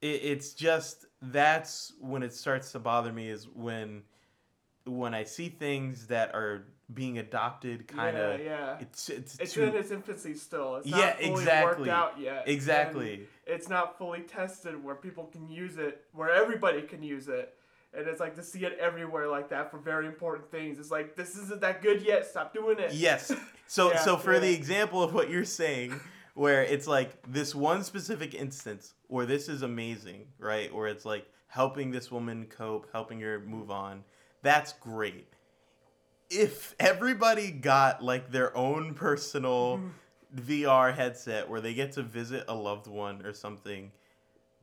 it, 0.00 0.06
it's 0.22 0.54
just 0.54 1.06
that's 1.22 1.92
when 2.00 2.22
it 2.22 2.32
starts 2.34 2.72
to 2.72 2.78
bother 2.78 3.12
me 3.12 3.28
is 3.28 3.48
when 3.48 4.02
when 4.84 5.14
I 5.14 5.24
see 5.24 5.48
things 5.48 6.06
that 6.06 6.34
are 6.34 6.64
being 6.92 7.18
adopted 7.18 7.86
kind 7.86 8.16
of 8.16 8.40
yeah. 8.40 8.46
yeah, 8.46 8.76
it's 8.80 9.08
it's, 9.08 9.38
It's 9.38 9.52
too 9.52 9.62
in 9.64 9.76
its 9.76 9.90
infancy 9.92 10.34
still. 10.34 10.76
It's 10.76 10.88
Yeah, 10.88 11.14
exactly. 11.18 11.88
worked 11.88 11.90
out 11.90 12.18
yet. 12.18 12.44
exactly 12.48 13.26
it's 13.46 13.68
not 13.68 13.98
fully 13.98 14.20
tested 14.22 14.82
where 14.82 14.94
people 14.94 15.24
can 15.24 15.48
use 15.48 15.76
it, 15.76 16.04
where 16.12 16.30
everybody 16.30 16.82
can 16.82 17.02
use 17.02 17.26
it. 17.28 17.54
And 17.92 18.06
it's 18.06 18.20
like 18.20 18.36
to 18.36 18.42
see 18.42 18.64
it 18.64 18.78
everywhere 18.78 19.28
like 19.28 19.48
that 19.50 19.70
for 19.70 19.78
very 19.78 20.06
important 20.06 20.50
things. 20.50 20.78
It's 20.78 20.90
like 20.90 21.16
this 21.16 21.36
isn't 21.36 21.60
that 21.60 21.82
good 21.82 22.02
yet. 22.02 22.26
Stop 22.26 22.54
doing 22.54 22.78
it. 22.78 22.92
Yes. 22.94 23.32
So 23.66 23.90
Yeah, 23.90 23.98
so 23.98 24.16
for 24.16 24.34
yeah. 24.34 24.40
the 24.40 24.54
example 24.54 25.02
of 25.02 25.12
what 25.12 25.30
you're 25.30 25.44
saying, 25.44 25.98
where 26.34 26.62
it's 26.62 26.86
like 26.86 27.10
this 27.26 27.54
one 27.54 27.84
specific 27.84 28.34
instance, 28.34 28.94
or 29.08 29.26
this 29.26 29.48
is 29.48 29.62
amazing, 29.62 30.26
right? 30.38 30.70
Or 30.72 30.88
it's 30.88 31.04
like 31.04 31.26
helping 31.48 31.90
this 31.90 32.10
woman 32.10 32.46
cope, 32.46 32.88
helping 32.92 33.20
her 33.20 33.40
move 33.40 33.70
on. 33.70 34.04
That's 34.42 34.72
great. 34.74 35.26
If 36.30 36.76
everybody 36.78 37.50
got 37.50 38.02
like 38.02 38.30
their 38.30 38.56
own 38.56 38.94
personal 38.94 39.78
mm. 39.78 39.90
VR 40.40 40.94
headset 40.94 41.48
where 41.48 41.60
they 41.60 41.74
get 41.74 41.92
to 41.92 42.02
visit 42.02 42.44
a 42.46 42.54
loved 42.54 42.86
one 42.86 43.26
or 43.26 43.32
something, 43.32 43.90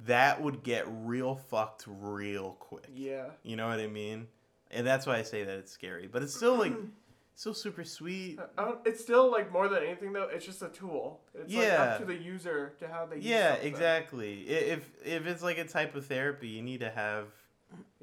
that 0.05 0.41
would 0.41 0.63
get 0.63 0.86
real 0.88 1.36
fucked 1.36 1.86
real 1.88 2.55
quick. 2.60 2.86
Yeah. 2.93 3.25
You 3.43 3.55
know 3.55 3.67
what 3.67 3.79
I 3.79 3.88
mean? 3.88 4.27
And 4.71 4.86
that's 4.86 5.05
why 5.07 5.17
I 5.17 5.23
say 5.23 5.43
that 5.43 5.57
it's 5.57 5.71
scary. 5.71 6.07
But 6.07 6.23
it's 6.23 6.36
still 6.36 6.55
like 6.55 6.73
still 7.36 7.53
super 7.53 7.83
sweet. 7.83 8.39
I 8.57 8.63
don't, 8.65 8.79
it's 8.86 9.01
still 9.01 9.31
like 9.31 9.51
more 9.51 9.67
than 9.67 9.83
anything 9.83 10.13
though. 10.13 10.29
It's 10.31 10.45
just 10.45 10.62
a 10.62 10.69
tool. 10.69 11.21
It's 11.33 11.53
like 11.53 11.63
Yeah. 11.63 11.83
up 11.83 11.99
to 11.99 12.05
the 12.05 12.15
user 12.15 12.73
to 12.79 12.88
how 12.88 13.05
they. 13.05 13.17
use 13.17 13.25
Yeah, 13.25 13.53
exactly. 13.55 14.41
If 14.41 14.89
if 15.05 15.25
it's 15.25 15.41
like 15.41 15.57
a 15.57 15.65
type 15.65 15.95
of 15.95 16.05
therapy, 16.05 16.47
you 16.49 16.62
need 16.62 16.81
to 16.81 16.89
have 16.89 17.27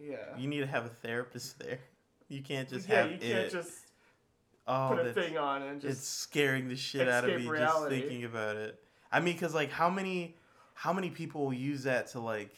Yeah. 0.01 0.17
you 0.37 0.49
need 0.49 0.61
to 0.61 0.67
have 0.67 0.87
a 0.87 0.91
therapist 0.91 1.59
there. 1.59 1.79
You 2.29 2.43
can't 2.43 2.69
just 2.69 2.89
yeah, 2.89 3.03
have 3.03 3.07
Yeah, 3.07 3.13
you 3.13 3.19
can't 3.21 3.47
it. 3.47 3.53
just 3.53 3.73
oh, 4.67 4.95
put 4.97 5.07
a 5.07 5.13
thing 5.13 5.37
on 5.37 5.63
and 5.63 5.81
just. 5.81 5.99
it's 5.99 6.09
scaring 6.09 6.69
the 6.69 6.77
shit 6.77 7.09
out 7.09 7.25
of 7.25 7.31
me 7.31 7.43
escape 7.43 7.59
just 7.59 7.89
thinking 7.89 8.25
about 8.25 8.57
it. 8.57 8.81
I 9.13 9.21
mean, 9.21 9.39
cause 9.39 9.55
like 9.55 9.71
how 9.71 9.91
many 9.91 10.37
how 10.75 10.93
many 10.93 11.11
people 11.11 11.45
will 11.47 11.55
use 11.55 11.85
that 11.85 12.09
to 12.09 12.21
like 12.21 12.55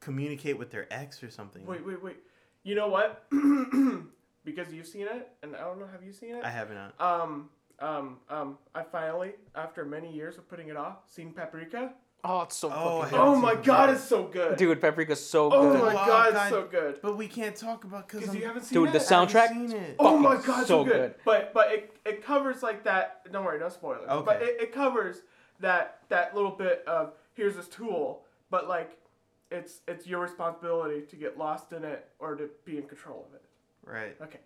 communicate 0.00 0.58
with 0.58 0.70
their 0.70 0.86
ex 0.92 1.22
or 1.22 1.30
something? 1.30 1.64
Wait, 1.66 1.84
wait, 1.86 2.02
wait. 2.02 2.16
You 2.62 2.74
know 2.74 2.88
what? 2.88 3.24
because 4.44 4.72
you've 4.72 4.86
seen 4.86 5.06
it, 5.06 5.28
and 5.42 5.54
I 5.56 5.60
don't 5.60 5.78
know. 5.78 5.86
Have 5.90 6.02
you 6.02 6.12
seen 6.12 6.36
it? 6.36 6.44
I 6.44 6.50
have 6.50 6.70
not. 6.70 6.94
Um, 7.00 7.48
um, 7.78 8.18
um. 8.28 8.58
I 8.74 8.82
finally, 8.82 9.32
after 9.54 9.84
many 9.84 10.12
years 10.12 10.36
of 10.38 10.48
putting 10.48 10.68
it 10.68 10.76
off, 10.76 10.98
seen 11.06 11.32
Paprika. 11.32 11.92
Oh, 12.22 12.42
it's 12.42 12.54
so 12.56 12.68
Oh, 12.68 13.00
fucking 13.00 13.16
haven't 13.16 13.32
Oh 13.34 13.36
my 13.36 13.54
god, 13.54 13.88
yet. 13.88 13.96
it's 13.96 14.04
so 14.04 14.24
good. 14.24 14.50
good. 14.50 14.58
Dude, 14.58 14.80
Paprika's 14.82 15.24
so 15.24 15.48
good. 15.48 15.56
Oh 15.58 15.72
good. 15.72 15.80
my 15.84 15.94
Wow, 15.94 16.06
god, 16.06 16.32
God. 16.34 16.40
it's 16.42 16.50
so 16.50 16.66
good. 16.66 16.98
But 17.00 17.16
we 17.16 17.26
can't 17.26 17.56
talk 17.56 17.84
about 17.84 18.06
because 18.08 18.20
Because 18.20 18.34
I'm 18.34 18.40
you 18.42 18.46
haven't 18.46 18.64
seen 18.64 18.78
Dude, 18.78 18.88
it. 18.90 18.92
the 18.92 18.98
soundtrack? 18.98 19.48
seen 19.48 19.72
it. 19.72 19.96
Oh 19.98 20.18
my 20.18 20.34
god, 20.36 20.60
so, 20.62 20.64
so 20.66 20.84
good. 20.84 20.92
good. 20.92 21.14
But 21.24 21.54
but 21.54 21.72
it, 21.72 21.96
it 22.04 22.22
covers 22.22 22.62
like 22.62 22.84
that. 22.84 23.22
Don't 23.32 23.42
worry, 23.42 23.58
no 23.58 23.70
spoilers. 23.70 24.02
But 24.06 24.36
Okay. 24.36 24.44
it, 24.44 24.60
it 24.60 24.72
covers 24.72 25.22
that 25.60 26.00
that 26.08 26.34
little 26.34 26.50
bit 26.50 26.84
of 26.86 27.12
here's 27.34 27.56
this 27.56 27.68
tool, 27.68 28.22
but 28.50 28.68
like 28.68 28.98
it's 29.50 29.80
it's 29.88 30.06
your 30.06 30.20
responsibility 30.20 31.02
to 31.02 31.16
get 31.16 31.38
lost 31.38 31.72
in 31.72 31.84
it 31.84 32.08
or 32.18 32.34
to 32.34 32.48
be 32.64 32.78
in 32.78 32.84
control 32.84 33.26
of 33.28 33.34
it. 33.34 33.42
Right. 33.84 34.16
Okay, 34.20 34.40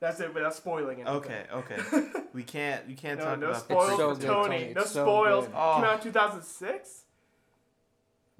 that's 0.00 0.20
it. 0.20 0.34
Without 0.34 0.54
spoiling 0.54 1.00
it. 1.00 1.06
Okay. 1.06 1.44
Okay. 1.52 1.78
We 2.32 2.44
can't. 2.44 2.88
You 2.88 2.94
can't 2.94 3.18
no, 3.18 3.24
talk 3.24 3.38
no 3.40 3.50
about 3.50 3.62
spoils 3.62 3.96
so 3.96 4.14
for 4.14 4.20
good, 4.20 4.26
Tony. 4.28 4.58
Tony. 4.60 4.74
No 4.74 4.84
so 4.84 5.04
spoils. 5.04 5.46
good. 5.46 5.54
Oh. 5.56 5.74
Came 5.76 5.84
out 5.84 5.94
in 5.96 6.02
2006. 6.04 7.02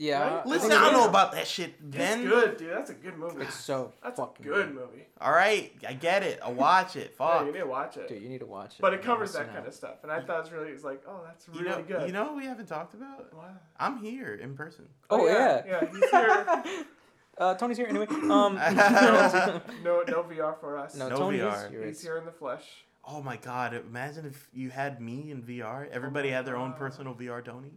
Yeah. 0.00 0.36
Right? 0.36 0.46
Listen, 0.46 0.70
think 0.70 0.80
I 0.80 0.84
don't 0.90 0.94
know 0.94 1.08
about 1.08 1.32
that 1.32 1.46
shit, 1.46 1.74
Ben. 1.90 2.20
It's 2.20 2.28
good, 2.30 2.56
dude. 2.56 2.70
That's 2.72 2.88
a 2.88 2.94
good 2.94 3.18
movie. 3.18 3.42
It's 3.42 3.54
so 3.54 3.92
That's 4.02 4.18
a 4.18 4.22
fucking 4.22 4.46
good 4.46 4.74
movie. 4.74 5.06
All 5.20 5.30
right, 5.30 5.70
I 5.86 5.92
get 5.92 6.22
it. 6.22 6.40
I'll 6.42 6.54
watch 6.54 6.96
it. 6.96 7.14
Yeah, 7.20 7.26
Fuck. 7.38 7.46
you 7.46 7.52
need 7.52 7.58
to 7.58 7.66
watch 7.66 7.96
it. 7.98 8.08
Dude, 8.08 8.22
you 8.22 8.28
need 8.30 8.38
to 8.40 8.46
watch 8.46 8.76
it. 8.76 8.80
but 8.80 8.94
it 8.94 9.02
covers 9.02 9.34
that 9.34 9.52
kind 9.52 9.66
of 9.66 9.74
stuff, 9.74 9.96
and 10.02 10.10
I 10.10 10.22
thought 10.22 10.38
it 10.38 10.42
was 10.44 10.52
really, 10.52 10.70
it's 10.70 10.84
like, 10.84 11.02
oh, 11.06 11.20
that's 11.26 11.46
You 11.52 11.60
really 11.60 11.82
know, 11.82 11.82
good. 11.86 12.06
you 12.06 12.12
know 12.14 12.24
what 12.24 12.36
we 12.36 12.46
haven't 12.46 12.66
talked 12.66 12.94
about? 12.94 13.32
Wow. 13.34 13.50
I'm 13.78 13.98
here 13.98 14.34
in 14.34 14.56
person. 14.56 14.86
Oh, 15.10 15.26
yeah. 15.26 15.62
yeah. 15.66 15.90
He's 15.92 16.10
here. 16.10 16.84
uh, 17.38 17.54
Tony's 17.56 17.76
here 17.76 17.86
anyway. 17.86 18.06
Um, 18.08 18.54
no, 18.54 19.60
no, 19.84 20.02
no 20.08 20.22
VR 20.22 20.58
for 20.58 20.78
us. 20.78 20.96
no, 20.96 21.10
No 21.10 21.16
Tony 21.18 21.38
VR. 21.38 21.66
is 21.66 21.70
here. 21.70 21.86
He's 21.86 22.02
here 22.02 22.16
in 22.16 22.24
the 22.24 22.32
flesh. 22.32 22.64
Oh 23.04 23.22
my 23.22 23.36
god! 23.36 23.74
Imagine 23.74 24.26
if 24.26 24.48
you 24.52 24.70
had 24.70 25.00
me 25.00 25.30
in 25.30 25.42
VR. 25.42 25.88
Everybody 25.90 26.30
my 26.30 26.36
had 26.36 26.44
their 26.46 26.56
own 26.56 26.74
personal 26.74 27.14
VR 27.14 27.42
Tony, 27.44 27.72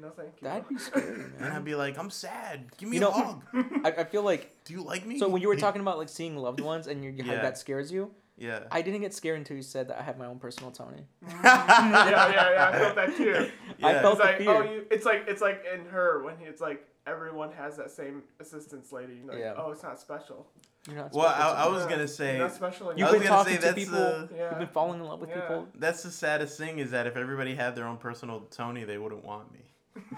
No, 0.00 0.10
thank 0.10 0.28
you. 0.40 0.48
That'd 0.48 0.68
be 0.68 0.78
scary, 0.78 1.24
and. 1.38 1.46
I'd 1.52 1.64
be 1.64 1.74
like, 1.74 1.98
"I'm 1.98 2.10
sad. 2.10 2.70
Give 2.78 2.88
me 2.88 2.98
You 2.98 3.08
a 3.08 3.10
know- 3.10 3.10
hug. 3.12 3.42
I, 3.84 3.92
I 3.98 4.04
feel 4.04 4.22
like 4.22 4.54
Do 4.64 4.72
you 4.74 4.82
like 4.82 5.04
me?" 5.04 5.18
so 5.18 5.28
when 5.28 5.42
you 5.42 5.48
were 5.48 5.56
talking 5.66 5.80
about 5.80 5.98
like 5.98 6.08
seeing 6.08 6.36
loved 6.36 6.60
ones 6.60 6.86
and 6.86 7.02
you, 7.04 7.10
you 7.10 7.24
Yeah. 7.24 7.36
how 7.36 7.42
that 7.42 7.58
scares 7.58 7.90
you. 7.90 8.10
yeah. 8.36 8.60
I 8.70 8.82
didn't 8.82 9.00
get 9.00 9.12
scared 9.12 9.38
until 9.38 9.56
you 9.56 9.62
said 9.62 9.88
that 9.88 9.98
I 9.98 10.02
have 10.02 10.16
my 10.18 10.26
own 10.26 10.38
personal 10.38 10.70
Tony. 10.70 11.02
Mm, 11.26 11.42
yeah, 11.42 12.30
yeah, 12.30 12.52
yeah. 12.52 12.70
I 12.72 12.78
felt 12.78 12.94
that 12.96 13.16
too. 13.16 13.50
I 13.82 13.92
Yeah. 13.92 14.00
felt 14.02 14.14
It's 14.14 14.22
the 14.22 14.24
like, 14.28 14.38
fear. 14.38 14.50
oh, 14.54 14.62
you. 14.72 14.84
It's 14.90 15.04
like 15.04 15.24
it's 15.26 15.42
like 15.42 15.64
in 15.74 15.84
her 15.86 16.22
when 16.22 16.36
he, 16.38 16.44
it's 16.44 16.60
like 16.60 16.84
everyone 17.06 17.50
has 17.52 17.76
that 17.78 17.90
same 17.90 18.22
assistance 18.38 18.92
lady. 18.92 19.14
You're 19.16 19.32
like, 19.32 19.38
Yeah. 19.40 19.54
oh, 19.56 19.72
it's 19.72 19.82
not 19.82 19.98
special. 19.98 20.46
You're 20.86 20.96
not 20.96 21.12
Well, 21.12 21.28
special 21.28 21.52
I, 21.56 21.64
I 21.64 21.66
me. 21.68 21.74
was 21.74 21.86
gonna 21.86 22.08
say 22.08 22.36
You're 22.36 22.46
not 22.46 22.54
special. 22.54 22.88
I 22.90 22.94
You've 22.94 23.00
was 23.10 23.12
been 23.18 23.22
gonna 23.28 23.28
talking 23.36 23.52
say 23.54 23.58
to 23.58 23.64
that's 23.64 23.78
people. 23.78 23.98
the- 23.98 24.28
Yeah. 24.36 24.50
You've 24.50 24.58
been 24.58 24.68
falling 24.68 25.00
in 25.00 25.06
love 25.06 25.20
with 25.20 25.30
Yeah. 25.30 25.40
people. 25.40 25.68
that's 25.74 26.02
the 26.02 26.10
saddest 26.10 26.56
thing 26.56 26.78
is 26.78 26.90
that 26.92 27.06
if 27.06 27.16
everybody 27.16 27.54
had 27.56 27.74
their 27.74 27.86
own 27.86 27.96
personal 27.96 28.40
Tony, 28.50 28.84
they 28.84 28.98
wouldn't 28.98 29.24
want 29.24 29.52
me. 29.52 29.60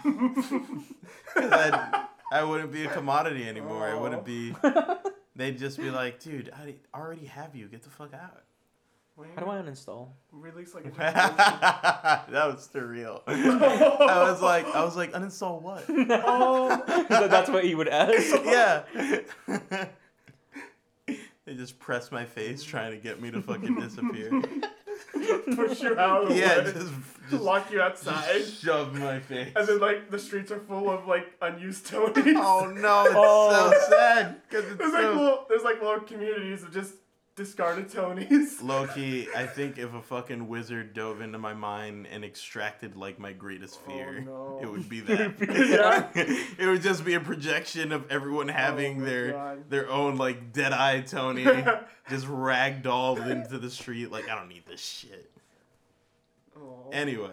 'Cause 0.02 1.52
I'd- 1.52 2.06
I 2.32 2.44
wouldn't 2.44 2.70
be 2.72 2.84
a 2.84 2.88
commodity 2.88 3.48
anymore. 3.48 3.86
I 3.86 3.92
Oh. 3.92 4.02
wouldn't 4.02 4.24
be. 4.24 4.54
They'd 5.36 5.58
just 5.58 5.78
be 5.78 5.90
like, 5.90 6.20
"Dude, 6.20 6.50
I 6.54 6.76
already 6.94 7.26
have 7.26 7.56
you. 7.56 7.66
Get 7.68 7.82
the 7.82 7.90
fuck 7.90 8.14
out." 8.14 8.42
How 9.36 9.42
do 9.44 9.50
I 9.50 9.56
uninstall? 9.56 10.10
release 10.32 10.74
like 10.74 10.86
a 10.86 10.90
that 10.96 12.24
was 12.30 12.66
surreal. 12.72 13.20
I 13.26 14.22
was 14.30 14.40
like, 14.40 14.64
I 14.66 14.82
was 14.82 14.96
like, 14.96 15.12
uninstall 15.12 15.60
what? 15.60 15.84
oh, 15.88 16.82
So 17.10 17.28
that's 17.28 17.50
what 17.50 17.64
he 17.64 17.74
would 17.74 17.88
ask. 17.88 18.34
yeah. 18.44 18.84
they 21.44 21.54
just 21.54 21.78
press 21.78 22.10
my 22.10 22.24
face 22.24 22.62
trying 22.62 22.92
to 22.92 22.96
get 22.96 23.20
me 23.20 23.30
to 23.30 23.42
fucking 23.42 23.78
disappear. 23.80 24.30
Push 25.12 25.82
you 25.82 25.98
out 25.98 26.22
of 26.24 26.28
the 26.30 26.34
yeah, 26.36 26.60
just, 26.62 26.76
just, 27.30 27.42
lock 27.42 27.70
you 27.70 27.80
outside, 27.80 28.38
just 28.38 28.62
shove 28.62 28.94
my 28.94 29.20
face. 29.20 29.52
and 29.56 29.66
then 29.66 29.78
like 29.80 30.10
the 30.10 30.18
streets 30.18 30.50
are 30.50 30.60
full 30.60 30.90
of 30.90 31.06
like 31.06 31.26
unused 31.42 31.86
Tonys. 31.86 32.16
oh 32.36 32.72
no, 32.74 33.04
it's 33.04 33.14
Oh. 33.16 33.72
so 33.72 33.90
sad 33.96 34.36
because 34.48 34.64
it's 34.66 34.76
There's 34.78 34.92
like 34.92 35.02
so. 35.02 35.14
little, 35.14 35.46
there's 35.48 35.62
like 35.62 35.80
little 35.82 36.00
communities 36.00 36.62
of 36.62 36.72
just 36.72 36.94
discarded 37.44 37.88
Tonys. 37.88 38.62
Low 38.62 38.86
key, 38.86 39.26
I 39.34 39.46
think 39.46 39.78
if 39.78 39.94
a 39.94 40.02
fucking 40.02 40.46
wizard 40.46 40.92
dove 40.92 41.22
into 41.22 41.38
my 41.38 41.54
mind 41.54 42.06
and 42.10 42.22
extracted 42.22 42.96
like 42.96 43.18
my 43.18 43.32
greatest 43.32 43.80
Oh, 43.86 43.90
fear, 43.90 44.20
no. 44.20 44.58
it 44.62 44.70
would 44.70 44.88
be 44.90 45.00
that. 45.00 45.34
Yeah. 45.40 46.08
it 46.58 46.66
would 46.66 46.82
just 46.82 47.02
be 47.02 47.14
a 47.14 47.20
projection 47.20 47.92
of 47.92 48.10
everyone 48.10 48.50
oh 48.50 48.52
having 48.52 49.00
Oh 49.00 49.04
their 49.06 49.32
God. 49.32 49.70
their 49.70 49.88
own 49.88 50.16
like 50.16 50.52
dead 50.52 50.72
eye 50.74 51.00
Tony 51.00 51.44
just 52.10 52.26
ragdolled 52.26 53.26
into 53.26 53.56
the 53.58 53.70
street. 53.70 54.10
Like 54.12 54.28
I 54.28 54.34
don't 54.34 54.48
need 54.48 54.64
this 54.68 54.80
shit. 54.84 55.30
Oh. 56.56 56.90
Anyway, 56.92 57.32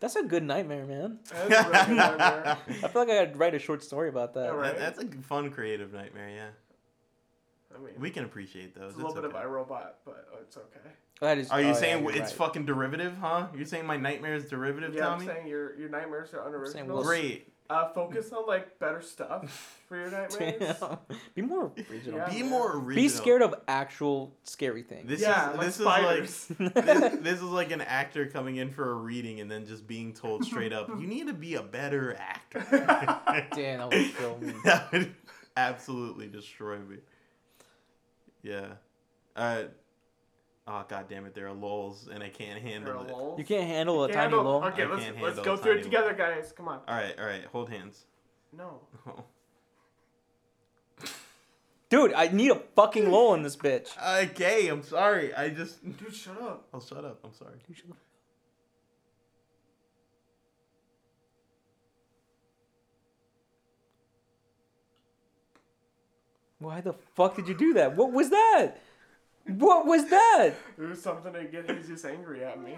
That's 0.00 0.16
a 0.16 0.22
good 0.22 0.44
nightmare, 0.44 0.86
man. 0.86 1.18
That's 1.30 1.66
a 1.66 1.70
really 1.70 1.86
good 1.88 1.96
nightmare. 1.96 2.58
I 2.68 2.88
feel 2.88 3.02
like 3.02 3.10
I 3.10 3.26
could 3.26 3.36
write 3.36 3.54
a 3.54 3.58
short 3.58 3.82
story 3.84 4.08
about 4.08 4.32
that. 4.34 4.44
Yeah, 4.46 4.50
right. 4.52 4.78
that, 4.78 4.96
that's 4.96 5.14
a 5.14 5.22
fun 5.22 5.50
creative 5.50 5.92
nightmare. 5.92 6.30
Yeah, 6.30 6.48
I 7.74 7.78
mean, 7.78 7.94
we 7.98 8.10
can 8.10 8.24
appreciate 8.24 8.74
those. 8.74 8.90
it's 8.90 8.94
a 8.94 8.96
little 8.98 9.12
It's 9.12 9.20
bit 9.20 9.34
okay. 9.36 9.44
of 9.44 9.50
iRobot, 9.50 9.86
but 10.04 10.28
it's 10.42 10.56
okay. 10.56 10.90
That 11.20 11.38
is. 11.38 11.50
Are 11.50 11.60
you 11.60 11.68
oh, 11.68 11.72
saying 11.74 12.02
you're 12.02 12.10
it's 12.12 12.20
right. 12.20 12.32
fucking 12.32 12.66
derivative, 12.66 13.16
huh? 13.20 13.46
You're 13.54 13.66
saying 13.66 13.86
my 13.86 13.96
nightmare 13.96 14.34
is 14.34 14.46
derivative, 14.48 14.94
Yeah, 14.94 15.02
Tommy? 15.06 15.28
I'm 15.28 15.34
saying 15.34 15.46
your 15.46 15.78
your 15.78 15.88
nightmares 15.88 16.30
are 16.34 16.36
saying 16.42 16.46
unoriginal. 16.86 16.96
we'll- 16.96 17.04
Great. 17.04 17.48
Uh, 17.70 17.90
focus 17.94 18.30
on 18.32 18.44
like 18.46 18.78
better 18.80 19.00
stuff 19.00 19.80
for 19.88 19.96
your 19.96 20.10
nightmares. 20.10 20.76
Damn. 20.78 20.98
Be 21.34 21.40
more 21.40 21.72
original. 21.90 22.18
Yeah. 22.18 22.28
Be 22.28 22.42
more 22.42 22.72
original. 22.76 22.96
Be 22.96 23.08
scared 23.08 23.40
of 23.40 23.54
actual 23.66 24.36
scary 24.42 24.82
things. 24.82 25.08
This 25.08 25.22
yeah, 25.22 25.52
is 25.52 25.56
like 25.56 25.66
this 25.66 25.74
spiders. 25.76 26.50
is 26.50 26.60
like 26.60 26.74
this, 26.74 27.18
this 27.22 27.36
is 27.38 27.42
like 27.44 27.70
an 27.70 27.80
actor 27.80 28.26
coming 28.26 28.56
in 28.56 28.70
for 28.72 28.90
a 28.90 28.94
reading 28.94 29.40
and 29.40 29.50
then 29.50 29.64
just 29.64 29.86
being 29.86 30.12
told 30.12 30.44
straight 30.44 30.72
up, 30.74 30.88
"You 31.00 31.06
need 31.06 31.28
to 31.28 31.32
be 31.32 31.54
a 31.54 31.62
better 31.62 32.14
actor." 32.18 32.62
Damn, 33.54 33.78
that 33.78 33.90
would 33.92 34.16
kill 34.16 34.38
me. 34.38 34.52
that 34.64 34.92
would 34.92 35.14
absolutely 35.56 36.26
destroy 36.28 36.78
me. 36.78 36.96
Yeah. 38.42 38.66
Uh. 39.36 39.64
Oh 40.66 40.84
god 40.88 41.06
damn 41.08 41.26
it! 41.26 41.34
There 41.34 41.48
are 41.48 41.52
lulls 41.52 42.08
and 42.12 42.22
I 42.22 42.28
can't 42.28 42.62
There 42.62 42.72
handle 42.72 43.00
are 43.02 43.06
it. 43.06 43.10
lulls. 43.12 43.38
You 43.38 43.44
can't 43.44 43.66
handle 43.66 44.04
a 44.04 44.08
Can't 44.08 44.16
tiny 44.16 44.36
handle- 44.36 44.44
lull. 44.60 44.64
Okay, 44.68 44.82
I 44.84 44.86
let's 44.86 45.04
can't 45.04 45.20
let's 45.22 45.38
go 45.40 45.56
through 45.56 45.72
it 45.72 45.74
tiny 45.76 45.84
together, 45.84 46.14
guys. 46.14 46.52
Come 46.56 46.68
on. 46.68 46.80
All 46.86 46.94
right, 46.94 47.18
all 47.18 47.26
right. 47.26 47.44
Hold 47.46 47.68
hands. 47.70 48.04
No. 48.52 48.80
Oh. 49.06 49.24
Dude, 51.90 52.14
I 52.14 52.28
need 52.28 52.50
a 52.50 52.60
fucking 52.76 53.10
lull 53.10 53.34
in 53.34 53.42
this 53.42 53.56
bitch. 53.56 53.88
Okay, 54.30 54.68
I'm 54.68 54.82
sorry. 54.82 55.34
I 55.34 55.50
just. 55.50 55.82
Dude, 55.98 56.14
shut 56.14 56.40
up. 56.40 56.68
Oh, 56.72 56.80
shut 56.80 57.04
up. 57.04 57.18
I'm 57.24 57.34
sorry. 57.34 57.56
Why 66.62 66.80
the 66.80 66.94
fuck 67.14 67.36
did 67.36 67.48
you 67.48 67.54
do 67.54 67.74
that? 67.74 67.96
What 67.96 68.12
was 68.12 68.30
that? 68.30 68.74
What 69.46 69.86
was 69.86 70.08
that? 70.08 70.52
It 70.78 70.82
was 70.88 71.02
something 71.02 71.32
to 71.32 71.42
get 71.44 71.66
Jesus 71.66 72.04
angry 72.04 72.44
at 72.44 72.62
me. 72.62 72.76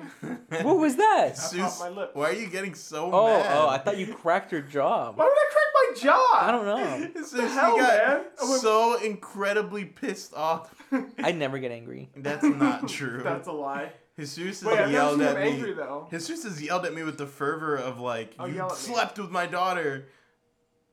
What 0.63 0.79
was 0.79 0.97
that? 0.97 1.35
I 1.53 1.59
popped 1.59 1.81
my 1.81 1.89
lip. 1.91 2.11
why 2.15 2.31
are 2.31 2.33
you 2.33 2.47
getting 2.47 2.75
so 2.75 3.11
Oh, 3.13 3.27
oh 3.27 3.39
mad? 3.39 3.57
oh, 3.59 3.69
I 3.69 3.77
thought 3.79 3.99
you 3.99 4.15
cracked 4.15 4.51
your 4.51 4.63
jaw. 4.63 5.13
Why 5.13 5.25
would 5.25 5.31
I 5.31 5.53
crack 5.53 5.67
my 5.75 6.01
jaw? 6.01 6.39
I 6.41 6.51
don't 6.51 6.65
know. 6.65 7.11
It's 7.21 7.33
the 7.33 7.43
just 7.43 7.55
hell, 7.55 7.77
you 7.77 7.83
got 7.83 8.07
man? 8.07 8.25
I 8.43 8.49
went- 8.49 8.63
so 8.63 8.99
incredibly 8.99 9.85
pissed 9.85 10.33
off. 10.33 10.75
I 11.19 11.33
never 11.33 11.59
get 11.59 11.71
angry. 11.71 12.09
That's 12.17 12.43
not 12.45 12.89
true. 12.89 13.21
That's 13.23 13.47
a 13.47 13.53
lie. 13.53 13.93
Jesus 14.19 14.61
has 14.61 14.65
Wait, 14.65 14.73
I've 14.79 14.79
never 14.79 14.93
yelled 14.93 15.19
seen 15.19 15.21
him 15.21 15.37
at 15.37 15.43
me. 15.43 15.49
angry 15.51 15.73
though. 15.75 16.07
Jesus 16.11 16.45
has 16.45 16.63
yelled 16.63 16.87
at 16.87 16.95
me 16.95 17.03
with 17.03 17.19
the 17.19 17.27
fervor 17.27 17.77
of 17.77 18.01
like, 18.01 18.33
Oh, 18.39 18.47
you 18.47 18.55
yell 18.55 18.67
at 18.67 18.73
me. 18.73 18.79
slept 18.79 19.19
with 19.19 19.31
my 19.31 19.45
daughter. 19.45 20.07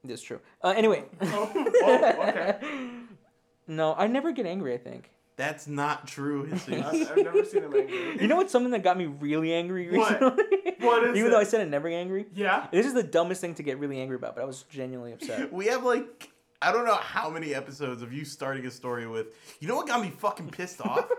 That's 0.03 0.21
true. 0.21 0.39
Uh, 0.63 0.73
anyway. 0.75 1.03
Oh, 1.21 1.51
oh, 1.55 2.25
okay. 2.27 2.57
no, 3.67 3.93
I 3.95 4.07
never 4.07 4.31
get 4.31 4.45
angry, 4.45 4.73
I 4.73 4.77
think. 4.77 5.11
That's 5.37 5.67
not 5.67 6.07
true, 6.07 6.47
Jesus. 6.49 6.67
I've, 6.69 7.11
I've 7.17 7.23
never 7.23 7.43
seen 7.45 7.63
him 7.63 7.73
angry. 7.75 8.17
You 8.21 8.27
know 8.27 8.35
what's 8.35 8.51
something 8.51 8.71
that 8.71 8.83
got 8.83 8.97
me 8.97 9.05
really 9.05 9.53
angry 9.53 9.89
What? 9.97 10.11
recently? 10.21 10.43
What 10.79 11.03
is 11.03 11.09
Even 11.17 11.27
it? 11.27 11.29
though 11.31 11.39
I 11.39 11.43
said 11.45 11.61
I'm 11.61 11.69
never 11.69 11.87
angry. 11.87 12.25
Yeah. 12.35 12.67
This 12.71 12.85
is 12.85 12.93
the 12.93 13.03
dumbest 13.03 13.41
thing 13.41 13.55
to 13.55 13.63
get 13.63 13.79
really 13.79 13.99
angry 13.99 14.15
about, 14.17 14.35
but 14.35 14.41
I 14.41 14.45
was 14.45 14.63
genuinely 14.69 15.13
upset. 15.13 15.51
we 15.51 15.65
have 15.67 15.83
like, 15.83 16.29
I 16.61 16.71
don't 16.71 16.85
know 16.85 16.93
how 16.95 17.29
many 17.29 17.55
episodes 17.55 18.01
of 18.03 18.13
you 18.13 18.23
starting 18.25 18.65
a 18.67 18.71
story 18.71 19.07
with, 19.07 19.27
you 19.59 19.67
know 19.67 19.75
what 19.75 19.87
got 19.87 20.01
me 20.01 20.09
fucking 20.11 20.49
pissed 20.49 20.81
off? 20.81 21.09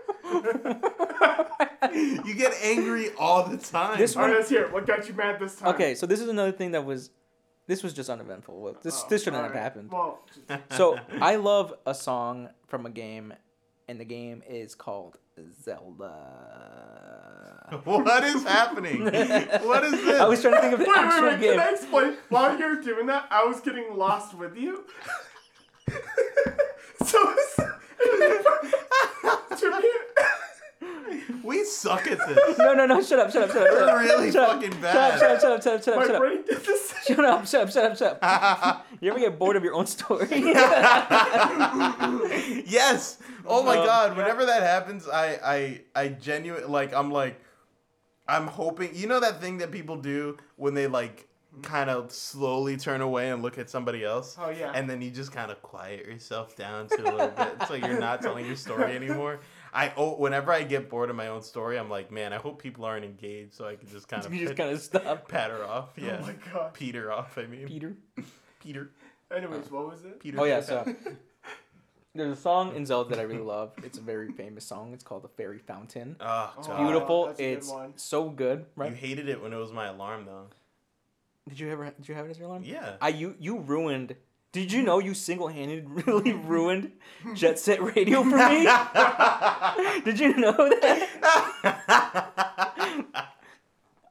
you 1.93 2.35
get 2.35 2.53
angry 2.61 3.09
all 3.17 3.43
the 3.43 3.57
time. 3.57 3.97
This 3.97 4.15
All 4.15 4.23
right, 4.23 4.35
let's 4.35 4.49
hear 4.49 4.63
it. 4.63 4.71
What 4.71 4.85
got 4.85 5.07
you 5.07 5.13
mad 5.15 5.39
this 5.39 5.55
time? 5.55 5.73
Okay, 5.73 5.95
so 5.95 6.05
this 6.05 6.21
is 6.21 6.29
another 6.29 6.51
thing 6.51 6.71
that 6.71 6.85
was, 6.85 7.09
this 7.67 7.83
was 7.83 7.93
just 7.93 8.09
uneventful. 8.09 8.77
This 8.83 9.03
Oh, 9.03 9.07
this 9.09 9.23
shouldn't 9.23 9.43
have 9.43 9.51
right. 9.53 9.61
happened. 9.61 9.91
Well, 9.91 10.19
So 10.71 10.97
I 11.21 11.35
love 11.37 11.73
a 11.85 11.93
song 11.93 12.49
from 12.67 12.85
a 12.85 12.89
game, 12.89 13.33
and 13.87 13.99
the 13.99 14.05
game 14.05 14.43
is 14.47 14.75
called 14.75 15.17
Zelda. 15.63 16.19
what 17.85 18.23
is 18.23 18.43
happening? 18.43 19.03
what 19.03 19.83
is 19.83 19.91
this? 19.91 20.19
I 20.19 20.27
was 20.27 20.41
trying 20.41 20.55
to 20.55 20.61
think 20.61 20.73
of 20.73 20.79
the 20.79 20.85
wait, 20.85 20.95
wait, 20.95 21.05
actual 21.05 21.27
wait. 21.29 21.39
game. 21.39 21.51
Can 21.51 21.59
I 21.59 21.69
explain? 21.71 22.17
While 22.29 22.57
you 22.59 22.67
were 22.67 22.81
doing 22.81 23.07
that, 23.07 23.27
I 23.31 23.45
was 23.45 23.59
getting 23.61 23.95
lost 23.95 24.33
with 24.35 24.55
you. 24.57 24.83
so 27.05 27.35
to 29.57 29.81
me, 29.81 29.89
we 31.43 31.63
suck 31.65 32.07
at 32.07 32.17
this. 32.27 32.57
No, 32.57 32.73
no, 32.73 32.85
no! 32.85 33.01
Shut 33.01 33.19
up! 33.19 33.31
Shut 33.31 33.43
up! 33.43 33.51
Shut 33.51 33.61
up! 33.63 33.67
Shut 33.67 33.81
up! 33.89 33.95
We're 33.95 34.01
really 34.03 34.31
shut 34.31 34.43
up, 34.49 34.55
fucking 34.55 34.71
Shut 34.71 34.81
bad. 34.81 34.95
up! 35.13 35.19
Shut 35.19 35.31
up! 35.31 35.41
Shut 35.41 35.51
up! 35.51 35.63
Shut 35.63 35.73
up! 35.75 35.83
Shut 35.83 35.95
my 35.95 36.01
up! 36.01 36.07
Shut 36.07 36.15
up! 36.15 36.21
brain 36.21 36.43
did. 36.43 36.63
Shut 37.05 37.19
up! 37.25 37.47
Shut 37.47 37.61
up! 37.61 37.69
Shut 37.71 37.85
up! 37.91 37.97
Shut 37.97 38.19
up! 38.23 38.87
You 39.01 39.09
ever 39.11 39.19
get 39.19 39.37
bored 39.37 39.57
of 39.57 39.63
your 39.65 39.73
own 39.73 39.85
story? 39.85 40.27
yes. 42.65 43.17
Oh 43.45 43.61
my 43.63 43.77
Um, 43.77 43.85
god. 43.85 44.17
Whenever 44.17 44.45
that 44.45 44.63
happens, 44.63 45.07
I 45.09 45.37
I 45.43 45.81
I 45.95 46.07
genuinely 46.09 46.67
like 46.69 46.93
I'm 46.93 47.11
like 47.11 47.39
I'm 48.27 48.47
hoping 48.47 48.91
you 48.93 49.07
know 49.07 49.19
that 49.19 49.41
thing 49.41 49.57
that 49.57 49.71
people 49.71 49.97
do 49.97 50.37
when 50.55 50.73
they 50.73 50.87
like 50.87 51.27
kind 51.61 51.89
of 51.89 52.11
slowly 52.11 52.77
turn 52.77 53.01
away 53.01 53.29
and 53.29 53.43
look 53.43 53.57
at 53.57 53.69
somebody 53.69 54.03
else. 54.05 54.37
Oh 54.39 54.49
yeah. 54.49 54.71
And 54.73 54.89
then 54.89 55.01
you 55.01 55.11
just 55.11 55.31
kind 55.33 55.51
of 55.51 55.61
quiet 55.61 56.05
yourself 56.05 56.55
down 56.55 56.87
to 56.87 57.01
a 57.01 57.11
little 57.11 57.27
bit 57.27 57.67
so 57.67 57.73
you're 57.75 57.99
not 57.99 58.21
telling 58.21 58.45
your 58.45 58.55
story 58.55 58.95
anymore. 58.95 59.41
I 59.73 59.91
oh, 59.97 60.15
whenever 60.15 60.51
I 60.51 60.63
get 60.63 60.89
bored 60.89 61.09
of 61.09 61.15
my 61.15 61.27
own 61.27 61.41
story, 61.41 61.77
I'm 61.79 61.89
like, 61.89 62.11
man, 62.11 62.31
I 62.31 62.37
hope 62.37 62.61
people 62.61 62.85
aren't 62.85 63.03
engaged 63.03 63.55
so 63.55 63.67
I 63.67 63.75
can 63.75 63.89
just 63.89 64.07
kind 64.07 64.23
of 64.25 64.33
you 64.33 64.45
just 64.45 64.57
kind 64.57 64.69
of 64.71 64.79
stop. 64.81 65.27
pat 65.27 65.49
her 65.49 65.63
off. 65.65 65.89
Oh 65.99 66.05
yeah. 66.05 66.19
Oh 66.21 66.25
my 66.25 66.35
god. 66.53 66.73
Peter 66.73 67.11
off, 67.11 67.37
I 67.37 67.45
mean. 67.47 67.67
Peter. 67.67 67.95
Peter. 68.61 68.91
Anyways, 69.35 69.71
what 69.71 69.89
was 69.89 70.05
it? 70.05 70.19
Peter. 70.19 70.39
Oh 70.39 70.43
yeah, 70.43 70.61
so 70.61 70.85
there's 72.15 72.37
a 72.37 72.39
song 72.39 72.75
in 72.75 72.85
Zelda 72.85 73.09
that 73.09 73.19
I 73.19 73.23
really 73.23 73.41
love. 73.41 73.73
It's 73.83 73.97
a 73.97 74.01
very 74.01 74.31
famous 74.31 74.63
song. 74.65 74.93
It's 74.93 75.03
called 75.03 75.23
"The 75.23 75.27
Fairy 75.29 75.57
Fountain." 75.57 76.17
Ah, 76.21 76.53
oh, 76.55 76.59
It's 76.59 76.67
God. 76.67 76.77
Beautiful. 76.77 77.25
that's 77.25 77.39
a 77.39 77.43
good 77.43 77.57
it's 77.57 77.69
one. 77.69 77.93
so 77.95 78.29
good, 78.29 78.65
Right. 78.75 78.91
You 78.91 78.95
hated 78.95 79.27
it 79.27 79.41
when 79.41 79.51
it 79.53 79.57
was 79.57 79.71
my 79.71 79.87
alarm 79.87 80.25
though. 80.25 80.47
Did 81.49 81.59
you 81.59 81.71
ever? 81.71 81.85
Did 81.97 82.07
you 82.07 82.15
have 82.15 82.25
it 82.27 82.29
as 82.29 82.37
your 82.37 82.47
alarm? 82.47 82.63
Yeah. 82.63 82.93
I 83.01 83.09
you 83.09 83.35
you 83.39 83.57
ruined. 83.57 84.15
Did 84.53 84.71
you 84.71 84.83
know 84.83 84.99
you 84.99 85.15
single-handedly 85.15 86.33
ruined 86.45 86.91
Jet 87.33 87.57
Set 87.57 87.81
Radio 87.81 88.21
for 88.23 88.37
me? 88.37 88.65
Did 90.05 90.19
you 90.19 90.37
know 90.37 90.53
that? 90.53 91.09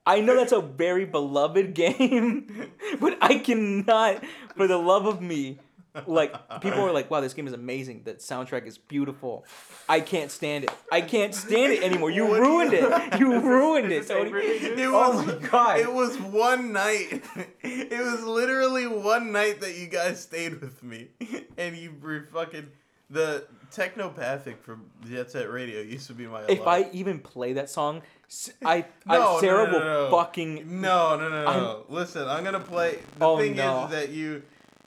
I 0.04 0.20
know 0.20 0.34
that's 0.34 0.50
a 0.50 0.60
very 0.60 1.04
beloved 1.04 1.74
game, 1.74 2.72
but 2.98 3.16
I 3.22 3.38
cannot, 3.38 4.24
for 4.56 4.66
the 4.66 4.78
love 4.78 5.06
of 5.06 5.22
me, 5.22 5.60
like 6.06 6.60
people 6.60 6.80
are 6.80 6.92
like, 6.92 7.10
"Wow, 7.10 7.20
this 7.20 7.34
game 7.34 7.46
is 7.46 7.52
amazing. 7.52 8.02
The 8.04 8.14
soundtrack 8.14 8.66
is 8.66 8.78
beautiful." 8.78 9.44
I 9.88 10.00
can't 10.00 10.30
stand 10.30 10.64
it. 10.64 10.70
I 10.90 11.00
can't 11.02 11.34
stand 11.34 11.72
it 11.72 11.82
anymore. 11.82 12.10
You 12.10 12.26
What 12.26 12.40
ruined 12.40 12.72
you- 12.72 12.90
it. 12.92 13.18
You 13.20 13.40
ruined 13.40 13.92
is 13.92 14.10
oh 14.10 14.14
it, 14.14 14.18
Tony. 14.18 14.26
angry 14.26 14.56
at 14.56 14.62
you? 14.62 14.72
It 14.74 14.86
Oh 14.86 15.10
was, 15.16 15.26
my 15.26 15.48
God. 15.48 15.78
It 15.80 15.92
was 15.92 16.18
one 16.18 16.72
night. 16.72 17.22
It 17.64 18.00
was 18.00 18.22
literally 18.24 18.86
one 18.86 19.32
night 19.32 19.60
that 19.60 19.76
you 19.76 19.86
guys 19.86 20.20
stayed 20.22 20.60
with 20.60 20.82
me, 20.82 21.08
and 21.58 21.76
you 21.76 21.94
were 22.02 22.26
fucking 22.32 22.68
the 23.10 23.44
technopathic 23.70 24.58
from 24.60 24.86
Jet 25.08 25.30
Set 25.30 25.50
Radio 25.50 25.80
used 25.80 26.06
to 26.06 26.14
be 26.14 26.26
my. 26.26 26.42
If 26.48 26.66
I 26.66 26.88
even 26.92 27.18
play 27.18 27.52
that 27.54 27.68
song, 27.70 28.02
s- 28.28 28.52
I, 28.64 28.86
No, 29.06 29.14
I 29.14 29.18
no, 29.18 29.40
Sarah 29.40 29.66
no, 29.66 29.72
will 29.72 29.80
no, 29.84 30.04
no. 30.04 30.10
fucking. 30.16 30.80
no 30.80 31.16
no 31.18 31.28
no 31.28 31.44
no. 31.44 31.50
I'm- 31.50 31.84
Listen, 31.88 32.26
I'm 32.28 32.44
gonna 32.44 32.60
play. 32.60 32.98
The 33.18 33.24
Oh, 33.26 33.36
thing 33.38 33.56
no. 33.56 33.84
is 33.84 33.90
that 33.92 34.08
you 34.10 34.42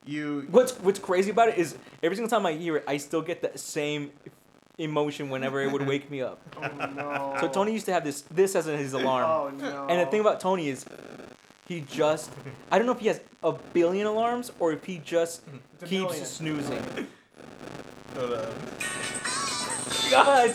you 0.06 0.46
What's 0.50 0.72
What's 0.74 0.98
crazy 0.98 1.30
about 1.30 1.48
it 1.48 1.58
is 1.58 1.76
every 2.02 2.16
single 2.16 2.30
time 2.30 2.46
I 2.46 2.52
hear 2.52 2.76
it, 2.76 2.84
I 2.86 2.96
still 2.96 3.22
get 3.22 3.42
the 3.42 3.58
same 3.58 4.10
emotion 4.78 5.30
whenever 5.30 5.62
it 5.62 5.72
would 5.72 5.86
wake 5.86 6.10
me 6.10 6.22
up. 6.22 6.40
Oh 6.56 6.86
no. 6.86 7.36
So 7.40 7.48
Tony 7.48 7.72
used 7.72 7.86
to 7.86 7.92
have 7.92 8.04
this 8.04 8.22
this 8.22 8.54
as 8.54 8.66
his 8.66 8.94
oh, 8.94 9.00
alarm. 9.00 9.24
Oh 9.24 9.50
no. 9.56 9.86
And 9.88 10.00
the 10.00 10.10
thing 10.10 10.20
about 10.20 10.40
Tony 10.40 10.68
is, 10.68 10.86
he 11.68 11.80
just 11.80 12.30
I 12.70 12.78
don't 12.78 12.86
know 12.86 12.92
if 12.92 13.00
he 13.00 13.08
has 13.08 13.20
a 13.42 13.52
billion 13.52 14.06
alarms 14.06 14.52
or 14.58 14.72
if 14.72 14.84
he 14.84 14.98
just 14.98 15.42
keeps 15.80 15.90
million. 15.90 16.24
snoozing. 16.24 16.82
hold 18.14 18.32
on. 18.32 18.54
God. 20.10 20.54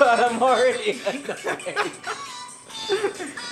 I'm 0.00 0.42
already. 0.42 0.98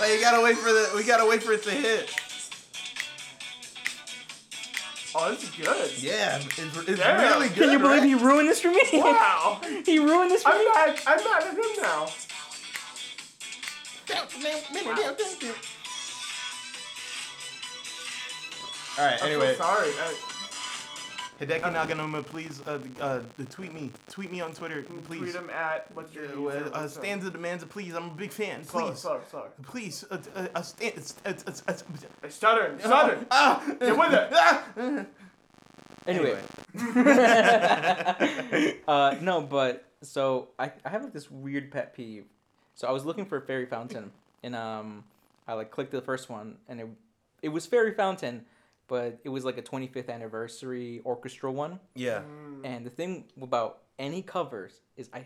Like 0.01 0.11
you 0.13 0.21
gotta 0.21 0.43
wait 0.43 0.57
for 0.57 0.73
the. 0.73 0.91
We 0.95 1.05
gotta 1.05 1.27
wait 1.29 1.43
for 1.43 1.53
it 1.53 1.63
to 1.65 1.71
hit. 1.71 2.11
Oh, 5.15 5.31
this 5.31 5.45
is 5.45 5.51
good. 5.51 5.93
Yeah, 6.03 6.37
it's, 6.37 6.59
it's 6.59 6.99
Damn. 7.01 7.21
really 7.21 7.49
good. 7.49 7.59
Can 7.59 7.73
you 7.73 7.79
believe 7.79 8.01
right? 8.03 8.09
he 8.09 8.15
ruined 8.15 8.49
this 8.49 8.61
for 8.61 8.71
me? 8.71 8.83
Wow. 8.93 9.61
he 9.87 9.99
ruined 9.99 10.31
this 10.31 10.43
for 10.43 10.51
I'm 10.51 10.59
me. 10.59 10.65
mad. 10.75 11.01
I'm 11.07 11.25
mad 11.25 11.43
at 11.43 11.55
him 11.55 11.83
now. 11.83 12.07
All 18.99 19.05
right. 19.05 19.19
I'm 19.23 19.29
Anyway, 19.29 19.53
so 19.55 19.63
sorry. 19.65 19.89
I, 19.91 20.15
Hideki 21.41 21.71
Naganuma, 21.73 22.25
please 22.25 22.63
uh, 22.67 22.79
uh, 23.01 23.21
tweet 23.51 23.75
me. 23.75 23.91
Tweet 24.09 24.33
me 24.33 24.41
on 24.41 24.53
Twitter, 24.55 24.83
please. 25.05 25.19
tweet 25.19 25.35
him 25.35 25.51
at 25.51 25.87
what's 25.95 26.15
your 26.15 26.25
Uh, 26.25 26.29
user? 26.29 26.41
uh, 26.75 26.81
What's 26.81 26.97
up? 26.97 27.03
Stanza 27.05 27.31
demands 27.31 27.63
a 27.63 27.67
please. 27.67 27.95
I'm 27.95 28.11
a 28.11 28.15
big 28.15 28.33
fan. 28.33 28.65
Sorry, 28.65 28.87
Please, 28.87 28.99
sorry, 28.99 29.21
sorry. 29.31 29.51
please. 29.63 30.05
Uh, 30.11 30.19
uh, 30.35 30.47
uh, 30.55 30.63
stand, 30.63 31.13
uh, 31.27 31.29
uh, 31.29 31.33
uh, 31.47 31.53
uh, 31.69 31.75
Hey, 32.23 32.31
stuttering, 32.31 32.79
stuttering. 32.79 33.27
Ah, 33.31 33.63
Get 33.81 33.99
with 33.99 34.13
it. 34.13 34.33
Ah. 34.33 34.65
Anyway. 36.07 36.39
uh, 38.89 39.17
no, 39.21 39.41
but 39.43 39.85
so 40.03 40.49
I, 40.59 40.71
I 40.85 40.89
have 40.89 41.03
like 41.03 41.13
this 41.13 41.29
weird 41.31 41.71
pet 41.73 41.95
peeve. 41.95 42.25
So 42.77 42.87
I 42.87 42.93
was 42.93 43.05
looking 43.05 43.27
for 43.27 43.37
a 43.39 43.43
fairy 43.43 43.67
fountain, 43.67 44.13
and 44.45 44.55
um, 44.55 45.03
I 45.49 45.55
like 45.55 45.71
clicked 45.73 45.91
the 45.93 46.01
first 46.01 46.31
one, 46.31 46.57
and 46.69 46.81
it 46.81 46.87
it 47.43 47.49
was 47.49 47.67
fairy 47.67 47.93
fountain, 47.93 48.45
but 48.89 49.19
it 49.25 49.29
was 49.29 49.45
like 49.45 49.59
a 49.59 49.63
25th 49.63 50.09
anniversary 50.09 51.01
orchestral 51.05 51.55
one. 51.55 51.81
Yeah. 51.95 52.21
Mm. 52.23 52.61
And 52.65 52.87
the 52.87 52.91
thing 52.91 53.25
about 53.41 53.79
any 53.99 54.23
covers 54.23 54.81
is 54.97 55.09
I. 55.13 55.25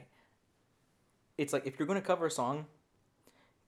It's 1.38 1.52
like 1.52 1.66
if 1.66 1.78
you're 1.78 1.86
gonna 1.88 2.00
cover 2.02 2.26
a 2.26 2.30
song, 2.30 2.66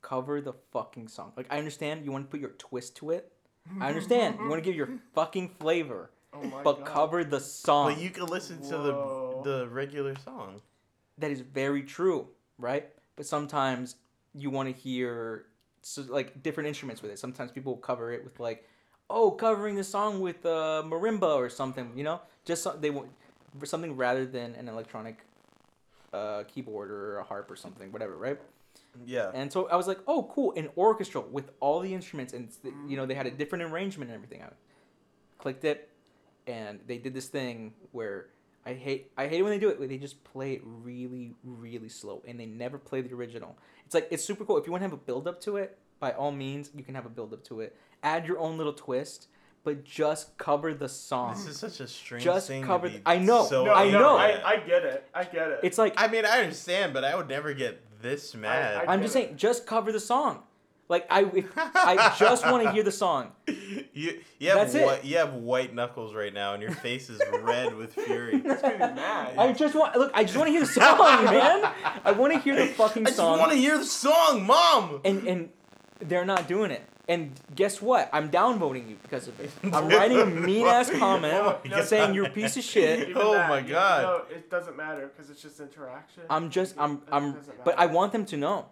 cover 0.03 0.41
the 0.41 0.53
fucking 0.73 1.09
song. 1.09 1.33
Like 1.37 1.47
I 1.51 1.59
understand 1.59 2.05
you 2.05 2.13
want 2.13 2.27
to 2.27 2.31
put 2.31 2.41
your 2.41 2.51
twist 2.59 2.97
to 2.97 3.11
it. 3.11 3.33
I 3.81 3.89
understand 3.89 4.39
you 4.41 4.49
want 4.49 4.63
to 4.63 4.69
give 4.69 4.75
your 4.77 4.89
fucking 5.15 5.51
flavor, 5.61 6.11
Oh 6.35 6.43
my 6.43 6.63
but 6.65 6.79
God. 6.81 6.87
cover 6.87 7.23
the 7.25 7.39
song. 7.39 7.95
But 7.95 8.03
you 8.03 8.11
can 8.11 8.27
listen 8.27 8.59
Whoa. 8.59 9.43
to 9.43 9.43
the 9.45 9.51
the 9.61 9.69
regular 9.69 10.17
song. 10.25 10.61
that 11.19 11.31
is 11.31 11.41
very 11.41 11.83
true, 11.83 12.29
right? 12.59 12.89
But 13.17 13.27
sometimes 13.27 13.97
you 14.35 14.51
want 14.51 14.75
to 14.75 14.81
hear 14.81 15.47
so, 15.83 16.03
like 16.09 16.43
different 16.43 16.67
instruments 16.69 17.03
with 17.03 17.11
it. 17.13 17.19
Sometimes 17.19 17.53
people 17.53 17.77
cover 17.77 18.13
it 18.13 18.25
with 18.25 18.41
like, 18.41 18.67
oh, 19.11 19.31
covering 19.31 19.77
the 19.77 19.85
song 19.85 20.21
with 20.21 20.45
uh, 20.45 20.83
marimba 20.87 21.37
or 21.37 21.49
something. 21.49 21.93
You 21.97 22.05
know, 22.05 22.21
just 22.45 22.63
so, 22.63 22.77
they 22.79 22.91
want 22.91 23.11
something 23.65 23.97
rather 23.97 24.27
than 24.27 24.55
an 24.55 24.69
electronic 24.69 25.19
uh, 26.13 26.45
keyboard 26.45 26.91
or 26.91 27.19
a 27.19 27.25
harp 27.25 27.51
or 27.51 27.57
something, 27.57 27.93
whatever, 27.93 28.17
right? 28.17 28.39
Yeah. 29.07 29.31
And 29.35 29.53
so 29.53 29.69
I 29.69 29.77
was 29.77 29.87
like, 29.87 29.99
oh, 30.07 30.31
cool, 30.35 30.53
an 30.57 30.69
orchestral 30.77 31.27
with 31.31 31.51
all 31.61 31.81
the 31.81 31.93
instruments, 31.95 32.33
and 32.33 32.49
you 32.89 32.97
know 32.97 33.07
they 33.07 33.15
had 33.15 33.27
a 33.27 33.31
different 33.31 33.65
arrangement 33.65 34.11
and 34.11 34.17
everything. 34.17 34.43
I 34.43 34.51
clicked 35.39 35.65
it, 35.65 35.89
and 36.47 36.81
they 36.87 36.99
did 36.99 37.15
this 37.15 37.29
thing 37.29 37.73
where 37.93 38.27
I 38.65 38.75
hate 38.75 39.11
I 39.17 39.27
hate 39.27 39.41
it 39.41 39.43
when 39.43 39.53
they 39.53 39.59
do 39.59 39.69
it. 39.69 39.89
They 39.89 39.99
just 39.99 40.23
play 40.25 40.55
it 40.55 40.63
really 40.65 41.35
really 41.43 41.89
slow, 41.89 42.23
and 42.27 42.39
they 42.39 42.47
never 42.47 42.79
play 42.79 43.01
the 43.01 43.15
original. 43.15 43.57
It's 43.87 43.95
like 43.95 44.09
it's 44.11 44.25
super 44.25 44.45
cool. 44.45 44.59
If 44.59 44.67
you 44.67 44.73
want 44.73 44.83
to 44.83 44.87
have 44.87 44.93
a 44.93 45.03
build 45.03 45.27
up 45.27 45.41
to 45.43 45.57
it, 45.57 45.79
by 46.03 46.11
all 46.13 46.33
means, 46.33 46.69
you 46.75 46.83
can 46.83 46.97
have 46.97 47.07
a 47.07 47.09
build 47.09 47.33
up 47.33 47.45
to 47.45 47.61
it. 47.61 47.77
Add 48.03 48.27
your 48.27 48.41
own 48.41 48.59
little 48.59 48.73
twist, 48.73 49.29
but 49.63 49.85
just 49.85 50.37
cover 50.37 50.75
the 50.75 50.89
song. 50.89 51.33
This 51.35 51.47
is 51.47 51.57
such 51.57 51.79
a 51.79 51.87
strange 51.87 52.25
Just 52.25 52.49
thing. 52.49 52.63
to 52.63 52.67
cover 52.67 52.89
be 52.89 52.95
th- 52.95 53.03
I 53.07 53.19
know, 53.19 53.45
So 53.45 53.65
No, 53.65 53.73
I 53.73 53.89
no, 53.89 54.01
know. 54.01 54.17
I, 54.19 54.43
I 54.45 54.57
get 54.57 54.85
it. 54.85 55.09
I 55.15 55.23
get 55.23 55.49
it. 55.49 55.61
It's 55.63 55.79
like 55.79 55.95
I 55.97 56.09
mean, 56.09 56.25
I 56.27 56.41
understand, 56.41 56.93
but 56.93 57.05
I 57.05 57.15
would 57.15 57.29
never 57.29 57.55
get 57.55 57.81
this 58.03 58.35
mad. 58.35 58.85
I- 58.89 58.93
I'm 58.93 59.01
just 59.01 59.13
saying, 59.13 59.37
just 59.37 59.65
cover 59.65 59.93
the 59.93 60.01
song. 60.01 60.43
Like 60.89 61.07
I, 61.09 61.21
I 61.77 62.15
just 62.19 62.45
want 62.45 62.65
to 62.65 62.73
hear 62.73 62.83
the 62.83 62.91
song. 62.93 63.31
you 63.47 64.21
you 64.41 64.49
have 64.49 64.59
That's 64.59 64.75
it. 64.75 64.85
white, 64.85 65.05
you 65.05 65.17
have 65.19 65.33
white 65.35 65.73
knuckles 65.73 66.13
right 66.15 66.35
now, 66.35 66.53
and 66.55 66.63
your 66.63 66.73
face 66.73 67.09
is 67.09 67.23
red 67.43 67.75
with 67.77 67.95
fury. 68.07 68.43
It's 68.45 68.61
gonna 68.61 68.79
mad. 68.97 69.39
I 69.39 69.53
just 69.53 69.77
want 69.77 69.97
look. 69.97 70.11
I 70.13 70.25
just 70.25 70.37
want 70.37 70.49
to 70.49 70.51
hear 70.51 70.61
the 70.61 70.67
song, 70.67 71.25
man. 71.27 71.73
I 72.05 72.11
want 72.11 72.33
to 72.35 72.41
hear 72.41 72.57
the 72.57 72.67
fucking 72.75 73.07
song. 73.07 73.35
I 73.35 73.37
just 73.37 73.41
want 73.41 73.53
to 73.53 73.57
hear 73.59 73.79
the 73.79 73.85
song, 73.87 74.45
Mom. 74.45 75.01
and 75.05 75.27
and 75.29 75.49
they're 76.03 76.25
not 76.25 76.49
doing 76.49 76.71
it. 76.71 76.83
And 77.09 77.33
guess 77.55 77.83
what? 77.83 78.09
I'm 78.13 78.31
downvoting 78.31 78.89
you 78.89 78.97
because 79.03 79.27
of 79.29 79.39
it. 79.41 79.51
I'm 79.73 79.89
writing 79.89 80.21
a 80.21 80.27
mean 80.49 80.67
ass 80.67 80.89
comment 80.91 81.35
Oh 81.37 81.59
my 81.65 81.71
God. 81.71 81.85
saying 81.89 82.15
you're 82.15 82.27
a 82.27 82.31
piece 82.31 82.57
of 82.57 82.63
shit. 82.63 83.01
Oh 83.01 83.11
even 83.11 83.23
Oh 83.23 83.33
that, 83.35 83.49
my 83.49 83.61
God. 83.61 84.03
No, 84.03 84.37
it 84.37 84.49
doesn't 84.51 84.77
matter 84.77 85.11
because 85.15 85.29
it's 85.31 85.43
just 85.43 85.59
interaction. 85.61 86.23
I'm 86.31 86.49
just 86.51 86.75
I'm 86.79 86.95
It 86.95 87.01
I'm 87.11 87.33
doesn't 87.33 87.65
but 87.65 87.79
I 87.79 87.87
want 87.87 88.13
them 88.13 88.25
to 88.27 88.37
know. 88.37 88.67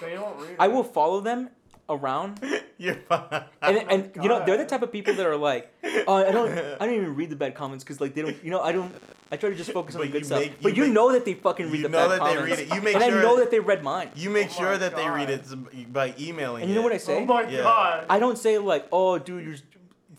They 0.00 0.14
don't 0.14 0.38
read. 0.40 0.56
I 0.58 0.66
it. 0.66 0.72
will 0.72 0.84
follow 0.84 1.20
them 1.20 1.50
around 1.88 2.40
You're 2.78 2.96
fine. 2.96 3.44
and 3.62 3.76
my 3.76 3.84
and 3.92 4.10
you 4.22 4.28
know 4.28 4.44
they're 4.44 4.56
the 4.58 4.66
type 4.66 4.82
of 4.82 4.90
people 4.90 5.14
that 5.14 5.24
are 5.26 5.36
like 5.36 5.72
oh, 6.08 6.14
I 6.16 6.32
don't 6.32 6.50
I 6.80 6.86
don't 6.86 6.94
even 6.94 7.14
read 7.14 7.30
the 7.30 7.36
bad 7.36 7.54
comments 7.54 7.84
because 7.84 8.00
like 8.00 8.14
they 8.14 8.22
don't 8.22 8.42
you 8.42 8.50
know 8.50 8.60
I 8.60 8.72
don't 8.72 8.92
I 9.30 9.36
try 9.36 9.50
to 9.50 9.56
just 9.56 9.72
focus 9.72 9.94
on 9.96 10.02
the 10.02 10.06
good 10.08 10.18
you 10.20 10.24
stuff 10.24 10.40
make- 10.40 10.62
but 10.62 10.76
you 10.76 10.82
you 10.82 10.88
make- 10.88 10.94
know 10.94 11.12
that 11.12 11.24
they 11.24 11.34
fucking 11.34 11.66
read 11.70 11.76
you 11.78 11.82
the 11.84 11.88
know 11.88 12.08
bad 12.08 12.20
that 12.20 12.24
they 12.24 12.34
comments 12.36 12.58
read 12.60 12.68
it. 12.70 12.74
You 12.74 12.80
make 12.82 12.94
and 12.94 13.04
I 13.04 13.08
know 13.08 13.36
that- 13.36 13.44
that 13.44 13.50
they 13.50 13.60
read 13.60 13.82
mine 13.82 14.10
You 14.14 14.30
make 14.30 14.48
Oh 14.50 14.58
sure 14.58 14.70
my 14.72 14.76
that 14.78 14.94
they 14.96 15.08
read 15.08 15.30
it 15.30 15.92
by 15.92 16.14
emailing 16.18 16.62
and 16.62 16.68
you 16.70 16.74
know 16.76 16.82
it. 16.82 16.84
what 16.84 16.92
I 16.92 16.98
say 16.98 17.22
Oh 17.22 17.26
my 17.26 17.42
Yeah. 17.48 17.62
god. 17.62 18.06
I 18.08 18.18
don't 18.20 18.38
say 18.38 18.58
like, 18.58 18.86
"Oh, 18.92 19.18
dude, 19.18 19.44
you're 19.44 19.56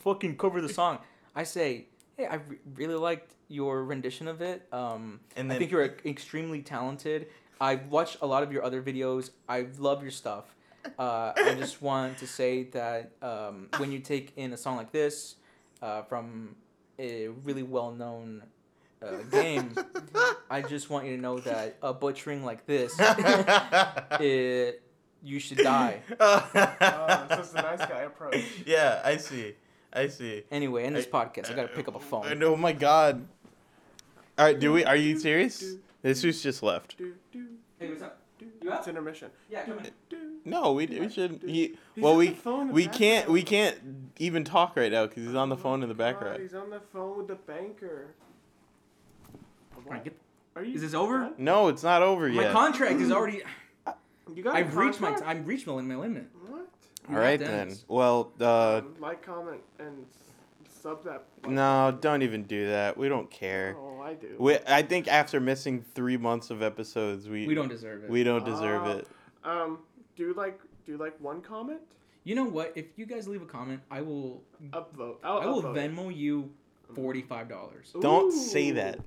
fucking 0.00 0.36
cover 0.36 0.60
the 0.60 0.68
song." 0.68 0.98
I 1.34 1.44
say, 1.44 1.86
"Hey, 2.16 2.26
I 2.26 2.34
re- 2.36 2.58
really 2.74 2.96
liked 2.96 3.32
your 3.48 3.82
rendition 3.82 4.28
of 4.28 4.42
it. 4.42 4.66
Um, 4.72 5.20
And 5.36 5.50
I 5.50 5.56
think 5.58 5.70
you're 5.70 5.84
extremely 6.04 6.60
talented. 6.60 7.28
I've 7.60 7.86
watched 7.86 8.18
a 8.20 8.26
lot 8.26 8.42
of 8.42 8.52
your 8.52 8.62
other 8.62 8.82
videos. 8.82 9.30
I 9.48 9.66
love 9.78 10.02
your 10.02 10.10
stuff. 10.10 10.54
Uh, 10.98 11.32
I 11.34 11.54
just 11.58 11.80
want 11.90 12.18
to 12.18 12.26
say 12.26 12.64
that 12.64 13.12
um, 13.22 13.68
when 13.78 13.90
you 13.90 14.00
take 14.00 14.32
in 14.36 14.52
a 14.52 14.56
song 14.58 14.76
like 14.76 14.92
this 14.92 15.36
uh, 15.80 16.02
from 16.02 16.56
a 16.98 17.28
really 17.28 17.62
well-known 17.62 18.42
uh, 19.02 19.16
game, 19.30 19.74
I 20.50 20.62
just 20.62 20.90
want 20.90 21.06
you 21.06 21.16
to 21.16 21.22
know 21.22 21.38
that 21.40 21.76
a 21.82 21.92
butchering 21.94 22.44
like 22.44 22.66
this, 22.66 22.94
it, 24.20 24.82
you 25.22 25.38
should 25.38 25.58
die. 25.58 26.00
Oh, 26.20 27.26
this 27.28 27.46
is 27.46 27.52
the 27.52 27.62
nice 27.62 27.78
guy 27.80 28.00
approach. 28.02 28.44
yeah, 28.66 29.00
I 29.04 29.16
see. 29.16 29.54
I 29.92 30.08
see. 30.08 30.44
Anyway, 30.50 30.84
in 30.84 30.94
this 30.94 31.06
I- 31.12 31.26
podcast, 31.26 31.50
I 31.50 31.54
gotta 31.54 31.68
pick 31.68 31.88
up 31.88 31.94
a 31.96 32.00
phone. 32.00 32.26
And 32.26 32.42
oh 32.42 32.56
my 32.56 32.72
god. 32.72 33.26
All 34.38 34.44
right, 34.44 34.58
do 34.58 34.72
we? 34.72 34.84
Are 34.84 34.96
you 34.96 35.18
serious? 35.18 35.64
This 36.02 36.22
who's 36.22 36.42
just 36.42 36.62
left. 36.62 36.96
Do, 36.98 37.14
do, 37.32 37.46
Hey, 37.78 37.88
what's 37.88 38.02
up? 38.02 38.20
You 38.62 38.70
up? 38.70 38.78
It's 38.80 38.88
intermission. 38.88 39.30
Yeah, 39.50 39.64
come 39.64 39.78
in. 39.80 39.90
No, 40.44 40.72
we 40.72 40.86
we 40.86 41.08
should. 41.08 41.42
He, 41.44 41.74
well, 41.96 42.16
we 42.16 42.28
the 42.28 42.34
phone 42.36 42.60
in 42.62 42.66
the 42.68 42.72
we 42.74 42.86
can't 42.86 43.28
we 43.28 43.42
can't 43.42 43.76
even 44.18 44.44
talk 44.44 44.76
right 44.76 44.92
now 44.92 45.06
because 45.06 45.24
he's 45.24 45.34
on 45.34 45.48
the 45.48 45.56
Oh 45.56 45.58
phone 45.58 45.82
in 45.82 45.88
the 45.88 45.94
background. 45.94 46.40
He's 46.40 46.54
on 46.54 46.70
the 46.70 46.80
phone 46.92 47.18
with 47.18 47.26
the 47.28 47.34
banker. 47.34 48.14
Alright, 49.86 50.04
get- 50.04 50.16
Are 50.56 50.64
you? 50.64 50.74
Is 50.74 50.80
this 50.82 50.94
over? 50.94 51.18
done? 51.20 51.34
No, 51.38 51.68
it's 51.68 51.82
not 51.82 52.02
over 52.02 52.28
yet. 52.28 52.36
My 52.36 52.42
yet. 52.44 52.52
contract 52.52 53.00
is 53.00 53.10
already. 53.12 53.42
You 54.34 54.42
got. 54.42 54.56
a 54.56 54.58
I've 54.58 54.76
reached 54.76 55.00
my. 55.00 55.08
contract? 55.12 55.30
I've 55.38 55.46
reached 55.48 55.66
my 55.66 55.80
my 55.80 55.94
limit. 55.96 56.26
What? 56.48 56.68
All 57.08 57.16
right 57.16 57.40
then. 57.40 57.68
Dennis. 57.68 57.84
Well, 57.88 58.30
uh, 58.38 58.76
Um, 58.84 58.94
like, 59.00 59.22
comment, 59.24 59.62
and 59.78 60.04
s- 60.66 60.74
sub 60.82 61.02
that. 61.04 61.22
button. 61.40 61.54
no, 61.54 61.96
don't 61.98 62.20
even 62.20 62.42
do 62.42 62.66
that. 62.68 62.94
We 62.98 63.08
don't 63.08 63.30
care. 63.30 63.74
Oh, 63.78 64.02
I 64.02 64.12
do. 64.12 64.36
We, 64.38 64.58
I 64.66 64.82
think 64.82 65.08
after 65.08 65.40
missing 65.40 65.82
three 65.94 66.18
months 66.18 66.50
of 66.50 66.62
episodes, 66.62 67.26
we 67.26 67.46
We 67.46 67.54
don't 67.54 67.70
deserve 67.70 68.04
it. 68.04 68.10
we 68.10 68.22
don't 68.22 68.44
deserve 68.44 68.82
Ah. 68.84 68.90
it. 68.98 69.08
Um, 69.44 69.78
do 70.14 70.34
like 70.34 70.60
do 70.84 70.98
like 70.98 71.18
one 71.18 71.40
comment? 71.40 71.80
You 72.24 72.34
know 72.34 72.44
what? 72.44 72.74
If 72.76 72.84
you 72.96 73.06
guys 73.06 73.26
leave 73.28 73.40
a 73.40 73.46
comment, 73.46 73.80
I 73.90 74.02
will. 74.02 74.42
Upvote. 74.72 75.16
I'll 75.24 75.38
I 75.38 75.46
will 75.46 75.62
upvote 75.62 75.76
it. 75.78 75.90
Venmo 75.94 76.14
you 76.14 76.50
forty 76.94 77.22
five 77.22 77.48
dollars. 77.48 77.94
Don't 77.98 78.30
say 78.30 78.72
Ooh. 78.72 78.74
that. 78.74 78.98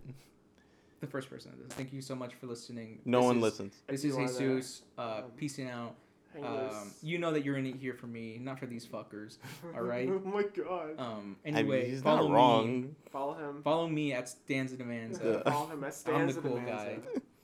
The 1.01 1.07
first 1.07 1.29
person. 1.29 1.51
that 1.57 1.67
does. 1.69 1.75
Thank 1.77 1.91
you 1.93 2.01
so 2.01 2.15
much 2.15 2.33
for 2.35 2.45
listening. 2.47 2.99
No 3.05 3.19
This 3.19 3.25
one 3.25 3.35
is- 3.37 3.41
listens. 3.41 3.81
This 3.87 4.05
is 4.05 4.15
you 4.15 4.23
are. 4.23 4.27
Jesus. 4.55 4.83
Uh, 4.97 5.01
Um, 5.25 5.31
peacing 5.35 5.67
out. 5.69 5.95
Um, 6.41 6.91
you 7.03 7.17
know 7.17 7.33
that 7.33 7.43
you're 7.43 7.57
in 7.57 7.65
it 7.65 7.75
here 7.75 7.93
for 7.93 8.07
me, 8.07 8.37
not 8.39 8.57
for 8.57 8.65
these 8.65 8.85
fuckers. 8.87 9.37
all 9.75 9.81
right? 9.81 10.07
oh 10.09 10.21
my 10.23 10.43
god. 10.43 10.97
Um. 10.97 11.35
I 11.45 11.49
mean, 11.49 11.57
Anyway, 11.57 11.89
he's 11.89 12.01
follow 12.01 12.21
not 12.21 12.29
me. 12.29 12.35
wrong. 12.35 12.95
Follow 13.11 13.33
him. 13.33 13.61
Follow 13.63 13.87
me 13.89 14.13
at 14.13 14.29
Stanza 14.29 14.77
Demands. 14.77 15.19
Yeah. 15.21 15.41
Follow 15.43 15.67
him 15.67 15.83
at 15.83 16.01
I'm 16.07 16.27
the 16.27 16.33
cool 16.33 16.55
Demands. 16.55 17.03
guy. 17.13 17.19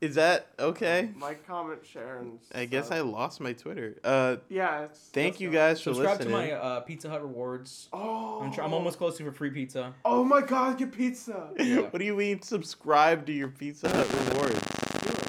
Is 0.00 0.16
that 0.16 0.48
okay? 0.58 1.08
Like, 1.18 1.46
comment, 1.46 1.80
share, 1.86 2.18
and 2.18 2.38
I 2.54 2.66
guess 2.66 2.90
I 2.90 3.00
lost 3.00 3.40
my 3.40 3.54
Twitter. 3.54 3.96
Uh, 4.04 4.36
Yeah. 4.50 4.82
It's, 4.84 4.98
thank 4.98 5.40
you 5.40 5.50
guys 5.50 5.80
for 5.80 5.90
listening. 5.90 6.08
Subscribe 6.08 6.28
to 6.28 6.32
my 6.32 6.52
uh, 6.52 6.80
Pizza 6.80 7.08
Hut 7.08 7.22
rewards. 7.22 7.88
Oh. 7.94 8.42
I'm, 8.42 8.52
tr- 8.52 8.62
I'm 8.62 8.74
almost 8.74 8.98
close 8.98 9.16
to 9.16 9.24
for 9.24 9.32
free 9.32 9.50
pizza. 9.50 9.94
Oh 10.04 10.22
my 10.22 10.42
god, 10.42 10.76
get 10.76 10.92
pizza. 10.92 11.48
Yeah. 11.58 11.80
what 11.90 11.98
do 11.98 12.04
you 12.04 12.14
mean 12.14 12.42
subscribe 12.42 13.24
to 13.26 13.32
your 13.32 13.48
Pizza 13.48 13.88
Hut 13.88 14.06
rewards? 14.30 14.60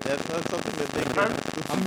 That's 0.04 0.30
not 0.30 0.48
something 0.50 0.76
that 0.80 0.88
they 0.90 1.04
can. 1.04 1.20
I'm 1.20 1.37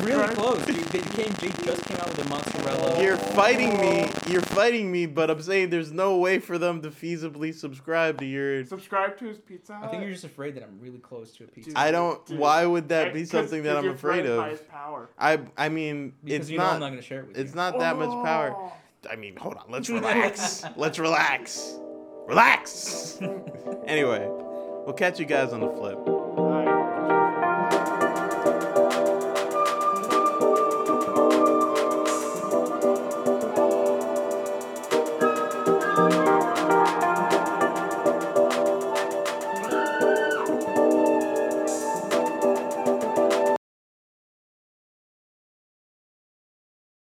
really 0.05 0.35
close. 0.35 0.65
Dude, 0.67 0.77
they 0.77 1.01
came. 1.01 1.33
They 1.35 1.49
just 1.65 1.85
came 1.85 1.97
out 1.99 2.09
with 2.09 2.27
a 2.27 2.29
mozzarella. 2.29 3.03
You're 3.03 3.17
fighting 3.17 3.81
me. 3.81 4.11
You're 4.29 4.41
fighting 4.43 4.91
me, 4.91 5.07
but 5.07 5.31
I'm 5.31 5.43
saying 5.43 5.71
there's 5.71 5.93
no 5.93 6.17
way 6.19 6.39
for 6.39 6.59
them 6.59 6.83
to 6.83 6.91
feasibly 6.91 7.55
subscribe 7.55 8.19
to 8.19 8.27
your. 8.27 8.65
Subscribe 8.65 9.17
to 9.19 9.27
his 9.27 9.39
Pizza 9.39 9.75
Hut. 9.75 9.85
I 9.85 9.89
think 9.89 10.03
you're 10.03 10.13
just 10.13 10.25
afraid 10.25 10.55
that 10.57 10.63
I'm 10.63 10.79
really 10.81 10.99
close 10.99 11.33
to 11.37 11.45
a 11.45 11.47
pizza. 11.47 11.71
Dude. 11.71 11.79
I 11.79 11.91
don't. 11.91 12.25
Dude. 12.27 12.39
Why 12.39 12.65
would 12.67 12.89
that 12.89 13.13
be 13.15 13.25
something 13.25 13.63
that 13.65 13.77
I'm 13.77 13.85
you're 13.85 13.95
afraid 13.95 14.25
threatened 14.25 14.37
by 14.39 14.47
of? 14.47 14.59
his 14.59 14.61
power. 14.69 15.09
I. 15.19 15.41
I 15.57 15.69
mean, 15.69 16.13
because 16.25 16.41
it's 16.41 16.51
you 16.51 16.59
know 16.59 16.65
not. 16.65 16.75
I'm 16.75 16.81
not 16.81 16.91
gonna 16.91 17.03
share 17.03 17.21
it 17.21 17.29
with 17.29 17.39
It's 17.39 17.53
you. 17.53 17.57
not 17.57 17.79
that 17.79 17.97
much 17.97 18.09
oh. 18.11 18.23
power. 18.25 18.55
Oh. 18.57 18.73
I 19.11 19.17
mean, 19.17 19.37
hold 19.37 19.55
on. 19.57 19.65
Let's 19.71 19.89
relax. 19.91 20.65
let's 20.77 20.99
relax. 20.99 21.75
Relax. 22.27 23.19
anyway, 23.87 24.27
we'll 24.29 24.95
catch 24.97 25.19
you 25.19 25.27
guys 25.27 25.53
on 25.53 25.61
the 25.61 25.71
flip. 25.71 25.99